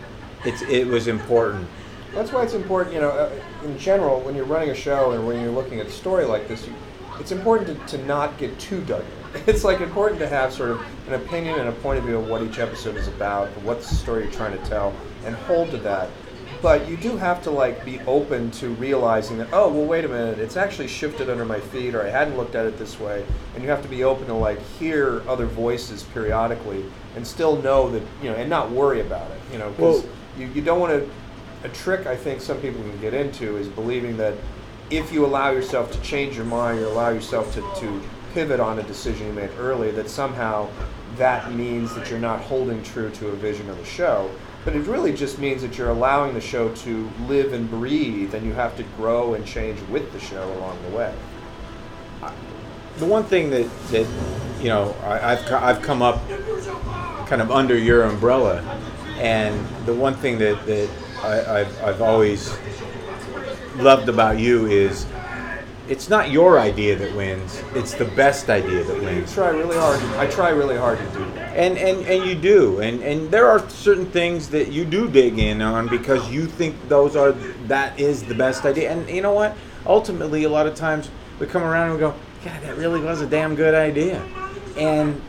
it's 0.46 0.62
it 0.62 0.86
was 0.86 1.06
important. 1.06 1.68
That's 2.14 2.32
why 2.32 2.44
it's 2.44 2.54
important, 2.54 2.94
you 2.94 3.02
know, 3.02 3.10
uh, 3.10 3.30
in 3.62 3.78
general, 3.78 4.20
when 4.22 4.34
you're 4.34 4.46
running 4.46 4.70
a 4.70 4.74
show 4.74 5.10
and 5.10 5.26
when 5.26 5.38
you're 5.42 5.52
looking 5.52 5.80
at 5.80 5.86
a 5.86 5.90
story 5.90 6.24
like 6.24 6.48
this, 6.48 6.66
you, 6.66 6.72
it's 7.20 7.30
important 7.30 7.86
to, 7.88 7.98
to 7.98 8.04
not 8.06 8.38
get 8.38 8.58
too 8.58 8.80
dug 8.84 9.02
in. 9.02 9.42
It's 9.46 9.64
like 9.64 9.82
important 9.82 10.18
to 10.20 10.28
have 10.28 10.50
sort 10.54 10.70
of 10.70 10.80
an 11.08 11.12
opinion 11.12 11.58
and 11.58 11.68
a 11.68 11.72
point 11.72 11.98
of 11.98 12.06
view 12.06 12.16
of 12.16 12.26
what 12.26 12.42
each 12.42 12.58
episode 12.58 12.96
is 12.96 13.06
about, 13.06 13.48
what's 13.60 13.90
the 13.90 13.96
story 13.96 14.22
you're 14.22 14.32
trying 14.32 14.56
to 14.56 14.64
tell, 14.64 14.94
and 15.26 15.36
hold 15.36 15.70
to 15.72 15.76
that. 15.78 16.08
But 16.60 16.88
you 16.88 16.96
do 16.96 17.16
have 17.16 17.42
to 17.44 17.50
like 17.50 17.84
be 17.84 18.00
open 18.00 18.50
to 18.52 18.70
realizing 18.70 19.38
that, 19.38 19.48
oh, 19.52 19.72
well, 19.72 19.84
wait 19.84 20.04
a 20.04 20.08
minute, 20.08 20.38
it's 20.38 20.56
actually 20.56 20.88
shifted 20.88 21.30
under 21.30 21.44
my 21.44 21.60
feet, 21.60 21.94
or 21.94 22.02
I 22.02 22.10
hadn't 22.10 22.36
looked 22.36 22.54
at 22.54 22.66
it 22.66 22.78
this 22.78 22.98
way. 22.98 23.24
And 23.54 23.62
you 23.62 23.70
have 23.70 23.82
to 23.82 23.88
be 23.88 24.02
open 24.02 24.26
to 24.26 24.34
like 24.34 24.60
hear 24.78 25.22
other 25.28 25.46
voices 25.46 26.02
periodically, 26.02 26.84
and 27.14 27.26
still 27.26 27.60
know 27.62 27.88
that, 27.90 28.02
you 28.22 28.30
know, 28.30 28.36
and 28.36 28.50
not 28.50 28.70
worry 28.70 29.00
about 29.00 29.30
it, 29.30 29.40
you 29.52 29.58
know, 29.58 29.70
because 29.70 30.02
Well- 30.02 30.12
you, 30.36 30.46
you 30.48 30.62
don't 30.62 30.80
want 30.80 30.92
to 30.92 31.10
a 31.64 31.68
trick 31.70 32.06
I 32.06 32.16
think 32.16 32.40
some 32.40 32.60
people 32.60 32.80
can 32.82 33.00
get 33.00 33.14
into 33.14 33.56
is 33.56 33.68
believing 33.68 34.16
that 34.18 34.34
if 34.90 35.12
you 35.12 35.26
allow 35.26 35.50
yourself 35.50 35.90
to 35.92 36.00
change 36.00 36.36
your 36.36 36.44
mind 36.46 36.78
or 36.80 36.86
allow 36.86 37.10
yourself 37.10 37.52
to, 37.54 37.60
to 37.80 38.02
pivot 38.32 38.60
on 38.60 38.78
a 38.78 38.82
decision 38.84 39.26
you 39.26 39.32
made 39.32 39.50
early, 39.58 39.90
that 39.92 40.08
somehow 40.08 40.68
that 41.16 41.52
means 41.52 41.94
that 41.94 42.10
you're 42.10 42.20
not 42.20 42.40
holding 42.40 42.82
true 42.82 43.10
to 43.10 43.28
a 43.28 43.36
vision 43.36 43.68
of 43.68 43.76
the 43.76 43.84
show. 43.84 44.30
But 44.68 44.76
it 44.76 44.86
really 44.86 45.14
just 45.14 45.38
means 45.38 45.62
that 45.62 45.78
you're 45.78 45.88
allowing 45.88 46.34
the 46.34 46.42
show 46.42 46.68
to 46.68 47.10
live 47.26 47.54
and 47.54 47.70
breathe, 47.70 48.34
and 48.34 48.44
you 48.44 48.52
have 48.52 48.76
to 48.76 48.82
grow 48.98 49.32
and 49.32 49.46
change 49.46 49.80
with 49.88 50.12
the 50.12 50.20
show 50.20 50.44
along 50.58 50.78
the 50.82 50.94
way. 50.94 51.14
The 52.98 53.06
one 53.06 53.24
thing 53.24 53.48
that 53.48 53.66
that 53.92 54.06
you 54.60 54.68
know 54.68 54.94
I, 55.02 55.32
I've 55.32 55.52
I've 55.54 55.80
come 55.80 56.02
up 56.02 56.20
kind 57.28 57.40
of 57.40 57.50
under 57.50 57.78
your 57.78 58.02
umbrella, 58.02 58.60
and 59.16 59.58
the 59.86 59.94
one 59.94 60.12
thing 60.12 60.36
that 60.40 60.66
that 60.66 60.90
I, 61.22 61.60
I've 61.60 61.84
I've 61.84 62.02
always 62.02 62.54
loved 63.76 64.10
about 64.10 64.38
you 64.38 64.66
is 64.66 65.06
it's 65.88 66.08
not 66.08 66.30
your 66.30 66.58
idea 66.58 66.96
that 66.96 67.14
wins; 67.16 67.62
it's 67.74 67.94
the 67.94 68.04
best 68.04 68.50
idea 68.50 68.84
that 68.84 69.00
wins. 69.00 69.32
I 69.32 69.34
try 69.34 69.48
really 69.50 69.76
hard. 69.76 70.00
I 70.16 70.26
try 70.26 70.50
really 70.50 70.76
hard 70.76 70.98
to 70.98 71.04
do 71.06 71.24
that. 71.34 71.56
And, 71.56 71.78
and 71.78 72.06
and 72.06 72.24
you 72.28 72.34
do, 72.34 72.80
and 72.80 73.02
and 73.02 73.30
there 73.30 73.48
are 73.48 73.66
certain 73.70 74.06
things 74.06 74.48
that 74.50 74.70
you 74.70 74.84
do 74.84 75.08
dig 75.08 75.38
in 75.38 75.62
on 75.62 75.88
because 75.88 76.30
you 76.30 76.46
think 76.46 76.76
those 76.88 77.16
are 77.16 77.32
that 77.66 77.98
is 77.98 78.22
the 78.22 78.34
best 78.34 78.64
idea. 78.64 78.92
And 78.92 79.08
you 79.08 79.22
know 79.22 79.32
what? 79.32 79.56
Ultimately, 79.86 80.44
a 80.44 80.48
lot 80.50 80.66
of 80.66 80.74
times 80.74 81.10
we 81.38 81.46
come 81.46 81.62
around 81.62 81.90
and 81.90 81.94
we 81.94 82.00
go, 82.00 82.14
God, 82.44 82.62
that 82.62 82.76
really 82.76 83.00
was 83.00 83.20
a 83.20 83.26
damn 83.26 83.54
good 83.54 83.74
idea, 83.74 84.22
and 84.76 85.20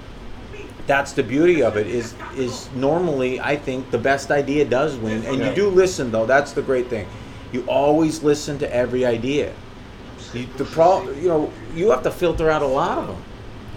that's 0.88 1.14
the 1.14 1.24
beauty 1.24 1.64
of 1.64 1.78
it. 1.78 1.88
Is 1.88 2.16
is 2.36 2.70
normally 2.74 3.40
I 3.40 3.56
think 3.56 3.92
the 3.92 3.98
best 3.98 4.30
idea 4.30 4.66
does 4.66 4.98
win, 4.98 5.24
and 5.26 5.38
you 5.38 5.54
do 5.56 5.70
listen 5.70 6.12
though. 6.12 6.26
That's 6.26 6.52
the 6.52 6.62
great 6.62 6.88
thing. 6.88 7.08
You 7.52 7.66
always 7.68 8.22
listen 8.24 8.60
to 8.60 8.72
every 8.74 9.06
idea. 9.06 9.54
You, 10.34 10.48
the 10.58 10.66
pro, 10.66 11.10
you 11.12 11.28
know, 11.28 11.52
you 11.76 11.90
have 11.92 12.04
to 12.04 12.12
filter 12.12 12.50
out 12.50 12.62
a 12.62 12.68
lot 12.68 12.98
of 13.00 13.08
them, 13.08 13.24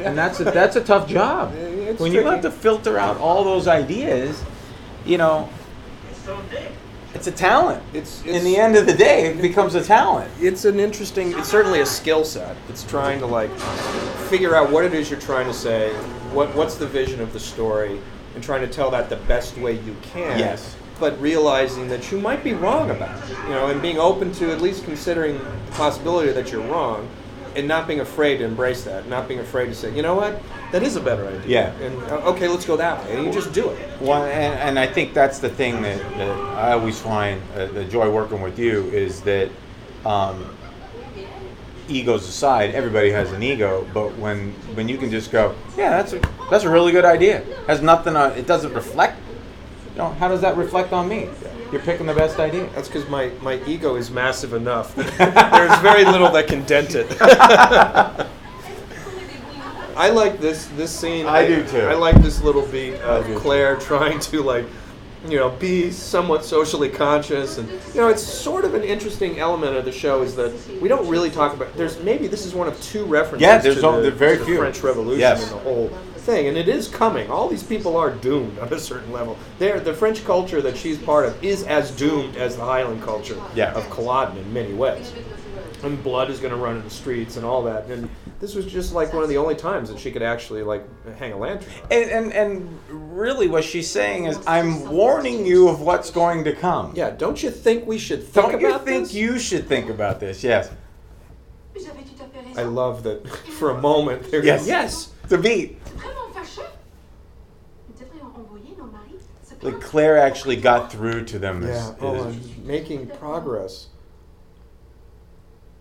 and 0.00 0.16
that's 0.18 0.40
a, 0.40 0.44
that's 0.44 0.76
a 0.76 0.82
tough 0.84 1.08
job. 1.08 1.54
It's 1.82 2.00
when 2.00 2.12
you 2.12 2.24
have 2.24 2.40
to 2.42 2.50
filter 2.50 2.96
out 2.98 3.18
all 3.18 3.44
those 3.44 3.66
ideas, 3.68 4.42
you 5.04 5.18
know, 5.18 5.48
it's 7.14 7.26
a 7.26 7.32
talent. 7.32 7.82
It's, 7.92 8.24
In 8.24 8.44
the 8.44 8.56
end 8.56 8.76
of 8.76 8.86
the 8.86 8.94
day, 8.94 9.26
it 9.26 9.42
becomes 9.42 9.74
a 9.74 9.82
talent. 9.84 10.30
it's 10.40 10.64
an 10.64 10.80
interesting 10.80 11.32
it's 11.38 11.48
certainly 11.48 11.80
a 11.80 11.86
skill 11.86 12.24
set 12.24 12.56
it's 12.68 12.84
trying 12.84 13.18
to 13.18 13.26
like 13.26 13.50
figure 14.30 14.54
out 14.54 14.70
what 14.70 14.84
it 14.84 14.94
is 14.94 15.10
you're 15.10 15.20
trying 15.20 15.46
to 15.46 15.52
say 15.52 15.92
what 16.32 16.54
what's 16.54 16.76
the 16.76 16.86
vision 16.86 17.20
of 17.20 17.32
the 17.32 17.40
story 17.40 18.00
and 18.34 18.42
trying 18.42 18.62
to 18.62 18.68
tell 18.72 18.90
that 18.90 19.10
the 19.10 19.16
best 19.16 19.58
way 19.58 19.72
you 19.72 19.94
can 20.02 20.38
Yes. 20.38 20.74
But 21.02 21.20
realizing 21.20 21.88
that 21.88 22.12
you 22.12 22.20
might 22.20 22.44
be 22.44 22.54
wrong 22.54 22.88
about 22.88 23.28
it 23.28 23.36
you 23.42 23.48
know 23.48 23.66
and 23.66 23.82
being 23.82 23.98
open 23.98 24.30
to 24.30 24.52
at 24.52 24.60
least 24.62 24.84
considering 24.84 25.36
the 25.36 25.72
possibility 25.72 26.30
that 26.30 26.52
you're 26.52 26.64
wrong 26.68 27.08
and 27.56 27.66
not 27.66 27.88
being 27.88 27.98
afraid 27.98 28.36
to 28.38 28.44
embrace 28.44 28.84
that 28.84 29.08
not 29.08 29.26
being 29.26 29.40
afraid 29.40 29.66
to 29.66 29.74
say 29.74 29.92
you 29.96 30.00
know 30.00 30.14
what 30.14 30.40
that 30.70 30.80
is 30.84 30.94
a 30.94 31.00
better 31.00 31.26
idea 31.26 31.42
Yeah. 31.44 31.72
and 31.86 32.00
uh, 32.04 32.30
okay 32.32 32.46
let's 32.46 32.64
go 32.64 32.76
that 32.76 33.04
way 33.04 33.16
and 33.16 33.26
you 33.26 33.32
just 33.32 33.52
do 33.52 33.68
it 33.70 34.00
Well, 34.00 34.22
and, 34.22 34.54
and 34.60 34.78
I 34.78 34.86
think 34.86 35.12
that's 35.12 35.40
the 35.40 35.48
thing 35.50 35.82
that, 35.82 35.98
that 36.18 36.30
I 36.68 36.70
always 36.72 37.00
find 37.00 37.42
uh, 37.56 37.66
the 37.66 37.84
joy 37.84 38.08
working 38.08 38.40
with 38.40 38.56
you 38.56 38.84
is 38.92 39.22
that 39.22 39.50
um, 40.06 40.56
egos 41.88 42.28
aside, 42.28 42.74
everybody 42.76 43.10
has 43.10 43.32
an 43.32 43.42
ego, 43.42 43.86
but 43.92 44.16
when 44.18 44.52
when 44.76 44.88
you 44.88 44.96
can 44.96 45.10
just 45.10 45.30
go, 45.32 45.54
yeah, 45.76 45.90
that's 45.90 46.12
a 46.12 46.20
that's 46.50 46.64
a 46.64 46.70
really 46.70 46.92
good 46.92 47.04
idea. 47.04 47.42
Has 47.66 47.82
nothing 47.82 48.16
on 48.16 48.32
it. 48.32 48.46
Doesn't 48.46 48.72
reflect. 48.72 49.18
You 49.92 49.98
know, 49.98 50.09
how 50.11 50.28
does 50.28 50.40
that 50.40 50.57
reflect 50.57 50.92
on 50.92 51.09
me? 51.09 51.28
You're 51.70 51.81
picking 51.83 52.07
the 52.07 52.14
best 52.14 52.38
idea. 52.38 52.68
That's 52.74 52.88
because 52.88 53.09
my, 53.09 53.31
my 53.42 53.62
ego 53.66 53.96
is 53.96 54.11
massive 54.11 54.52
enough. 54.55 54.94
There's 54.96 55.78
very 55.81 56.05
little 56.05 56.31
that 56.33 56.46
can 56.48 56.62
dent 56.64 56.94
it. 56.94 57.07
I 59.94 60.09
like 60.09 60.40
this 60.40 60.66
this 60.68 60.90
scene. 60.90 61.26
I 61.26 61.46
do 61.46 61.66
too. 61.66 61.81
I 61.83 61.94
like 61.94 62.16
this 62.22 62.40
little 62.42 62.66
beat 62.66 62.94
of 63.02 63.26
do 63.26 63.35
too. 63.35 63.40
Claire 63.40 63.76
trying 63.76 64.18
to 64.20 64.42
like, 64.42 64.64
you 65.28 65.37
know, 65.37 65.50
be 65.50 65.90
somewhat 65.90 66.44
socially 66.46 66.88
conscious, 66.88 67.59
and 67.59 67.68
you 67.70 68.00
know, 68.00 68.09
it's 68.09 68.22
sort 68.22 68.64
of 68.64 68.72
an 68.74 68.83
interesting 68.83 69.38
element 69.38 69.76
of 69.76 69.85
the 69.85 69.92
show 69.92 70.22
is 70.22 70.35
that 70.37 70.52
we 70.81 70.88
don't 70.88 71.07
really 71.09 71.31
talk 71.31 71.52
about. 71.55 71.76
There's 71.76 72.00
maybe 72.02 72.26
this 72.26 72.46
is 72.46 72.55
one 72.55 72.68
of 72.68 72.81
two 72.81 73.05
references. 73.05 73.42
Yeah, 73.42 73.59
there's 73.59 73.81
to 73.81 73.87
o- 73.87 73.96
the, 73.96 74.02
there 74.02 74.12
are 74.12 74.14
very 74.14 74.35
to 74.38 74.40
the 74.40 74.46
few. 74.46 74.57
French 74.57 74.83
Revolution 74.83 75.20
Yes. 75.20 75.42
in 75.44 75.50
the 75.59 75.62
whole 75.62 75.90
thing, 76.22 76.46
and 76.46 76.56
it 76.56 76.68
is 76.68 76.88
coming. 76.88 77.30
All 77.30 77.48
these 77.48 77.62
people 77.62 77.96
are 77.96 78.11
doomed 78.11 78.58
on 78.58 78.72
a 78.72 78.78
certain 78.78 79.12
level. 79.12 79.37
They're, 79.58 79.80
the 79.80 79.92
French 79.94 80.24
culture 80.24 80.62
that 80.62 80.76
she's 80.76 80.98
part 80.98 81.26
of 81.26 81.42
is 81.44 81.64
as 81.64 81.90
doomed 81.90 82.37
as 82.37 82.56
the 82.56 82.64
Highland 82.64 83.02
culture 83.02 83.37
Yeah. 83.54 83.72
of 83.74 83.88
Culloden 83.90 84.37
in 84.38 84.52
many 84.52 84.72
ways. 84.72 85.12
And 85.82 86.00
blood 86.04 86.30
is 86.30 86.38
going 86.38 86.52
to 86.52 86.56
run 86.61 86.76
in 86.76 86.85
the 86.85 86.90
streets 86.90 87.37
and 87.37 87.44
all 87.44 87.62
that. 87.64 87.87
And 87.87 88.08
this 88.38 88.54
was 88.54 88.66
just 88.66 88.92
like 88.94 89.12
one 89.12 89.24
of 89.24 89.28
the 89.28 89.37
only 89.37 89.56
times 89.56 89.88
that 89.90 89.98
she 89.98 90.12
could 90.12 90.22
actually 90.22 90.62
like 90.62 90.85
hang 91.18 91.32
a 91.32 91.37
lantern. 91.37 91.68
on. 91.82 91.88
And, 91.90 92.11
and 92.11 92.32
and 92.32 92.78
really, 92.88 93.48
what 93.48 93.64
she's 93.64 93.90
saying 93.90 94.26
is, 94.26 94.38
I'm 94.46 94.88
warning 94.88 95.44
you 95.44 95.68
of 95.68 95.80
what's 95.80 96.11
going 96.11 96.44
to 96.44 96.52
come. 96.54 96.92
Yeah, 96.94 97.11
don't 97.11 97.42
you 97.42 97.50
think 97.50 97.85
we 97.85 97.98
should 97.98 98.22
think 98.22 98.50
Don't 98.52 98.61
you 98.61 98.68
about 98.68 98.85
think 98.85 99.04
this? 99.06 99.14
you 99.14 99.40
should 99.40 99.66
think 99.66 99.90
about 99.90 100.20
this? 100.20 100.44
Yes. 100.44 100.70
J'avais 101.74 102.04
tout 102.04 102.22
à 102.22 102.28
fait 102.32 102.46
raison. 102.46 102.61
I 102.61 102.62
love 102.62 103.02
that 103.02 103.26
for 103.58 103.70
a 103.70 103.80
moment. 103.80 104.30
They're 104.30 104.44
Yes. 104.44 104.66
yes. 104.68 105.12
The 105.28 105.38
beat. 105.38 105.78
C'est 105.85 105.94
vraiment 105.94 106.33
fâcheux. 106.35 106.62
Nous 107.88 107.94
devrions 107.98 108.27
envoyer 108.37 108.77
nos 108.77 108.85
maris 108.87 109.23
se 109.42 109.54
Like. 109.62 109.81
Claire 109.81 110.18
actually 110.18 110.56
got 110.56 110.90
through 110.92 111.25
to 111.27 111.38
them. 111.38 111.62
Yeah. 111.62 111.68
Is, 111.90 111.94
Oh, 112.00 112.14
is- 112.29 112.37
and 112.37 112.66
making 112.66 113.06
progress. 113.08 113.88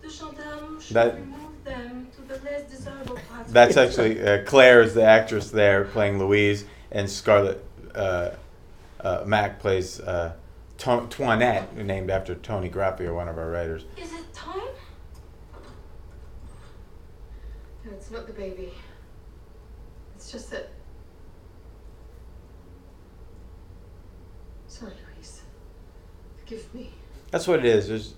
The 0.00 0.08
gendarmes 0.08 0.84
should 0.84 0.94
That- 0.96 1.14
remove 1.16 1.64
them 1.64 2.08
to 2.16 2.22
the 2.22 2.42
less 2.44 2.70
desirable 2.70 3.18
parts. 3.30 3.52
that's 3.52 3.76
actually 3.76 4.20
uh, 4.26 4.44
Claire 4.44 4.80
is 4.82 4.94
the 4.94 5.04
actress 5.04 5.50
there 5.50 5.84
playing 5.84 6.18
Louise, 6.18 6.64
and 6.90 7.08
Scarlett 7.08 7.62
uh, 7.94 8.30
uh, 9.00 9.22
Mack 9.26 9.60
plays 9.60 10.00
uh, 10.00 10.32
to- 10.78 11.06
Toinette, 11.10 11.76
named 11.76 12.10
after 12.10 12.34
Toni 12.34 12.68
Graphia, 12.70 13.14
one 13.14 13.28
of 13.28 13.38
our 13.38 13.50
writers. 13.50 13.84
Is 13.96 14.12
it 14.12 14.32
time? 14.32 14.58
No, 17.84 17.92
it's 17.92 18.10
not 18.10 18.26
the 18.26 18.32
baby. 18.32 18.72
It's 20.32 20.40
just 20.40 20.50
that. 20.52 20.70
Sorry, 24.66 24.92
Louise. 25.14 25.42
Forgive 26.38 26.74
me. 26.74 26.90
That's 27.30 27.46
what 27.46 27.58
it 27.58 27.66
is. 27.66 27.88
There's, 27.88 28.14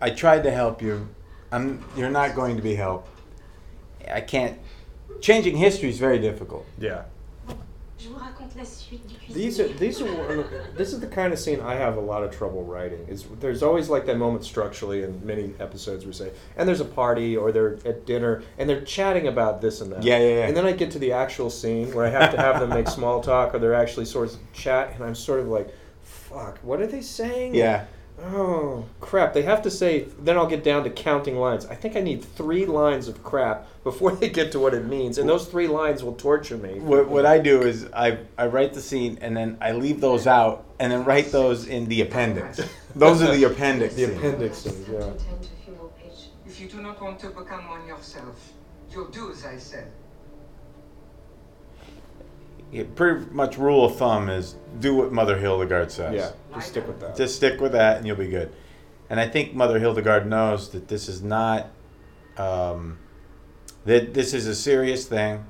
I 0.00 0.10
tried 0.10 0.44
to 0.44 0.52
help 0.52 0.80
you. 0.80 1.08
I'm. 1.50 1.84
You're 1.96 2.10
not 2.10 2.36
going 2.36 2.54
to 2.58 2.62
be 2.62 2.76
helped. 2.76 3.10
I 4.08 4.20
can't. 4.20 4.56
Changing 5.20 5.56
history 5.56 5.88
is 5.88 5.98
very 5.98 6.20
difficult. 6.20 6.64
Yeah. 6.78 7.06
Je 8.48 8.54
vous 8.54 8.58
raconte 8.58 8.58
la 8.58 8.64
suite 8.64 9.06
du 9.06 9.14
cuisinier. 9.14 9.34
These 9.34 9.60
are 9.60 9.68
these 9.68 10.02
are 10.02 10.44
this 10.76 10.92
is 10.92 11.00
the 11.00 11.06
kind 11.06 11.32
of 11.32 11.38
scene 11.38 11.60
I 11.60 11.74
have 11.74 11.96
a 11.96 12.00
lot 12.00 12.22
of 12.22 12.30
trouble 12.30 12.64
writing. 12.64 13.06
Is 13.08 13.24
there's 13.40 13.62
always 13.62 13.88
like 13.88 14.06
that 14.06 14.16
moment 14.16 14.44
structurally 14.44 15.02
in 15.02 15.24
many 15.24 15.54
episodes 15.60 16.04
where 16.04 16.10
we 16.10 16.14
say, 16.14 16.32
and 16.56 16.68
there's 16.68 16.80
a 16.80 16.84
party 16.84 17.36
or 17.36 17.52
they're 17.52 17.78
at 17.84 18.06
dinner 18.06 18.42
and 18.58 18.68
they're 18.68 18.82
chatting 18.82 19.28
about 19.28 19.60
this 19.60 19.80
and 19.80 19.92
that. 19.92 20.02
Yeah, 20.02 20.18
yeah, 20.18 20.28
yeah. 20.28 20.46
And 20.46 20.56
then 20.56 20.66
I 20.66 20.72
get 20.72 20.90
to 20.92 20.98
the 20.98 21.12
actual 21.12 21.50
scene 21.50 21.92
where 21.94 22.06
I 22.06 22.10
have 22.10 22.30
to 22.32 22.36
have 22.36 22.60
them 22.60 22.70
make 22.70 22.88
small 22.98 23.20
talk 23.22 23.54
or 23.54 23.58
they're 23.58 23.74
actually 23.74 24.06
sort 24.06 24.32
of 24.32 24.38
chat, 24.52 24.94
and 24.94 25.04
I'm 25.04 25.14
sort 25.14 25.40
of 25.40 25.48
like, 25.48 25.74
fuck, 26.02 26.58
what 26.58 26.80
are 26.80 26.86
they 26.86 27.02
saying? 27.02 27.54
Yeah. 27.54 27.86
Oh 28.20 28.84
crap! 29.00 29.32
They 29.32 29.42
have 29.42 29.62
to 29.62 29.70
say. 29.70 30.06
Then 30.18 30.36
I'll 30.36 30.46
get 30.46 30.64
down 30.64 30.82
to 30.84 30.90
counting 30.90 31.36
lines. 31.36 31.66
I 31.66 31.76
think 31.76 31.96
I 31.96 32.00
need 32.00 32.24
three 32.24 32.66
lines 32.66 33.06
of 33.06 33.22
crap 33.22 33.68
before 33.84 34.12
they 34.16 34.28
get 34.28 34.50
to 34.52 34.58
what 34.58 34.74
it 34.74 34.84
means, 34.84 35.18
and 35.18 35.28
those 35.28 35.46
three 35.46 35.68
lines 35.68 36.02
will 36.02 36.14
torture 36.14 36.56
me. 36.56 36.80
What, 36.80 37.08
what 37.08 37.26
I 37.26 37.38
do 37.38 37.62
is 37.62 37.86
I, 37.94 38.18
I 38.36 38.46
write 38.46 38.74
the 38.74 38.80
scene 38.80 39.18
and 39.20 39.36
then 39.36 39.56
I 39.60 39.72
leave 39.72 40.00
those 40.00 40.26
out 40.26 40.64
and 40.80 40.92
then 40.92 41.04
write 41.04 41.30
those 41.32 41.66
in 41.66 41.86
the 41.86 42.02
appendix. 42.02 42.60
Those 42.96 43.22
are 43.22 43.32
the 43.32 43.44
appendix. 43.44 43.94
The 43.94 44.06
scenes. 44.06 44.18
appendix 44.18 44.58
scenes, 44.58 44.88
yeah. 44.88 45.04
have 45.04 45.04
to 45.04 45.24
attend 45.24 45.42
to 45.42 45.48
a 45.48 45.64
few 45.64 45.74
more 45.74 45.90
patients. 45.90 46.28
If 46.46 46.60
you 46.60 46.68
do 46.68 46.80
not 46.80 47.00
want 47.00 47.20
to 47.20 47.28
become 47.28 47.68
one 47.68 47.86
yourself, 47.86 48.52
you'll 48.90 49.06
do 49.08 49.30
as 49.30 49.44
I 49.44 49.58
said. 49.58 49.92
Yeah, 52.70 52.84
pretty 52.94 53.26
much 53.30 53.56
rule 53.56 53.84
of 53.84 53.96
thumb 53.96 54.28
is 54.28 54.54
do 54.80 54.94
what 54.94 55.12
Mother 55.12 55.38
Hildegard 55.38 55.90
says. 55.90 56.14
Yeah, 56.14 56.30
just 56.54 56.68
stick 56.68 56.86
with 56.86 57.00
that. 57.00 57.16
Just 57.16 57.36
stick 57.36 57.60
with 57.60 57.72
that 57.72 57.98
and 57.98 58.06
you'll 58.06 58.16
be 58.16 58.28
good. 58.28 58.52
And 59.10 59.18
I 59.18 59.26
think 59.26 59.54
Mother 59.54 59.78
Hildegard 59.78 60.26
knows 60.26 60.68
that 60.70 60.88
this 60.88 61.08
is 61.08 61.22
not, 61.22 61.70
um, 62.36 62.98
that 63.86 64.12
this 64.12 64.34
is 64.34 64.46
a 64.46 64.54
serious 64.54 65.06
thing. 65.06 65.44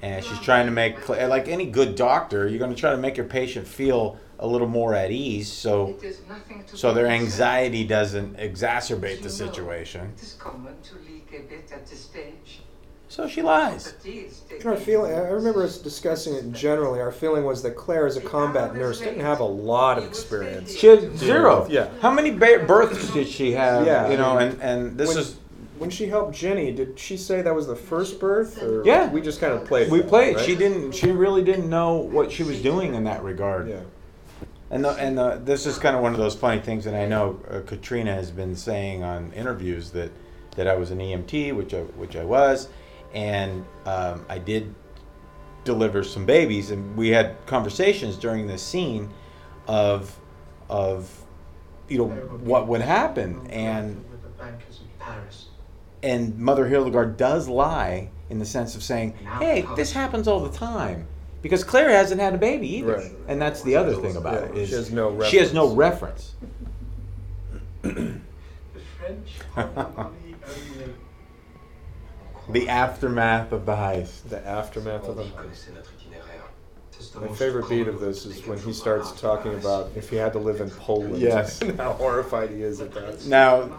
And 0.00 0.24
she's 0.24 0.38
trying 0.38 0.66
to 0.66 0.72
make, 0.72 1.08
like 1.08 1.48
any 1.48 1.66
good 1.66 1.96
doctor, 1.96 2.46
you're 2.46 2.60
going 2.60 2.72
to 2.72 2.80
try 2.80 2.92
to 2.92 2.96
make 2.96 3.16
your 3.16 3.26
patient 3.26 3.66
feel 3.66 4.16
a 4.38 4.46
little 4.46 4.68
more 4.68 4.94
at 4.94 5.10
ease 5.10 5.50
so, 5.50 5.88
It 5.88 6.04
is 6.04 6.20
nothing 6.28 6.62
to 6.64 6.76
so 6.76 6.94
their 6.94 7.08
anxiety 7.08 7.84
doesn't 7.84 8.36
exacerbate 8.36 9.22
the 9.22 9.30
situation. 9.30 10.12
It 10.16 10.22
is 10.22 10.34
common 10.34 10.80
to 10.82 10.94
leak 10.98 11.28
a 11.32 11.42
bit 11.48 11.72
at 11.72 11.84
this 11.86 12.00
stage. 12.00 12.60
So 13.08 13.26
she 13.26 13.40
lies. 13.40 13.92
But 13.92 14.06
he 14.06 14.18
is 14.20 14.42
Our 14.66 14.76
feeling, 14.76 15.12
I 15.14 15.18
remember 15.30 15.62
us 15.62 15.78
discussing 15.78 16.34
it 16.34 16.52
generally. 16.52 17.00
Our 17.00 17.10
feeling 17.10 17.44
was 17.44 17.62
that 17.62 17.74
Claire, 17.74 18.06
as 18.06 18.16
a 18.16 18.20
combat 18.20 18.74
nurse, 18.74 19.00
didn't 19.00 19.20
have 19.20 19.40
a 19.40 19.44
lot 19.44 19.96
of 19.98 20.04
experience. 20.04 20.76
She 20.76 20.86
had 20.88 21.16
zero. 21.16 21.66
Yeah. 21.70 21.88
How 22.00 22.10
many 22.12 22.30
ba- 22.30 22.64
births 22.66 23.10
did 23.12 23.26
she 23.26 23.52
have? 23.52 23.86
Yeah. 23.86 24.10
You 24.10 24.18
know, 24.18 24.38
and, 24.38 24.60
and 24.60 24.98
this 24.98 25.08
When- 25.08 25.18
is 25.18 25.36
When 25.78 25.90
she 25.90 26.08
helped 26.08 26.34
Jenny, 26.34 26.70
did 26.72 26.98
she 26.98 27.16
say 27.16 27.40
that 27.40 27.54
was 27.54 27.66
the 27.66 27.76
first 27.76 28.20
birth? 28.20 28.62
Or 28.62 28.84
Yeah. 28.84 29.10
We 29.10 29.22
just 29.22 29.40
kind 29.40 29.54
of 29.54 29.64
played. 29.64 29.90
we 29.90 30.02
played. 30.02 30.36
right? 30.36 30.44
She 30.44 30.54
didn't. 30.54 30.92
She 30.92 31.10
really 31.10 31.42
didn't 31.42 31.70
know 31.70 31.94
what 31.96 32.30
she 32.30 32.42
was 32.42 32.60
doing 32.60 32.94
in 32.94 33.04
that 33.04 33.22
regard. 33.24 33.68
Yeah. 33.70 33.80
And 34.70 34.84
the, 34.84 34.90
and 34.90 35.16
the, 35.16 35.40
this 35.42 35.64
is 35.64 35.78
kind 35.78 35.96
of 35.96 36.02
one 36.02 36.12
of 36.12 36.18
those 36.18 36.34
funny 36.34 36.60
things 36.60 36.84
that 36.84 36.94
I 36.94 37.06
know 37.06 37.40
uh, 37.50 37.60
Caitriona 37.60 38.12
has 38.14 38.30
been 38.30 38.54
saying 38.54 39.02
on 39.02 39.32
interviews 39.32 39.92
that 39.92 40.10
that 40.56 40.66
I 40.66 40.74
was 40.74 40.90
an 40.90 40.98
EMT, 40.98 41.54
which 41.54 41.72
I 41.72 41.82
which 41.82 42.16
I 42.16 42.24
was, 42.24 42.68
and 43.14 43.64
um, 43.86 44.24
I 44.28 44.38
did 44.38 44.74
deliver 45.64 46.02
some 46.02 46.24
babies, 46.26 46.70
and 46.70 46.96
we 46.96 47.08
had 47.08 47.36
conversations 47.46 48.16
during 48.16 48.46
this 48.46 48.62
scene 48.62 49.10
of 49.66 50.18
of 50.70 51.10
you 51.88 51.98
know 51.98 52.08
what 52.08 52.66
would 52.68 52.80
happen, 52.82 53.46
and 53.48 53.96
with 54.10 54.22
the 54.22 54.28
bankers 54.42 54.80
in 54.80 54.86
Paris. 54.98 55.46
and 56.02 56.38
Mother 56.38 56.66
Hildegard 56.66 57.16
does 57.16 57.48
lie 57.48 58.10
in 58.30 58.38
the 58.38 58.44
sense 58.46 58.76
of 58.76 58.82
saying, 58.82 59.14
"Hey, 59.38 59.66
this 59.76 59.92
happens 59.92 60.28
all 60.28 60.40
the 60.40 60.56
time," 60.56 61.06
because 61.42 61.64
Claire 61.64 61.90
hasn't 61.90 62.20
had 62.20 62.34
a 62.34 62.38
baby 62.38 62.68
either, 62.76 62.96
Right. 62.96 63.12
and 63.26 63.40
that's 63.40 63.62
the 63.62 63.76
other 63.76 63.94
thing 63.94 64.16
about 64.16 64.34
Yeah, 64.34 64.48
it. 64.50 64.56
Is 64.58 64.68
she 64.70 64.74
has 64.74 64.90
no 64.92 65.22
She 65.24 65.36
has 65.38 65.52
no 65.54 65.74
reference. 65.74 66.34
reference. 72.48 72.60
The 72.60 72.66
French 72.66 72.68
have 72.68 73.00
the 73.00 73.08
money 73.08 73.30
only. 73.30 73.44
The 73.48 73.50
aftermath 73.50 73.52
of 73.52 73.66
the 73.66 73.72
heist. 73.72 74.28
The 74.28 74.46
aftermath 74.46 75.08
of 75.08 75.16
the. 75.16 75.22
Andy 75.22 75.34
connaissait 75.36 75.74
notre 75.74 75.90
itinéraire. 75.98 76.48
Tis 76.92 77.10
the 77.10 77.20
My 77.20 77.28
favorite 77.28 77.68
beat 77.68 77.88
of 77.88 78.00
this 78.00 78.26
is 78.26 78.46
when 78.46 78.58
he 78.58 78.72
starts 78.72 79.12
talking 79.20 79.54
about 79.54 79.90
if 79.94 80.10
he 80.10 80.16
had 80.16 80.32
to 80.32 80.38
live 80.38 80.60
in 80.60 80.70
Poland. 80.70 81.18
Yes. 81.18 81.60
and 81.62 81.78
how 81.78 81.92
horrified 81.92 82.50
he 82.50 82.62
is 82.62 82.80
at 82.80 82.92
that. 82.92 83.24
Now, 83.26 83.70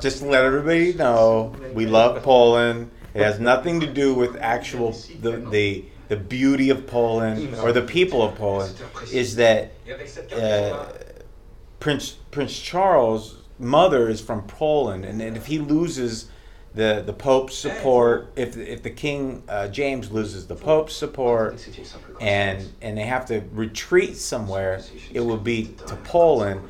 just 0.00 0.18
to 0.18 0.26
let 0.26 0.44
everybody 0.44 0.92
know, 0.94 1.54
we 1.74 1.86
love 1.86 2.22
Poland. 2.22 2.90
It 3.14 3.22
has 3.22 3.40
nothing 3.40 3.80
to 3.80 3.86
do 3.86 4.14
with 4.14 4.36
actual 4.36 4.92
the 5.20 5.38
the, 5.38 5.84
the 6.08 6.16
beauty 6.16 6.70
of 6.70 6.86
Poland 6.86 7.54
or 7.56 7.72
the 7.72 7.82
people 7.82 8.22
of 8.22 8.34
Poland. 8.34 8.74
Is 9.12 9.36
that 9.36 9.70
Et 9.86 9.92
avec 9.92 10.08
cette 10.08 10.32
uh, 10.32 10.92
Prince 11.80 12.16
Prince 12.30 12.58
Charles' 12.58 13.36
mother 13.58 14.08
is 14.08 14.20
from 14.20 14.42
Poland, 14.42 15.04
and, 15.04 15.22
and 15.22 15.36
if 15.36 15.46
he 15.46 15.58
loses 15.58 16.26
the 16.76 17.02
the 17.04 17.12
Pope's 17.12 17.56
support, 17.56 18.30
if 18.36 18.56
if 18.56 18.82
the 18.82 18.90
King 18.90 19.42
uh, 19.48 19.66
James 19.68 20.12
loses 20.12 20.46
the 20.46 20.54
Pope's 20.54 20.94
support, 20.94 21.58
C'est 21.58 21.76
une 21.78 21.84
simple 21.84 22.14
and 22.20 22.68
and 22.82 22.96
they 22.96 23.06
have 23.06 23.26
to 23.26 23.42
retreat 23.52 24.16
somewhere, 24.16 24.80
it 25.12 25.20
will 25.20 25.38
be 25.38 25.74
to 25.86 25.96
Poland 26.04 26.60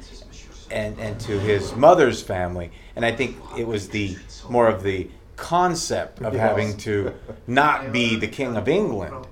and 0.70 0.98
and 0.98 1.20
to 1.20 1.38
his 1.40 1.74
mother's 1.74 2.22
family. 2.22 2.70
And 2.94 3.04
I 3.04 3.12
think 3.12 3.36
it 3.58 3.66
was 3.66 3.88
the 3.88 4.16
more 4.48 4.68
of 4.68 4.82
the 4.82 5.10
concept 5.36 6.22
of 6.22 6.32
Yes. 6.32 6.40
having 6.48 6.76
to 6.78 7.12
not 7.46 7.92
be 7.92 8.16
the 8.16 8.26
king 8.28 8.56
of 8.56 8.68
England 8.68 9.26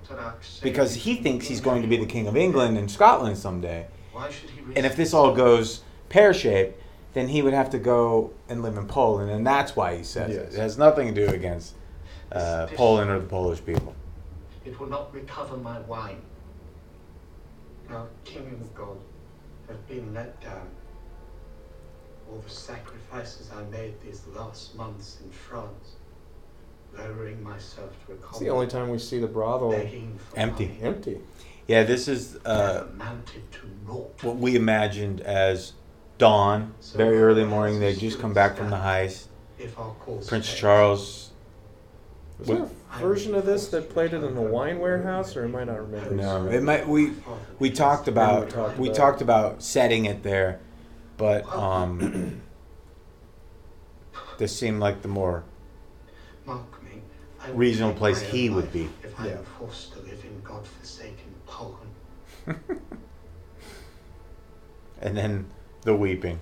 because 0.62 0.94
he 0.94 1.14
thinks 1.16 1.46
he's 1.46 1.62
going 1.62 1.80
to 1.80 1.88
be 1.88 1.96
the 1.96 2.04
king 2.06 2.26
of 2.26 2.36
England 2.36 2.76
and 2.76 2.90
Scotland 2.90 3.38
someday. 3.38 3.86
Why 4.12 4.30
should 4.30 4.50
he 4.50 4.60
risk 4.60 4.76
And 4.76 4.84
if 4.86 4.96
this 4.96 5.14
all 5.14 5.34
goes 5.34 5.80
pear 6.10 6.34
shaped, 6.34 6.78
then 7.14 7.28
he 7.28 7.42
would 7.42 7.54
have 7.54 7.70
to 7.70 7.78
go 7.78 8.32
and 8.48 8.62
live 8.62 8.76
in 8.76 8.86
Poland, 8.86 9.30
and 9.30 9.46
that's 9.46 9.74
why 9.74 9.96
he 9.96 10.02
says 10.02 10.30
it. 10.30 10.42
Yes. 10.46 10.54
It 10.54 10.60
has 10.60 10.78
nothing 10.78 11.14
to 11.14 11.26
do 11.26 11.32
against 11.32 11.74
uh, 12.32 12.66
Poland 12.74 13.10
or 13.10 13.20
the 13.20 13.26
Polish 13.26 13.64
people. 13.64 13.94
It 14.64 14.78
will 14.78 14.88
not 14.88 15.14
recover 15.14 15.56
my 15.56 15.78
wine. 15.80 16.20
Our 17.88 18.08
kingdom 18.24 18.54
and 18.54 18.74
God 18.74 18.96
has 19.68 19.76
been 19.88 20.12
let 20.12 20.40
down. 20.40 20.68
All 22.30 22.38
the 22.38 22.50
sacrifices 22.50 23.50
I 23.54 23.62
made 23.70 24.00
these 24.00 24.22
last 24.34 24.74
months 24.74 25.18
in 25.22 25.30
France, 25.30 25.92
lowering 26.96 27.42
myself 27.42 27.90
to 28.06 28.12
a 28.12 28.16
It's 28.30 28.38
the 28.40 28.48
only 28.48 28.66
time 28.66 28.88
we 28.88 28.98
see 28.98 29.18
the 29.18 29.26
brothel 29.26 29.72
Empty. 29.72 30.66
money, 30.66 30.78
empty. 30.82 31.20
Yeah, 31.68 31.84
this 31.84 32.08
is 32.08 32.36
uh, 32.44 32.86
amounted 32.90 33.52
to 33.52 33.60
naught. 33.86 34.22
what 34.22 34.36
we 34.36 34.56
imagined 34.56 35.20
as 35.20 35.74
dawn, 36.24 36.72
very 36.94 37.20
early 37.20 37.44
morning. 37.44 37.80
They 37.80 37.94
just 37.94 38.18
come 38.18 38.32
back 38.32 38.56
from 38.56 38.70
the 38.70 38.76
heist. 38.76 39.26
If 39.58 39.78
our 39.78 39.92
cause 40.00 40.26
Prince 40.26 40.46
fails. 40.48 40.58
Charles. 40.58 41.30
Was 42.38 42.48
there 42.48 42.62
a 42.62 42.98
version 42.98 43.34
of 43.34 43.44
this 43.44 43.68
that 43.68 43.90
played 43.90 44.14
it 44.14 44.24
in 44.24 44.34
the 44.34 44.40
wine 44.40 44.78
warehouse, 44.78 45.36
or 45.36 45.44
am 45.44 45.54
I 45.54 45.64
not 45.64 45.82
remembering? 45.82 46.16
No, 46.16 46.46
it 46.46 46.62
might. 46.62 46.88
We 46.88 47.12
we 47.58 47.68
talked 47.68 48.08
about 48.08 48.46
We 48.46 48.50
talked 48.52 48.78
we 48.78 48.86
about- 48.88 48.96
talked 48.96 49.20
about 49.20 49.62
setting 49.62 50.06
it 50.06 50.22
there, 50.22 50.60
but 51.18 51.44
um, 51.54 52.40
this 54.38 54.58
seemed 54.58 54.80
like 54.80 55.02
the 55.02 55.08
more 55.08 55.44
Mark 56.46 56.82
me, 56.82 57.02
reasonable 57.52 57.98
place 57.98 58.22
he 58.22 58.48
would 58.48 58.72
be. 58.72 58.88
If 59.02 59.20
I 59.20 59.26
Yeah. 59.26 59.32
am 59.32 59.44
forced 59.58 59.92
to 59.92 59.98
live 60.00 60.24
in 60.24 60.40
God-forsaken 60.42 61.34
Poland. 61.46 61.90
and 65.02 65.16
then 65.18 65.46
the 65.84 65.94
weeping. 65.94 66.40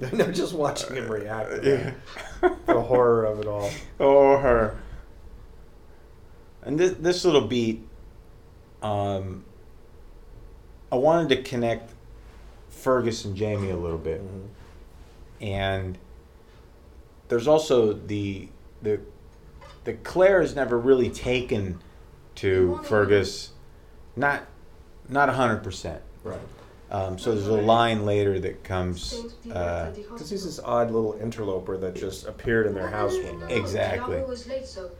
no, 0.12 0.30
just 0.32 0.54
watching 0.54 0.96
him 0.96 1.08
react. 1.10 1.62
to 1.62 1.94
Yeah. 2.42 2.50
The 2.66 2.80
horror 2.80 3.24
of 3.24 3.38
it 3.40 3.46
all. 3.46 3.70
Oh, 4.00 4.36
her. 4.38 4.76
And 6.62 6.78
this 6.78 6.92
this 6.98 7.24
little 7.24 7.46
beat, 7.46 7.86
um, 8.82 9.44
I 10.90 10.96
wanted 10.96 11.28
to 11.30 11.42
connect 11.42 11.92
Fergus 12.70 13.24
and 13.24 13.36
Jamie 13.36 13.70
a 13.70 13.76
little 13.76 13.98
bit, 13.98 14.20
Mhm. 14.22 14.46
and 15.40 15.98
there's 17.28 17.46
also 17.46 17.92
the 17.92 18.48
the 18.82 19.00
the 19.84 19.94
Claire 19.94 20.40
is 20.42 20.54
never 20.54 20.78
really 20.78 21.10
taken 21.10 21.80
to 22.36 22.80
Fergus, 22.84 23.50
not 24.16 24.42
not 25.08 25.28
hundred 25.30 25.62
percent. 25.62 26.02
Right. 26.22 26.38
Um, 26.90 27.18
so 27.18 27.34
there's 27.34 27.48
a 27.48 27.52
line 27.54 28.04
later 28.04 28.38
that 28.40 28.62
comes. 28.62 29.14
Uh, 29.50 29.90
Because 29.90 30.30
he's 30.30 30.44
this 30.44 30.60
odd 30.60 30.90
little 30.90 31.18
interloper 31.20 31.76
that 31.78 31.94
just 31.94 32.26
appeared 32.26 32.66
in 32.66 32.74
their 32.74 32.88
house 32.88 33.14
one 33.16 33.40
night. 33.40 33.50
Exactly. 33.52 34.20
was 34.22 34.46
late, 34.46 34.66
so 34.66 34.90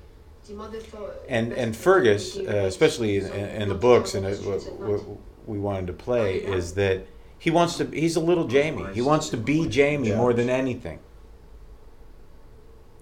the 0.46 0.54
mother 0.54 0.80
thought- 0.80 1.14
and 1.28 1.52
and 1.52 1.76
Fergus, 1.76 2.36
uh, 2.36 2.42
especially 2.66 3.18
in, 3.18 3.26
in 3.32 3.68
the 3.68 3.74
books, 3.74 4.14
and 4.14 4.26
it, 4.26 4.38
what, 4.44 4.60
what 4.80 5.02
we 5.46 5.58
wanted 5.58 5.86
to 5.88 5.92
play 5.92 6.36
is 6.38 6.74
that 6.74 7.06
he 7.38 7.50
wants 7.50 7.76
to. 7.76 7.84
He's 7.86 8.16
a 8.16 8.20
little 8.20 8.46
Jamie. 8.46 8.86
He 8.94 9.02
wants 9.02 9.28
to 9.30 9.36
be 9.36 9.68
Jamie 9.68 10.12
more 10.12 10.32
than 10.32 10.48
anything. 10.48 10.98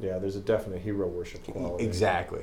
Yeah, 0.01 0.18
there's 0.18 0.35
a 0.37 0.41
definite 0.41 0.83
hero 0.83 1.07
worship 1.07 1.45
quality. 1.47 1.85
Exactly. 1.85 2.43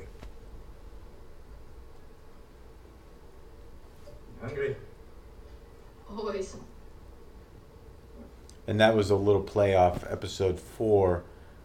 Hungry? 4.40 4.76
Always. 6.16 6.56
And 8.66 8.80
that 8.80 8.94
was 8.94 9.10
a 9.10 9.16
little 9.16 9.42
playoff 9.42 10.10
episode 10.10 10.60
four, 10.60 11.24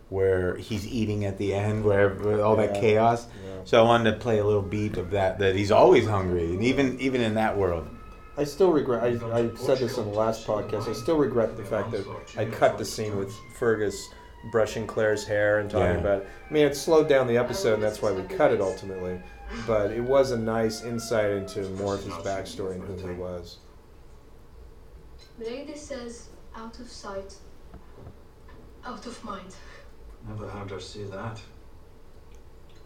where 0.09 0.55
he's 0.57 0.87
eating 0.87 1.25
at 1.25 1.37
the 1.37 1.53
end, 1.53 1.83
where 1.83 2.09
where 2.09 2.43
all 2.43 2.55
that 2.55 2.75
Yeah. 2.75 2.81
chaos. 2.81 3.27
Yeah. 3.45 3.51
So 3.65 3.79
I 3.83 3.85
wanted 3.85 4.11
to 4.11 4.17
play 4.17 4.39
a 4.39 4.45
little 4.45 4.61
beat 4.61 4.97
of 4.97 5.11
that. 5.11 5.39
That 5.39 5.55
he's 5.55 5.71
always 5.71 6.07
hungry, 6.07 6.45
and 6.45 6.63
even 6.63 6.99
even 6.99 7.21
in 7.21 7.35
that 7.35 7.57
world. 7.57 7.87
I 8.37 8.43
still 8.43 8.71
regret. 8.71 9.03
I, 9.03 9.07
I 9.37 9.49
said 9.55 9.77
this 9.77 9.97
in 9.97 10.11
the 10.11 10.17
last 10.17 10.45
podcast. 10.45 10.89
I 10.89 10.93
still 10.93 11.15
regret 11.17 11.55
the 11.55 11.63
fact 11.63 11.91
that 11.91 12.05
I 12.37 12.45
cut 12.45 12.77
the 12.77 12.83
scene 12.85 13.17
with 13.17 13.33
Fergus 13.57 14.09
brushing 14.51 14.85
Claire's 14.85 15.25
hair 15.25 15.59
and 15.59 15.69
talking 15.69 15.87
Yeah. 15.95 15.99
about. 16.01 16.21
It. 16.21 16.27
I 16.49 16.53
mean, 16.53 16.65
it 16.65 16.75
slowed 16.75 17.07
down 17.07 17.27
the 17.27 17.37
episode, 17.37 17.75
and 17.75 17.83
oh, 17.83 17.87
that's 17.87 18.01
why 18.01 18.11
we 18.11 18.23
cut 18.23 18.51
it 18.51 18.61
ultimately. 18.61 19.19
But 19.65 19.91
it 19.91 20.01
was 20.03 20.31
a 20.31 20.37
nice 20.37 20.83
insight 20.83 21.31
into 21.31 21.61
more 21.81 21.95
of 21.95 22.03
his 22.03 22.13
backstory 22.15 22.75
and 22.75 22.83
who 22.83 23.07
he 23.07 23.13
was. 23.15 23.57
Brady 25.37 25.75
says 25.75 26.29
out 26.55 26.79
of 26.79 26.89
sight, 26.89 27.35
out 28.85 29.05
of 29.05 29.23
mind. 29.23 29.55
Never 30.27 30.47
heard 30.47 30.71
her 30.71 30.79
say 30.79 31.03
that. 31.05 31.39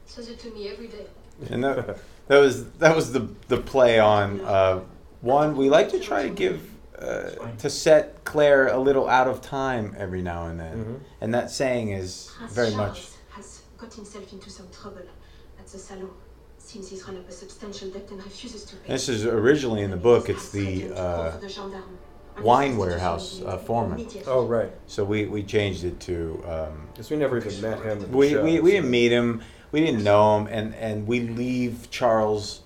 Says 0.06 0.30
it 0.30 0.40
to 0.40 0.50
me 0.52 0.70
every 0.70 0.88
day. 0.88 1.06
And 1.50 1.64
that, 1.64 2.00
that 2.28 2.40
was 2.40 2.70
that 2.74 2.96
was 2.96 3.14
the 3.14 3.30
the 3.48 3.58
play 3.58 4.00
on 4.00 4.42
uh, 4.42 4.82
one. 5.22 5.56
We 5.56 5.70
like 5.70 5.90
to 5.90 6.00
try 6.00 6.24
to 6.24 6.30
give 6.30 6.60
uh, 6.98 7.30
to 7.60 7.70
set 7.70 8.24
Claire 8.26 8.68
a 8.68 8.78
little 8.80 9.08
out 9.08 9.28
of 9.28 9.42
time 9.42 9.96
every 9.98 10.22
now 10.22 10.48
and 10.48 10.60
then, 10.60 10.78
Mhm. 10.86 11.00
and 11.22 11.34
that 11.34 11.50
saying 11.52 11.92
is 11.92 12.32
Prince 12.38 12.54
very 12.54 12.72
Charles 12.72 12.78
much. 12.90 13.10
has 13.30 13.62
got 13.78 13.94
himself 13.94 14.34
into 14.34 14.50
some 14.50 14.68
trouble 14.70 15.08
at 15.60 15.68
the 15.68 15.78
salon. 15.78 16.10
Seems 16.58 16.90
he's 16.90 17.04
run 17.08 17.18
up 17.18 17.30
a 17.30 17.32
substantial 17.32 17.90
debt 17.90 18.10
and 18.12 18.22
refuses 18.24 18.66
to 18.66 18.76
pay. 18.76 18.92
This 18.94 19.08
is 19.08 19.26
originally 19.26 19.82
in 19.82 19.92
the 19.92 19.98
book. 19.98 20.28
It's 20.28 20.50
the 20.50 20.92
uh, 20.94 21.38
the 21.38 21.48
gendarme. 21.48 21.98
Wine 22.42 22.78
warehouse 22.78 23.42
uh, 23.42 23.58
foreman. 23.58 24.08
Oh 24.28 24.46
right, 24.46 24.72
So 24.88 25.04
we, 25.04 25.26
we 25.26 25.44
changed 25.44 25.84
it 25.84 26.00
to. 26.02 26.44
Um, 26.48 26.88
because 26.94 27.10
we 27.10 27.18
never 27.18 27.38
even 27.38 27.62
met 27.62 27.80
him. 27.82 28.02
In 28.04 28.12
the 28.12 28.18
we, 28.18 28.30
show, 28.32 28.44
we, 28.44 28.60
we 28.60 28.72
so- 28.72 28.76
didn't 28.78 28.92
meet 28.92 29.12
him. 29.12 29.42
We 29.72 29.82
didn't 29.82 30.04
know 30.04 30.38
him, 30.40 30.48
and, 30.48 30.74
and 30.76 31.06
we 31.06 31.20
leave 31.22 31.90
Charles 31.92 32.62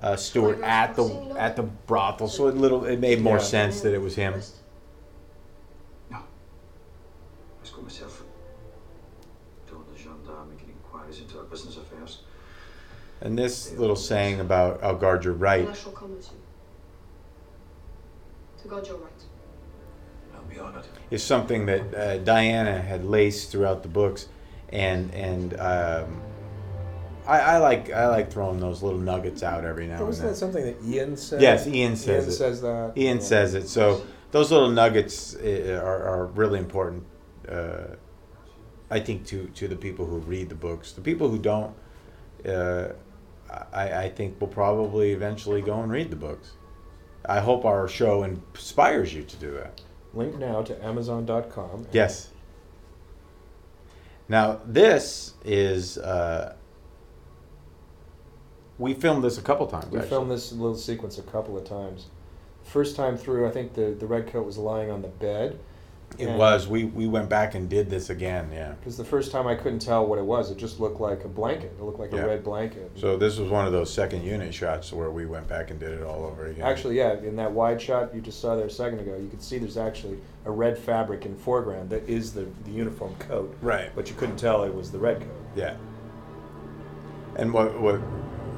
uh, 0.00 0.14
Stuart 0.14 0.60
at 0.62 0.94
the 0.94 1.34
at 1.36 1.56
the 1.56 1.64
brothel. 1.64 2.28
So 2.28 2.46
it 2.46 2.56
little 2.56 2.84
it 2.84 3.00
made 3.00 3.20
more 3.20 3.38
Yeah. 3.38 3.42
sense 3.42 3.80
that 3.80 3.92
it 3.92 4.00
was 4.00 4.14
him. 4.14 4.34
No. 6.10 6.18
Let's 7.58 7.70
go 7.70 7.82
myself. 7.82 8.22
Don't 9.68 9.92
the 9.92 9.98
gendarme 9.98 10.50
making 10.50 10.68
inquiries 10.68 11.20
into 11.20 11.38
our 11.38 11.44
business 11.44 11.76
affairs. 11.78 12.20
And 13.20 13.36
this 13.36 13.72
little 13.72 13.96
saying 13.96 14.38
about 14.38 14.84
"I'll 14.84 14.94
guard 14.94 15.24
your 15.24 15.34
right" 15.34 15.66
I 18.72 18.82
shall 18.84 18.94
come 18.96 19.02
with 19.04 19.10
you. 19.12 19.28
To 20.42 20.54
God 20.54 20.58
you're 20.58 20.58
right. 20.58 20.62
I'll 20.62 20.70
be 20.70 20.76
on 20.78 20.78
it. 20.78 20.86
is 21.10 21.22
something 21.22 21.66
that 21.66 21.94
uh, 21.94 22.18
Diana 22.18 22.80
had 22.80 23.04
laced 23.04 23.50
throughout 23.52 23.82
the 23.82 23.88
books, 23.88 24.28
and 24.70 25.12
and 25.14 25.54
um, 25.60 26.20
I, 27.26 27.40
I 27.40 27.58
like 27.58 27.90
I 27.92 28.08
like 28.08 28.30
throwing 28.32 28.60
those 28.60 28.82
little 28.82 28.98
nuggets 29.00 29.42
out 29.42 29.64
every 29.64 29.86
now 29.86 29.96
and 29.98 30.06
Wasn't 30.06 30.24
that 30.24 30.28
then. 30.30 30.36
something 30.36 30.64
that 30.64 30.76
Ian 30.84 31.16
said? 31.16 31.40
Yes, 31.40 31.66
Ian 31.66 31.96
says 31.96 32.24
Ian 32.24 32.28
it. 32.28 32.32
says 32.32 32.60
that. 32.62 32.92
Ian 32.96 33.16
Yeah. 33.18 33.22
says 33.22 33.54
it. 33.54 33.68
So 33.68 34.02
those 34.32 34.50
little 34.52 34.70
nuggets 34.70 35.34
uh, 35.36 35.80
are, 35.82 36.02
are 36.04 36.26
really 36.26 36.58
important. 36.58 37.04
Uh, 37.48 37.96
I 38.90 39.00
think 39.00 39.26
to 39.26 39.46
to 39.48 39.66
the 39.68 39.76
people 39.76 40.06
who 40.06 40.18
read 40.18 40.48
the 40.48 40.54
books, 40.54 40.92
the 40.92 41.00
people 41.00 41.28
who 41.28 41.38
don't, 41.38 41.74
uh, 42.46 42.88
I, 43.72 44.04
I 44.04 44.08
think 44.10 44.40
will 44.40 44.48
probably 44.48 45.12
eventually 45.12 45.62
go 45.62 45.80
and 45.82 45.90
read 45.90 46.10
the 46.10 46.16
books. 46.16 46.52
I 47.28 47.40
hope 47.40 47.64
our 47.64 47.88
show 47.88 48.22
inspires 48.22 49.12
you 49.12 49.22
to 49.24 49.36
do 49.36 49.50
that. 49.52 49.80
Link 50.14 50.38
now 50.38 50.62
to 50.62 50.84
Amazon.com. 50.84 51.86
Yes. 51.92 52.30
Now 54.28 54.60
this 54.64 55.34
is 55.44 55.98
uh, 55.98 56.56
we 58.78 58.94
filmed 58.94 59.24
this 59.24 59.38
a 59.38 59.42
couple 59.42 59.66
times. 59.66 59.86
We 59.86 59.98
actually. 59.98 60.10
filmed 60.10 60.30
this 60.30 60.52
little 60.52 60.76
sequence 60.76 61.18
a 61.18 61.22
couple 61.22 61.56
of 61.56 61.64
times. 61.64 62.06
First 62.62 62.96
time 62.96 63.16
through, 63.16 63.46
I 63.46 63.50
think 63.50 63.74
the, 63.74 63.96
the 63.98 64.06
red 64.06 64.26
coat 64.26 64.44
was 64.44 64.58
lying 64.58 64.90
on 64.90 65.02
the 65.02 65.08
bed. 65.08 65.58
It 66.18 66.30
was. 66.30 66.66
We 66.68 66.84
we 66.84 67.06
went 67.06 67.28
back 67.28 67.54
and 67.54 67.68
did 67.68 67.90
this 67.90 68.10
again. 68.10 68.48
Yeah. 68.52 68.72
Because 68.80 68.96
the 68.96 69.04
first 69.04 69.30
time 69.32 69.46
I 69.46 69.54
couldn't 69.54 69.80
tell 69.80 70.06
what 70.06 70.18
it 70.18 70.24
was. 70.24 70.50
It 70.50 70.56
just 70.56 70.80
looked 70.80 71.00
like 71.00 71.24
a 71.24 71.28
blanket. 71.28 71.72
It 71.78 71.82
looked 71.82 71.98
like 71.98 72.12
Yeah. 72.12 72.20
a 72.22 72.26
red 72.26 72.42
blanket. 72.44 72.90
So 72.96 73.16
this 73.16 73.38
was 73.38 73.50
one 73.50 73.66
of 73.66 73.72
those 73.72 73.92
second 73.92 74.22
unit 74.24 74.54
shots 74.54 74.92
where 74.92 75.10
we 75.10 75.26
went 75.26 75.46
back 75.48 75.70
and 75.70 75.78
did 75.78 75.90
it 75.90 76.02
all 76.02 76.24
over 76.24 76.46
again. 76.46 76.64
Actually, 76.64 76.96
yeah, 76.98 77.14
in 77.18 77.36
that 77.36 77.52
wide 77.52 77.80
shot 77.80 78.14
you 78.14 78.20
just 78.20 78.40
saw 78.40 78.56
there 78.56 78.66
a 78.66 78.70
second 78.70 79.00
ago, 79.00 79.16
you 79.16 79.28
could 79.28 79.42
see 79.42 79.58
there's 79.58 79.76
actually 79.76 80.18
a 80.46 80.50
red 80.50 80.78
fabric 80.78 81.26
in 81.26 81.36
foreground 81.36 81.90
that 81.90 82.08
is 82.08 82.32
the, 82.32 82.46
the 82.64 82.70
uniform 82.70 83.14
coat. 83.18 83.56
Right. 83.60 83.90
But 83.94 84.08
you 84.08 84.14
couldn't 84.16 84.36
tell 84.36 84.62
it 84.64 84.74
was 84.74 84.90
the 84.90 84.98
red 84.98 85.20
coat. 85.20 85.28
Yeah. 85.54 85.74
And 87.36 87.52
what 87.52 87.78
what 87.80 88.00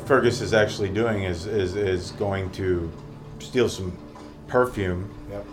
Fergus 0.07 0.41
is 0.41 0.55
actually 0.55 0.91
doing 0.91 1.25
is 1.25 1.47
is 1.47 1.75
is 1.77 2.13
going 2.13 2.51
to 2.53 2.91
steal 3.41 3.69
some 3.69 3.97
perfume 4.47 5.11
Yep. 5.31 5.45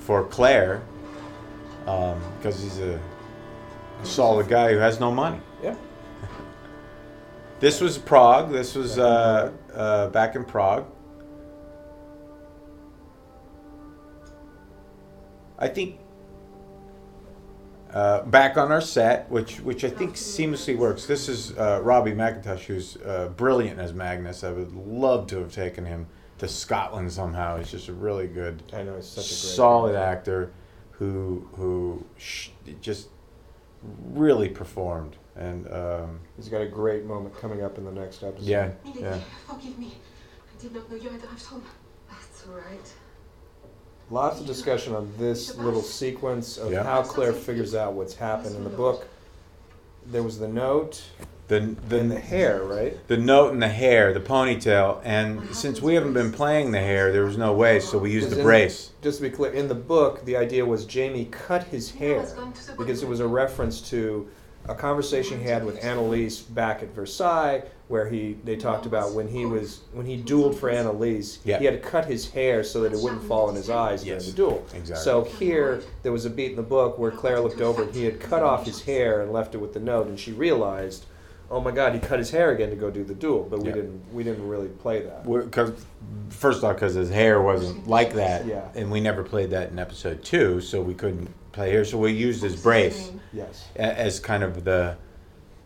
for 0.00 0.24
Claire 0.24 0.82
because 1.84 2.62
he's 2.62 2.78
a, 2.78 3.00
a 4.00 4.06
solid 4.06 4.48
guy 4.48 4.72
who 4.72 4.78
has 4.78 5.00
no 5.00 5.10
money. 5.10 5.40
Yeah. 5.62 5.76
This 7.60 7.80
was 7.80 7.96
Prague. 7.96 8.50
This 8.50 8.74
was 8.74 8.98
uh, 8.98 9.52
uh, 9.72 10.08
back 10.08 10.34
in 10.34 10.44
Prague. 10.44 10.84
I 15.56 15.68
think 15.68 16.00
uh, 17.92 18.22
back 18.22 18.56
on 18.56 18.72
our 18.72 18.80
set, 18.80 19.30
which 19.30 19.60
which 19.60 19.84
I 19.84 19.90
think 19.90 20.16
seamlessly 20.16 20.76
works. 20.76 21.06
This 21.06 21.28
is 21.28 21.56
uh, 21.56 21.78
Robbie 21.84 22.10
McIntosh, 22.10 22.64
who's 22.64 22.96
uh, 22.96 23.28
brilliant 23.36 23.78
as 23.78 23.92
Magnus. 23.92 24.42
I 24.42 24.50
would 24.50 24.74
love 24.74 25.28
to 25.28 25.38
have 25.38 25.52
taken 25.52 25.84
him 25.84 26.08
to 26.38 26.48
Scotland 26.48 27.12
somehow. 27.12 27.58
He's 27.58 27.70
just 27.70 27.86
a 27.86 27.92
really 27.92 28.26
good, 28.26 28.60
I 28.72 28.82
know, 28.82 28.96
he's 28.96 29.06
such 29.06 29.26
a 29.26 29.28
great 29.28 29.54
solid 29.54 29.94
actor 29.94 30.50
who 31.10 31.48
who 31.56 32.04
sh- 32.16 32.50
just 32.80 33.08
really 34.12 34.48
performed. 34.48 35.16
And 35.34 35.66
um, 35.72 36.20
He's 36.36 36.48
got 36.48 36.60
a 36.60 36.68
great 36.68 37.04
moment 37.04 37.36
coming 37.40 37.62
up 37.62 37.78
in 37.78 37.84
the 37.84 37.90
next 37.92 38.22
episode. 38.22 38.44
yeah, 38.46 38.70
Milady, 38.84 39.00
yeah. 39.00 39.18
forgive 39.48 39.78
me. 39.78 39.94
I 40.56 40.62
did 40.62 40.74
not 40.74 40.90
know 40.90 40.96
you 40.96 41.08
had 41.08 41.24
arrived 41.24 41.44
home. 41.44 41.64
That's 42.10 42.46
alright. 42.48 42.92
Lots 44.10 44.40
of 44.40 44.46
discussion 44.46 44.94
on 44.94 45.10
this 45.18 45.56
little 45.56 45.80
sequence 45.82 46.58
of 46.58 46.70
Yeah. 46.70 46.82
how 46.84 47.02
Claire 47.02 47.32
figures 47.32 47.74
out 47.74 47.94
what's 47.94 48.14
happened 48.14 48.54
in 48.56 48.62
the 48.64 48.70
book. 48.70 49.08
There 50.06 50.22
was 50.22 50.38
the 50.38 50.48
note 50.48 51.02
The 51.48 51.74
the 51.88 51.98
and 51.98 52.10
the 52.10 52.20
hair, 52.20 52.62
right? 52.62 52.96
the 53.08 53.16
note 53.16 53.52
and 53.52 53.60
the 53.60 53.68
hair, 53.68 54.14
the 54.14 54.20
ponytail, 54.20 55.00
and 55.04 55.54
since 55.54 55.82
we 55.82 55.94
haven't 55.94 56.12
been 56.14 56.32
playing 56.32 56.70
the 56.70 56.80
hair, 56.80 57.12
there 57.12 57.24
was 57.24 57.36
no 57.36 57.52
way, 57.52 57.80
so 57.80 57.98
we 57.98 58.10
used 58.10 58.26
the 58.26 58.30
Because 58.30 58.38
in- 58.38 58.44
brace. 58.44 58.90
Just 59.02 59.18
to 59.18 59.22
be 59.24 59.30
clear, 59.30 59.52
in 59.52 59.68
the 59.68 59.74
book, 59.74 60.24
the 60.24 60.36
idea 60.36 60.64
was 60.64 60.84
Jamie 60.86 61.26
cut 61.26 61.64
his 61.64 61.90
hair 61.90 62.24
because 62.78 63.02
it 63.02 63.08
was 63.08 63.20
a 63.20 63.26
reference 63.26 63.80
to 63.90 64.28
a 64.68 64.74
conversation 64.76 65.40
he 65.40 65.44
had 65.48 65.64
with 65.64 65.84
Annalise 65.84 66.38
back 66.40 66.82
at 66.84 66.94
Versailles, 66.94 67.64
where 67.88 68.08
he 68.08 68.36
they 68.44 68.54
talked 68.56 68.86
about 68.86 69.12
when 69.12 69.26
he 69.28 69.44
was 69.44 69.80
when 69.92 70.06
he 70.06 70.16
dueled 70.22 70.54
for 70.54 70.70
Annalise, 70.70 71.40
Yeah. 71.44 71.58
he 71.58 71.64
had 71.66 71.74
to 71.82 71.90
cut 71.90 72.04
his 72.06 72.30
hair 72.30 72.62
so 72.62 72.82
that 72.82 72.92
it 72.92 73.00
wouldn't 73.00 73.24
fall 73.24 73.50
in 73.50 73.56
his 73.56 73.68
eyes 73.68 74.04
during 74.04 74.20
Yes, 74.20 74.26
the 74.30 74.36
duel. 74.36 74.64
exactly. 74.74 75.04
So 75.04 75.24
here 75.24 75.82
there 76.04 76.12
was 76.12 76.24
a 76.24 76.30
beat 76.30 76.50
in 76.50 76.56
the 76.56 76.62
book 76.62 76.98
where 76.98 77.10
Claire 77.10 77.40
looked 77.40 77.60
over 77.60 77.82
and 77.82 77.94
he 77.94 78.04
had 78.04 78.20
cut 78.20 78.42
off 78.44 78.64
his 78.64 78.82
hair 78.82 79.20
and 79.20 79.32
left 79.32 79.54
it 79.56 79.58
with 79.58 79.74
the 79.74 79.80
note, 79.80 80.06
and 80.06 80.18
she 80.18 80.30
realized, 80.32 81.04
oh 81.52 81.60
my 81.60 81.70
God, 81.70 81.92
he 81.92 82.00
cut 82.00 82.18
his 82.18 82.30
hair 82.30 82.50
again 82.50 82.70
to 82.70 82.76
go 82.76 82.90
do 82.90 83.04
the 83.04 83.14
duel. 83.14 83.46
But 83.48 83.60
we 83.60 83.68
Yeah. 83.68 83.74
didn't 83.74 84.12
we 84.12 84.24
didn't 84.24 84.48
really 84.48 84.68
play 84.68 85.02
that. 85.02 85.22
Because 85.24 85.72
first 86.30 86.64
off, 86.64 86.76
because 86.76 86.94
his 86.94 87.10
hair 87.10 87.40
wasn't 87.42 87.86
like 87.86 88.14
that, 88.14 88.46
Yeah. 88.46 88.62
and 88.74 88.90
we 88.90 89.00
never 89.00 89.22
played 89.22 89.50
that 89.50 89.70
in 89.70 89.78
episode 89.78 90.24
two, 90.24 90.60
so 90.60 90.80
we 90.80 90.94
couldn't 90.94 91.28
play 91.52 91.70
here. 91.70 91.84
So 91.84 91.98
we 91.98 92.12
used 92.12 92.42
his 92.42 92.56
brace 92.60 93.12
Yes. 93.32 93.66
as 93.76 94.18
kind 94.18 94.42
of 94.42 94.64
the 94.64 94.96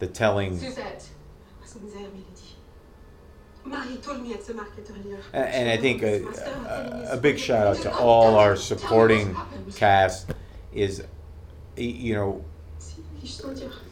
the 0.00 0.08
telling. 0.08 0.58
Suzette. 0.58 1.06
I 1.58 1.60
wasn't 1.62 1.94
there, 1.94 2.02
Milady. 2.02 2.26
Marie 3.64 3.96
told 3.96 4.22
me 4.22 4.34
at 4.34 4.44
the 4.44 4.54
market 4.54 4.90
earlier. 4.90 5.18
And 5.32 5.68
I 5.70 5.76
think 5.76 6.02
a, 6.02 6.22
a, 6.24 7.14
a 7.14 7.16
big 7.16 7.38
shout 7.38 7.66
out 7.66 7.76
to 7.82 7.92
all 7.96 8.36
our 8.36 8.54
supporting 8.56 9.34
cast 9.74 10.30
is, 10.72 11.02
you 11.76 12.14
know, 12.14 12.44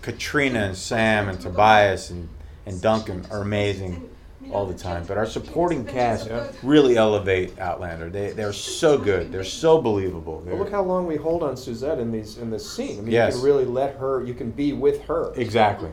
Caitriona 0.03 0.61
and 0.61 0.77
Sam 0.77 1.29
and 1.29 1.41
Tobias 1.41 2.11
and, 2.11 2.29
and 2.66 2.81
Duncan 2.81 3.27
are 3.31 3.43
amazing 3.43 4.09
all 4.53 4.66
the 4.66 4.75
time. 4.75 5.05
But 5.07 5.16
our 5.16 5.27
supporting 5.27 5.85
cast 5.87 6.31
really 6.62 6.97
elevate 6.97 7.59
Outlander. 7.59 8.11
They, 8.11 8.33
they're 8.33 8.53
so 8.53 8.99
good. 8.99 9.33
They're 9.33 9.43
so 9.45 9.81
believable. 9.81 10.43
But 10.45 10.55
look 10.55 10.64
They're- 10.68 10.77
how 10.77 10.83
long 10.83 11.07
we 11.07 11.16
hold 11.16 11.43
on 11.43 11.57
Suzette 11.57 11.99
in 11.99 12.12
these 12.12 12.39
in 12.39 12.51
this 12.51 12.70
scene. 12.70 12.99
I 12.99 13.03
mean, 13.03 13.12
Yes. 13.12 13.35
you 13.35 13.41
can 13.41 13.49
really 13.49 13.64
let 13.64 13.97
her. 13.97 14.22
You 14.25 14.35
can 14.35 14.51
be 14.51 14.72
with 14.72 15.03
her. 15.05 15.33
exactly. 15.37 15.91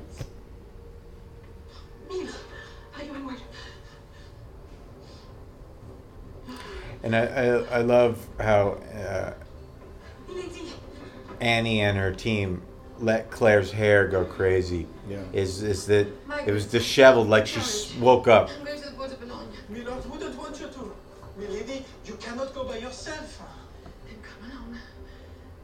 Mille, 2.09 2.27
are 2.97 3.03
you 3.03 3.13
unwell? 3.13 3.37
And 7.03 7.15
I, 7.15 7.21
I, 7.25 7.45
I 7.47 7.81
love 7.81 8.23
how 8.39 8.77
uh, 8.93 9.33
Annie 11.39 11.81
and 11.81 11.97
her 11.97 12.13
team 12.13 12.61
let 13.01 13.31
Claire's 13.31 13.71
hair 13.71 14.07
go 14.07 14.23
crazy. 14.23 14.87
Yeah. 15.09 15.19
Is 15.33 15.63
is 15.63 15.85
that 15.87 16.07
it 16.45 16.51
was 16.51 16.65
disheveled 16.65 17.27
like 17.27 17.47
she 17.47 17.59
woke 17.99 18.27
up. 18.27 18.49
I'm 18.49 18.65
going 18.65 18.79
to 18.79 18.89
the 18.89 18.95
port 18.95 19.11
of 19.11 19.19
Boulogne. 19.19 19.47
Milord 19.69 20.09
wouldn't 20.09 20.37
want 20.37 20.59
you 20.59 20.67
to. 20.67 20.93
Milady, 21.37 21.85
you 22.05 22.13
cannot 22.15 22.53
go 22.53 22.65
by 22.65 22.77
yourself. 22.77 23.41
Then 24.05 24.15
come 24.21 24.51
along. 24.51 24.77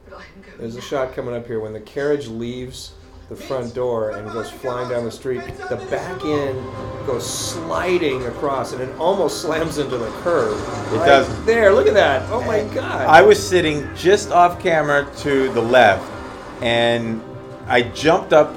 But 0.05 0.17
I 0.17 0.23
am 0.35 0.41
going. 0.41 0.57
There's 0.57 0.75
a 0.75 0.81
shot 0.81 1.13
coming 1.13 1.35
up 1.35 1.47
here 1.47 1.59
when 1.59 1.73
the 1.73 1.81
carriage 1.81 2.27
leaves 2.27 2.93
the 3.29 3.35
front 3.35 3.75
door 3.75 4.11
and 4.11 4.31
goes 4.31 4.49
flying 4.49 4.89
down 4.89 5.03
the 5.03 5.11
street. 5.11 5.41
The 5.69 5.75
back 5.91 6.23
end 6.23 6.57
goes 7.05 7.29
sliding 7.29 8.25
across, 8.25 8.71
and 8.71 8.81
it 8.81 8.89
almost 8.97 9.41
slams 9.41 9.79
into 9.79 9.97
the 9.97 10.09
curb. 10.21 10.53
It 10.53 10.97
Right 10.97 11.05
does. 11.05 11.45
There, 11.45 11.73
look 11.73 11.88
at 11.88 11.93
that. 11.93 12.29
Oh 12.31 12.41
my 12.41 12.63
God. 12.73 13.05
I 13.05 13.21
was 13.21 13.45
sitting 13.45 13.93
just 13.95 14.31
off 14.31 14.61
camera 14.61 15.05
to 15.17 15.51
the 15.51 15.61
left, 15.61 16.09
and 16.62 17.22
I 17.68 17.84
jumped 17.84 18.34
up 18.34 18.55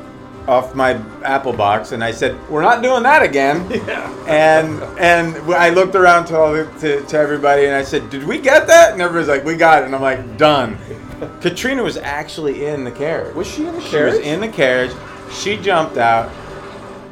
off 0.48 0.74
my 0.74 1.00
Apple 1.22 1.52
box 1.52 1.92
and 1.92 2.02
I 2.02 2.10
said, 2.12 2.36
"We're 2.48 2.62
not 2.62 2.82
doing 2.82 3.02
that 3.04 3.22
again." 3.22 3.68
Yeah. 3.86 4.08
And 4.26 4.82
and 4.98 5.36
I 5.52 5.70
looked 5.70 5.94
around 5.94 6.26
to, 6.26 6.36
all 6.36 6.52
the, 6.52 6.64
to 6.80 7.02
to 7.02 7.18
everybody 7.18 7.66
and 7.66 7.74
I 7.74 7.82
said, 7.82 8.10
"Did 8.10 8.24
we 8.24 8.38
get 8.38 8.66
that?" 8.66 8.92
And 8.92 9.02
everybody's 9.02 9.28
like, 9.28 9.44
"We 9.44 9.56
got 9.56 9.82
it." 9.82 9.86
And 9.86 9.94
I'm 9.94 10.02
like, 10.02 10.36
"Done." 10.36 10.78
Caitriona 11.40 11.82
was 11.82 11.96
actually 11.96 12.66
in 12.66 12.84
the 12.84 12.90
carriage. 12.90 13.34
Was 13.34 13.46
she 13.46 13.66
in 13.66 13.74
the 13.74 13.80
She 13.80 13.90
carriage? 13.90 14.14
She 14.14 14.18
was 14.18 14.26
in 14.26 14.40
the 14.40 14.48
carriage. 14.48 14.92
She 15.32 15.56
jumped 15.56 15.98
out. 15.98 16.30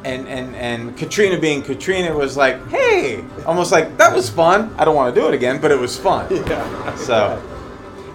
And, 0.03 0.27
and, 0.29 0.55
and 0.55 0.97
Caitriona 0.97 1.39
being 1.39 1.61
Caitriona 1.61 2.15
was 2.15 2.37
like, 2.37 2.65
hey, 2.69 3.23
almost 3.45 3.71
like 3.71 3.97
that 3.97 4.15
was 4.15 4.29
fun. 4.29 4.73
I 4.77 4.85
don't 4.85 4.95
want 4.95 5.13
to 5.13 5.21
do 5.21 5.27
it 5.27 5.33
again, 5.33 5.59
but 5.59 5.71
it 5.71 5.77
was 5.77 5.97
fun. 5.97 6.25
Yeah. 6.47 6.95
So, 6.95 7.41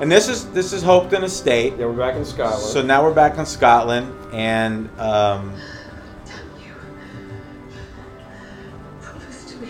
and 0.05 0.13
this 0.13 0.29
is 0.29 0.45
this 0.51 0.75
is 0.75 0.83
Hopetoun 0.83 1.23
Estate. 1.23 1.73
Yeah, 1.79 1.87
we're 1.87 1.95
back 1.95 2.15
in 2.15 2.27
Scotland. 2.27 2.63
So 2.63 2.83
now 2.83 3.03
we're 3.03 3.15
back 3.15 3.39
in 3.39 3.47
Scotland, 3.47 4.15
and 4.35 4.91
um, 5.01 5.59
Damn 6.27 6.37
you. 6.63 6.75
Promise 9.01 9.45
to 9.47 9.57
me. 9.57 9.69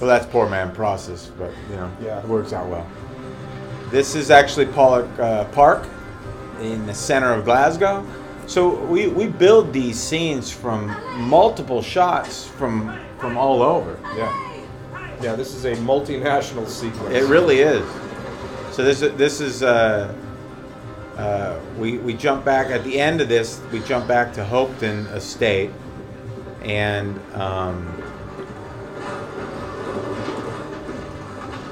well, 0.00 0.08
that's 0.08 0.24
poor 0.24 0.48
man 0.48 0.74
process, 0.74 1.30
but 1.38 1.50
you 1.68 1.76
know, 1.76 1.90
Yeah. 2.02 2.20
it 2.20 2.24
works 2.26 2.54
out 2.54 2.66
well. 2.70 2.86
This 3.90 4.14
is 4.14 4.30
actually 4.30 4.64
Pollok 4.64 5.18
uh, 5.18 5.44
Park 5.52 5.86
in 6.62 6.86
the 6.86 6.94
center 6.94 7.34
of 7.34 7.44
Glasgow. 7.44 8.02
So 8.46 8.82
we, 8.86 9.08
we 9.08 9.26
build 9.26 9.74
these 9.74 10.00
scenes 10.00 10.50
from 10.50 10.86
multiple 11.28 11.82
shots 11.82 12.46
from 12.46 12.98
from 13.18 13.36
all 13.36 13.60
over. 13.62 13.98
yeah. 14.16 14.53
Yeah, 15.22 15.34
this 15.36 15.54
is 15.54 15.64
a 15.64 15.74
multinational 15.76 16.66
sequence. 16.68 17.14
It 17.14 17.24
really 17.24 17.60
is. 17.60 17.86
So 18.72 18.82
this 18.82 19.02
is 19.02 19.14
this 19.16 19.40
is 19.40 19.62
uh, 19.62 20.12
uh, 21.16 21.60
we 21.78 21.98
we 21.98 22.14
jump 22.14 22.44
back 22.44 22.68
at 22.68 22.82
the 22.84 23.00
end 23.00 23.20
of 23.20 23.28
this. 23.28 23.60
We 23.72 23.80
jump 23.80 24.08
back 24.08 24.32
to 24.34 24.44
Hopetoun 24.44 25.06
Estate, 25.14 25.70
and 26.62 27.18
um, 27.34 27.86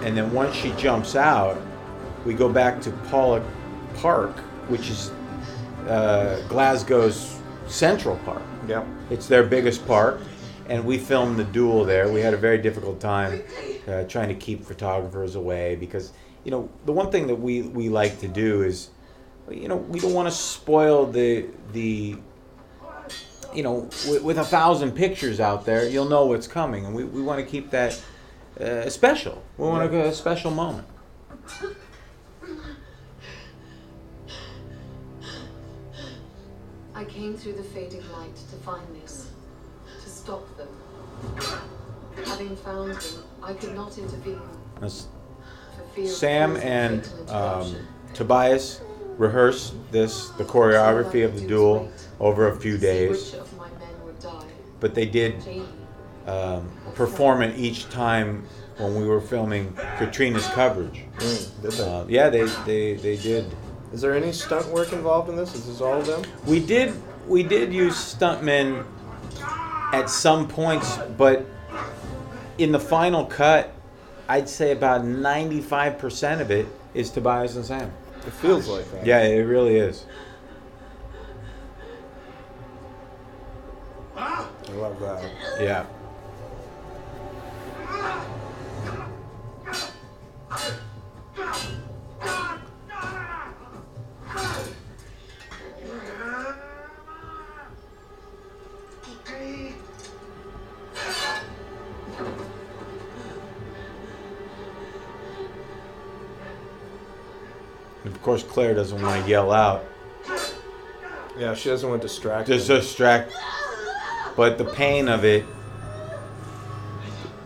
and 0.02 0.16
then 0.16 0.32
once 0.32 0.54
she 0.54 0.70
jumps 0.72 1.16
out, 1.16 1.60
we 2.24 2.34
go 2.34 2.48
back 2.48 2.80
to 2.82 2.90
Pollok 3.10 3.44
Park, 3.96 4.38
which 4.68 4.88
is 4.90 5.10
uh, 5.88 6.40
Glasgow's 6.48 7.40
Central 7.66 8.16
Park. 8.18 8.42
Yep. 8.68 8.86
It's 9.10 9.26
their 9.26 9.42
biggest 9.42 9.86
park, 9.86 10.20
and 10.72 10.86
we 10.86 10.96
filmed 10.96 11.38
the 11.38 11.44
duel 11.44 11.84
there. 11.84 12.10
We 12.10 12.22
had 12.22 12.32
a 12.32 12.38
very 12.38 12.56
difficult 12.56 12.98
time 12.98 13.42
uh, 13.86 14.04
trying 14.04 14.28
to 14.28 14.34
keep 14.34 14.64
photographers 14.64 15.34
away 15.34 15.76
because, 15.76 16.14
you 16.44 16.50
know, 16.50 16.70
the 16.86 16.92
one 16.92 17.10
thing 17.10 17.26
that 17.26 17.34
we, 17.34 17.60
we 17.60 17.90
like 17.90 18.20
to 18.20 18.28
do 18.28 18.62
is, 18.62 18.88
you 19.50 19.68
know, 19.68 19.76
we 19.76 20.00
don't 20.00 20.14
want 20.14 20.28
to 20.28 20.34
spoil 20.34 21.04
the 21.04 21.46
the. 21.72 22.16
You 23.52 23.62
know, 23.62 23.90
with, 24.08 24.22
with 24.22 24.38
a 24.38 24.44
thousand 24.44 24.92
pictures 24.92 25.38
out 25.38 25.66
there, 25.66 25.86
you'll 25.86 26.08
know 26.08 26.24
what's 26.24 26.46
coming, 26.46 26.86
and 26.86 26.94
we, 26.94 27.04
we 27.04 27.20
want 27.20 27.38
to 27.38 27.44
keep 27.44 27.70
that 27.72 28.02
uh, 28.58 28.88
special. 28.88 29.42
We 29.58 29.66
want 29.66 29.92
to 29.92 30.06
a 30.06 30.12
special 30.14 30.50
moment. 30.50 30.88
I 36.94 37.04
came 37.04 37.36
through 37.36 37.54
the 37.54 37.62
fading 37.62 38.10
light 38.10 38.36
to 38.36 38.56
find 38.64 38.86
this, 39.02 39.28
stop 40.22 40.56
them. 40.56 40.68
Having 42.26 42.56
found 42.56 42.92
them, 42.92 43.24
I 43.42 43.54
could 43.54 43.74
not 43.74 43.96
intervene 43.98 44.40
That's 44.80 45.08
for 45.76 45.82
fear 45.94 46.04
of 46.04 46.10
Sam 46.10 46.54
causing 46.54 46.68
and 46.68 47.06
fatal 47.06 47.34
um, 47.34 47.60
interruption. 47.60 47.86
Tobias 48.14 48.80
rehearsed 49.16 49.74
this, 49.90 50.28
the 50.30 50.44
choreography 50.44 51.24
of 51.24 51.40
the 51.40 51.46
duel, 51.46 51.90
over 52.20 52.48
a 52.48 52.56
few 52.56 52.76
See 52.76 52.82
days. 52.82 53.32
Which 53.32 53.40
of 53.40 53.56
my 53.56 53.68
men 53.68 54.04
would 54.04 54.18
die? 54.20 54.44
But 54.78 54.94
they 54.94 55.06
did 55.06 55.42
Jamie. 55.42 55.66
um, 56.26 56.70
perform 56.94 57.42
it 57.42 57.58
each 57.58 57.88
time 57.88 58.44
when 58.78 58.94
we 58.94 59.06
were 59.06 59.20
filming 59.20 59.72
Caitriona's 59.98 60.46
coverage. 60.48 61.04
Mm, 61.18 61.62
did 61.62 61.72
they? 61.72 61.84
Uh, 61.84 62.04
yeah, 62.08 62.28
they, 62.30 62.44
they, 62.64 62.94
they 62.94 63.16
did. 63.16 63.46
Is 63.92 64.00
there 64.00 64.14
any 64.14 64.32
stunt 64.32 64.66
work 64.68 64.92
involved 64.92 65.28
in 65.30 65.36
this? 65.36 65.54
Is 65.54 65.66
this 65.66 65.80
all 65.80 65.98
of 65.98 66.06
them? 66.06 66.22
We 66.46 66.60
did 66.60 66.94
we 67.26 67.42
did 67.42 67.72
use 67.72 67.94
stuntmen 67.94 68.84
at 69.92 70.10
some 70.10 70.48
points, 70.48 70.98
but 71.16 71.46
in 72.58 72.72
the 72.72 72.80
final 72.80 73.26
cut, 73.26 73.72
I'd 74.28 74.48
say 74.48 74.72
about 74.72 75.04
ninety 75.04 75.60
five 75.60 75.98
percent 75.98 76.40
of 76.40 76.50
it 76.50 76.66
is 76.94 77.10
Tobias 77.10 77.56
and 77.56 77.64
Sam. 77.64 77.92
It 78.26 78.32
feels 78.32 78.68
like 78.68 78.90
that. 78.92 79.06
Yeah, 79.06 79.22
it 79.22 79.40
really 79.40 79.76
is. 79.76 80.06
I 84.16 84.46
love 84.74 84.98
that. 85.00 85.30
Yeah. 85.60 85.84
Of 108.22 108.26
course, 108.26 108.44
Claire 108.44 108.72
doesn't 108.72 109.02
want 109.02 109.24
to 109.24 109.28
yell 109.28 109.50
out. 109.50 109.84
Yeah, 111.36 111.56
she 111.56 111.70
doesn't 111.70 111.90
want 111.90 112.02
to 112.02 112.06
distract. 112.06 112.46
Just 112.46 112.68
them. 112.68 112.76
distract. 112.78 113.32
But 114.36 114.58
the 114.58 114.64
pain 114.64 115.08
of 115.08 115.24
it, 115.24 115.44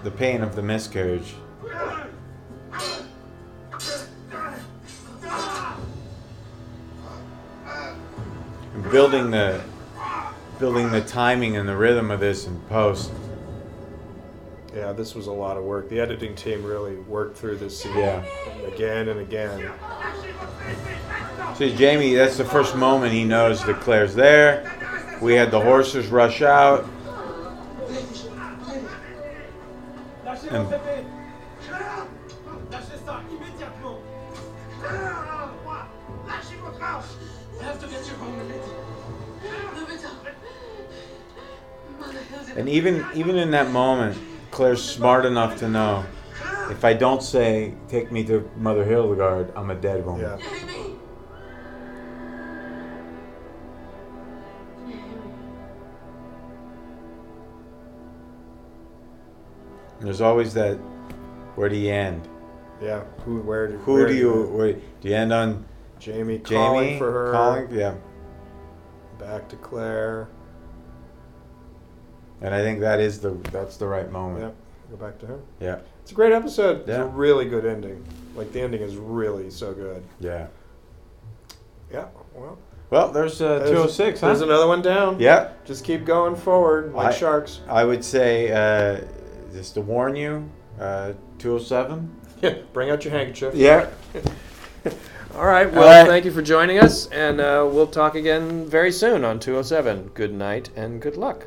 the 0.04 0.10
pain 0.10 0.42
of 0.42 0.54
the 0.54 0.60
miscarriage. 0.60 1.32
And 8.74 8.90
building 8.90 9.30
the 9.30 9.62
building 10.58 10.90
the 10.90 11.00
timing 11.00 11.56
and 11.56 11.66
the 11.66 11.76
rhythm 11.76 12.10
of 12.10 12.20
this 12.20 12.46
in 12.46 12.60
post. 12.68 13.10
Yeah, 14.74 14.92
this 14.92 15.14
was 15.14 15.26
a 15.26 15.32
lot 15.32 15.56
of 15.56 15.64
work. 15.64 15.88
The 15.88 16.00
editing 16.00 16.34
team 16.34 16.62
really 16.62 16.96
worked 16.96 17.38
through 17.38 17.56
this 17.56 17.80
scene 17.80 17.96
Yeah. 17.96 18.22
again 18.66 19.08
and 19.08 19.20
again. 19.20 19.70
See, 21.56 21.74
Jamie, 21.74 22.14
that's 22.14 22.36
the 22.36 22.44
first 22.44 22.76
moment 22.76 23.12
he 23.12 23.24
knows 23.24 23.64
that 23.64 23.80
Claire's 23.80 24.14
there. 24.14 24.70
We 25.22 25.34
had 25.34 25.50
the 25.50 25.60
horses 25.60 26.08
rush 26.08 26.42
out. 26.42 26.86
And 30.50 30.80
And 42.56 42.68
even 42.70 43.04
even 43.14 43.36
in 43.36 43.50
that 43.50 43.70
moment, 43.70 44.18
Claire's 44.50 44.82
smart 44.82 45.26
enough 45.26 45.58
to 45.58 45.68
know 45.68 46.04
if 46.70 46.84
I 46.84 46.92
don't 46.92 47.22
say 47.22 47.74
take 47.88 48.10
me 48.10 48.24
to 48.24 48.48
Mother 48.56 48.84
Hildegard, 48.84 49.52
I'm 49.56 49.70
a 49.70 49.74
dead 49.74 50.04
woman. 50.04 50.22
Yeah. 50.22 50.66
And 59.98 60.06
there's 60.06 60.20
always 60.20 60.52
that 60.54 60.76
where 61.54 61.68
do 61.68 61.76
you 61.76 61.90
end? 61.90 62.28
Yeah. 62.82 63.04
Who? 63.24 63.40
Where? 63.40 63.68
Do, 63.68 63.78
Who 63.78 63.92
where 63.94 64.06
do 64.06 64.14
you 64.14 64.42
where, 64.48 64.72
do 64.74 65.08
you 65.08 65.14
end 65.14 65.32
on 65.32 65.64
Jamie 65.98 66.38
Jamie 66.38 66.40
calling 66.40 66.98
for 66.98 67.10
her. 67.10 67.32
Calling, 67.32 67.72
yeah. 67.72 67.94
Back 69.18 69.48
to 69.48 69.56
Claire. 69.56 70.28
And 72.42 72.54
I 72.54 72.60
think 72.60 72.80
that 72.80 73.00
is 73.00 73.20
the 73.20 73.30
that's 73.50 73.78
the 73.78 73.86
right 73.86 74.10
moment. 74.12 74.42
Yep. 74.42 74.56
Go 74.90 74.96
back 75.06 75.18
to 75.20 75.26
her. 75.26 75.40
Yeah. 75.60 75.78
It's 76.06 76.12
a 76.12 76.14
great 76.14 76.32
episode. 76.32 76.82
It's 76.82 76.88
Yeah. 76.90 77.02
a 77.02 77.06
really 77.06 77.46
good 77.46 77.66
ending. 77.66 78.00
Like 78.36 78.52
the 78.52 78.60
ending 78.60 78.80
is 78.80 78.94
really 78.96 79.50
so 79.50 79.72
good. 79.74 80.04
Yeah. 80.20 80.46
Yeah. 81.92 82.04
Well. 82.32 82.58
Well, 82.90 83.10
there's 83.10 83.42
uh, 83.42 83.58
there's- 83.58 83.70
206, 83.72 84.20
huh? 84.20 84.28
There's 84.28 84.40
another 84.40 84.68
one 84.68 84.82
down. 84.82 85.18
Yeah. 85.18 85.48
Just 85.64 85.82
keep 85.82 86.04
going 86.04 86.36
forward 86.36 86.94
like 86.94 87.08
I- 87.08 87.10
sharks. 87.12 87.58
I 87.68 87.84
would 87.84 88.04
say 88.04 88.52
uh, 88.52 89.00
just 89.52 89.74
to 89.74 89.80
warn 89.80 90.14
you, 90.14 90.48
uh, 90.80 91.14
207. 91.40 92.08
Yeah. 92.40 92.54
Bring 92.72 92.88
out 92.90 93.04
your 93.04 93.12
handkerchief. 93.12 93.56
Yeah. 93.56 93.88
All 95.34 95.44
right. 95.44 95.68
Well, 95.72 95.82
All 95.82 95.88
right. 96.02 96.06
thank 96.06 96.24
you 96.24 96.30
for 96.30 96.40
joining 96.40 96.78
us, 96.78 97.08
and 97.08 97.40
uh, 97.40 97.68
we'll 97.68 97.88
talk 97.88 98.14
again 98.14 98.64
very 98.64 98.92
soon 98.92 99.24
on 99.24 99.40
207. 99.40 100.12
Good 100.14 100.32
night 100.32 100.70
and 100.76 101.02
good 101.02 101.16
luck. 101.16 101.44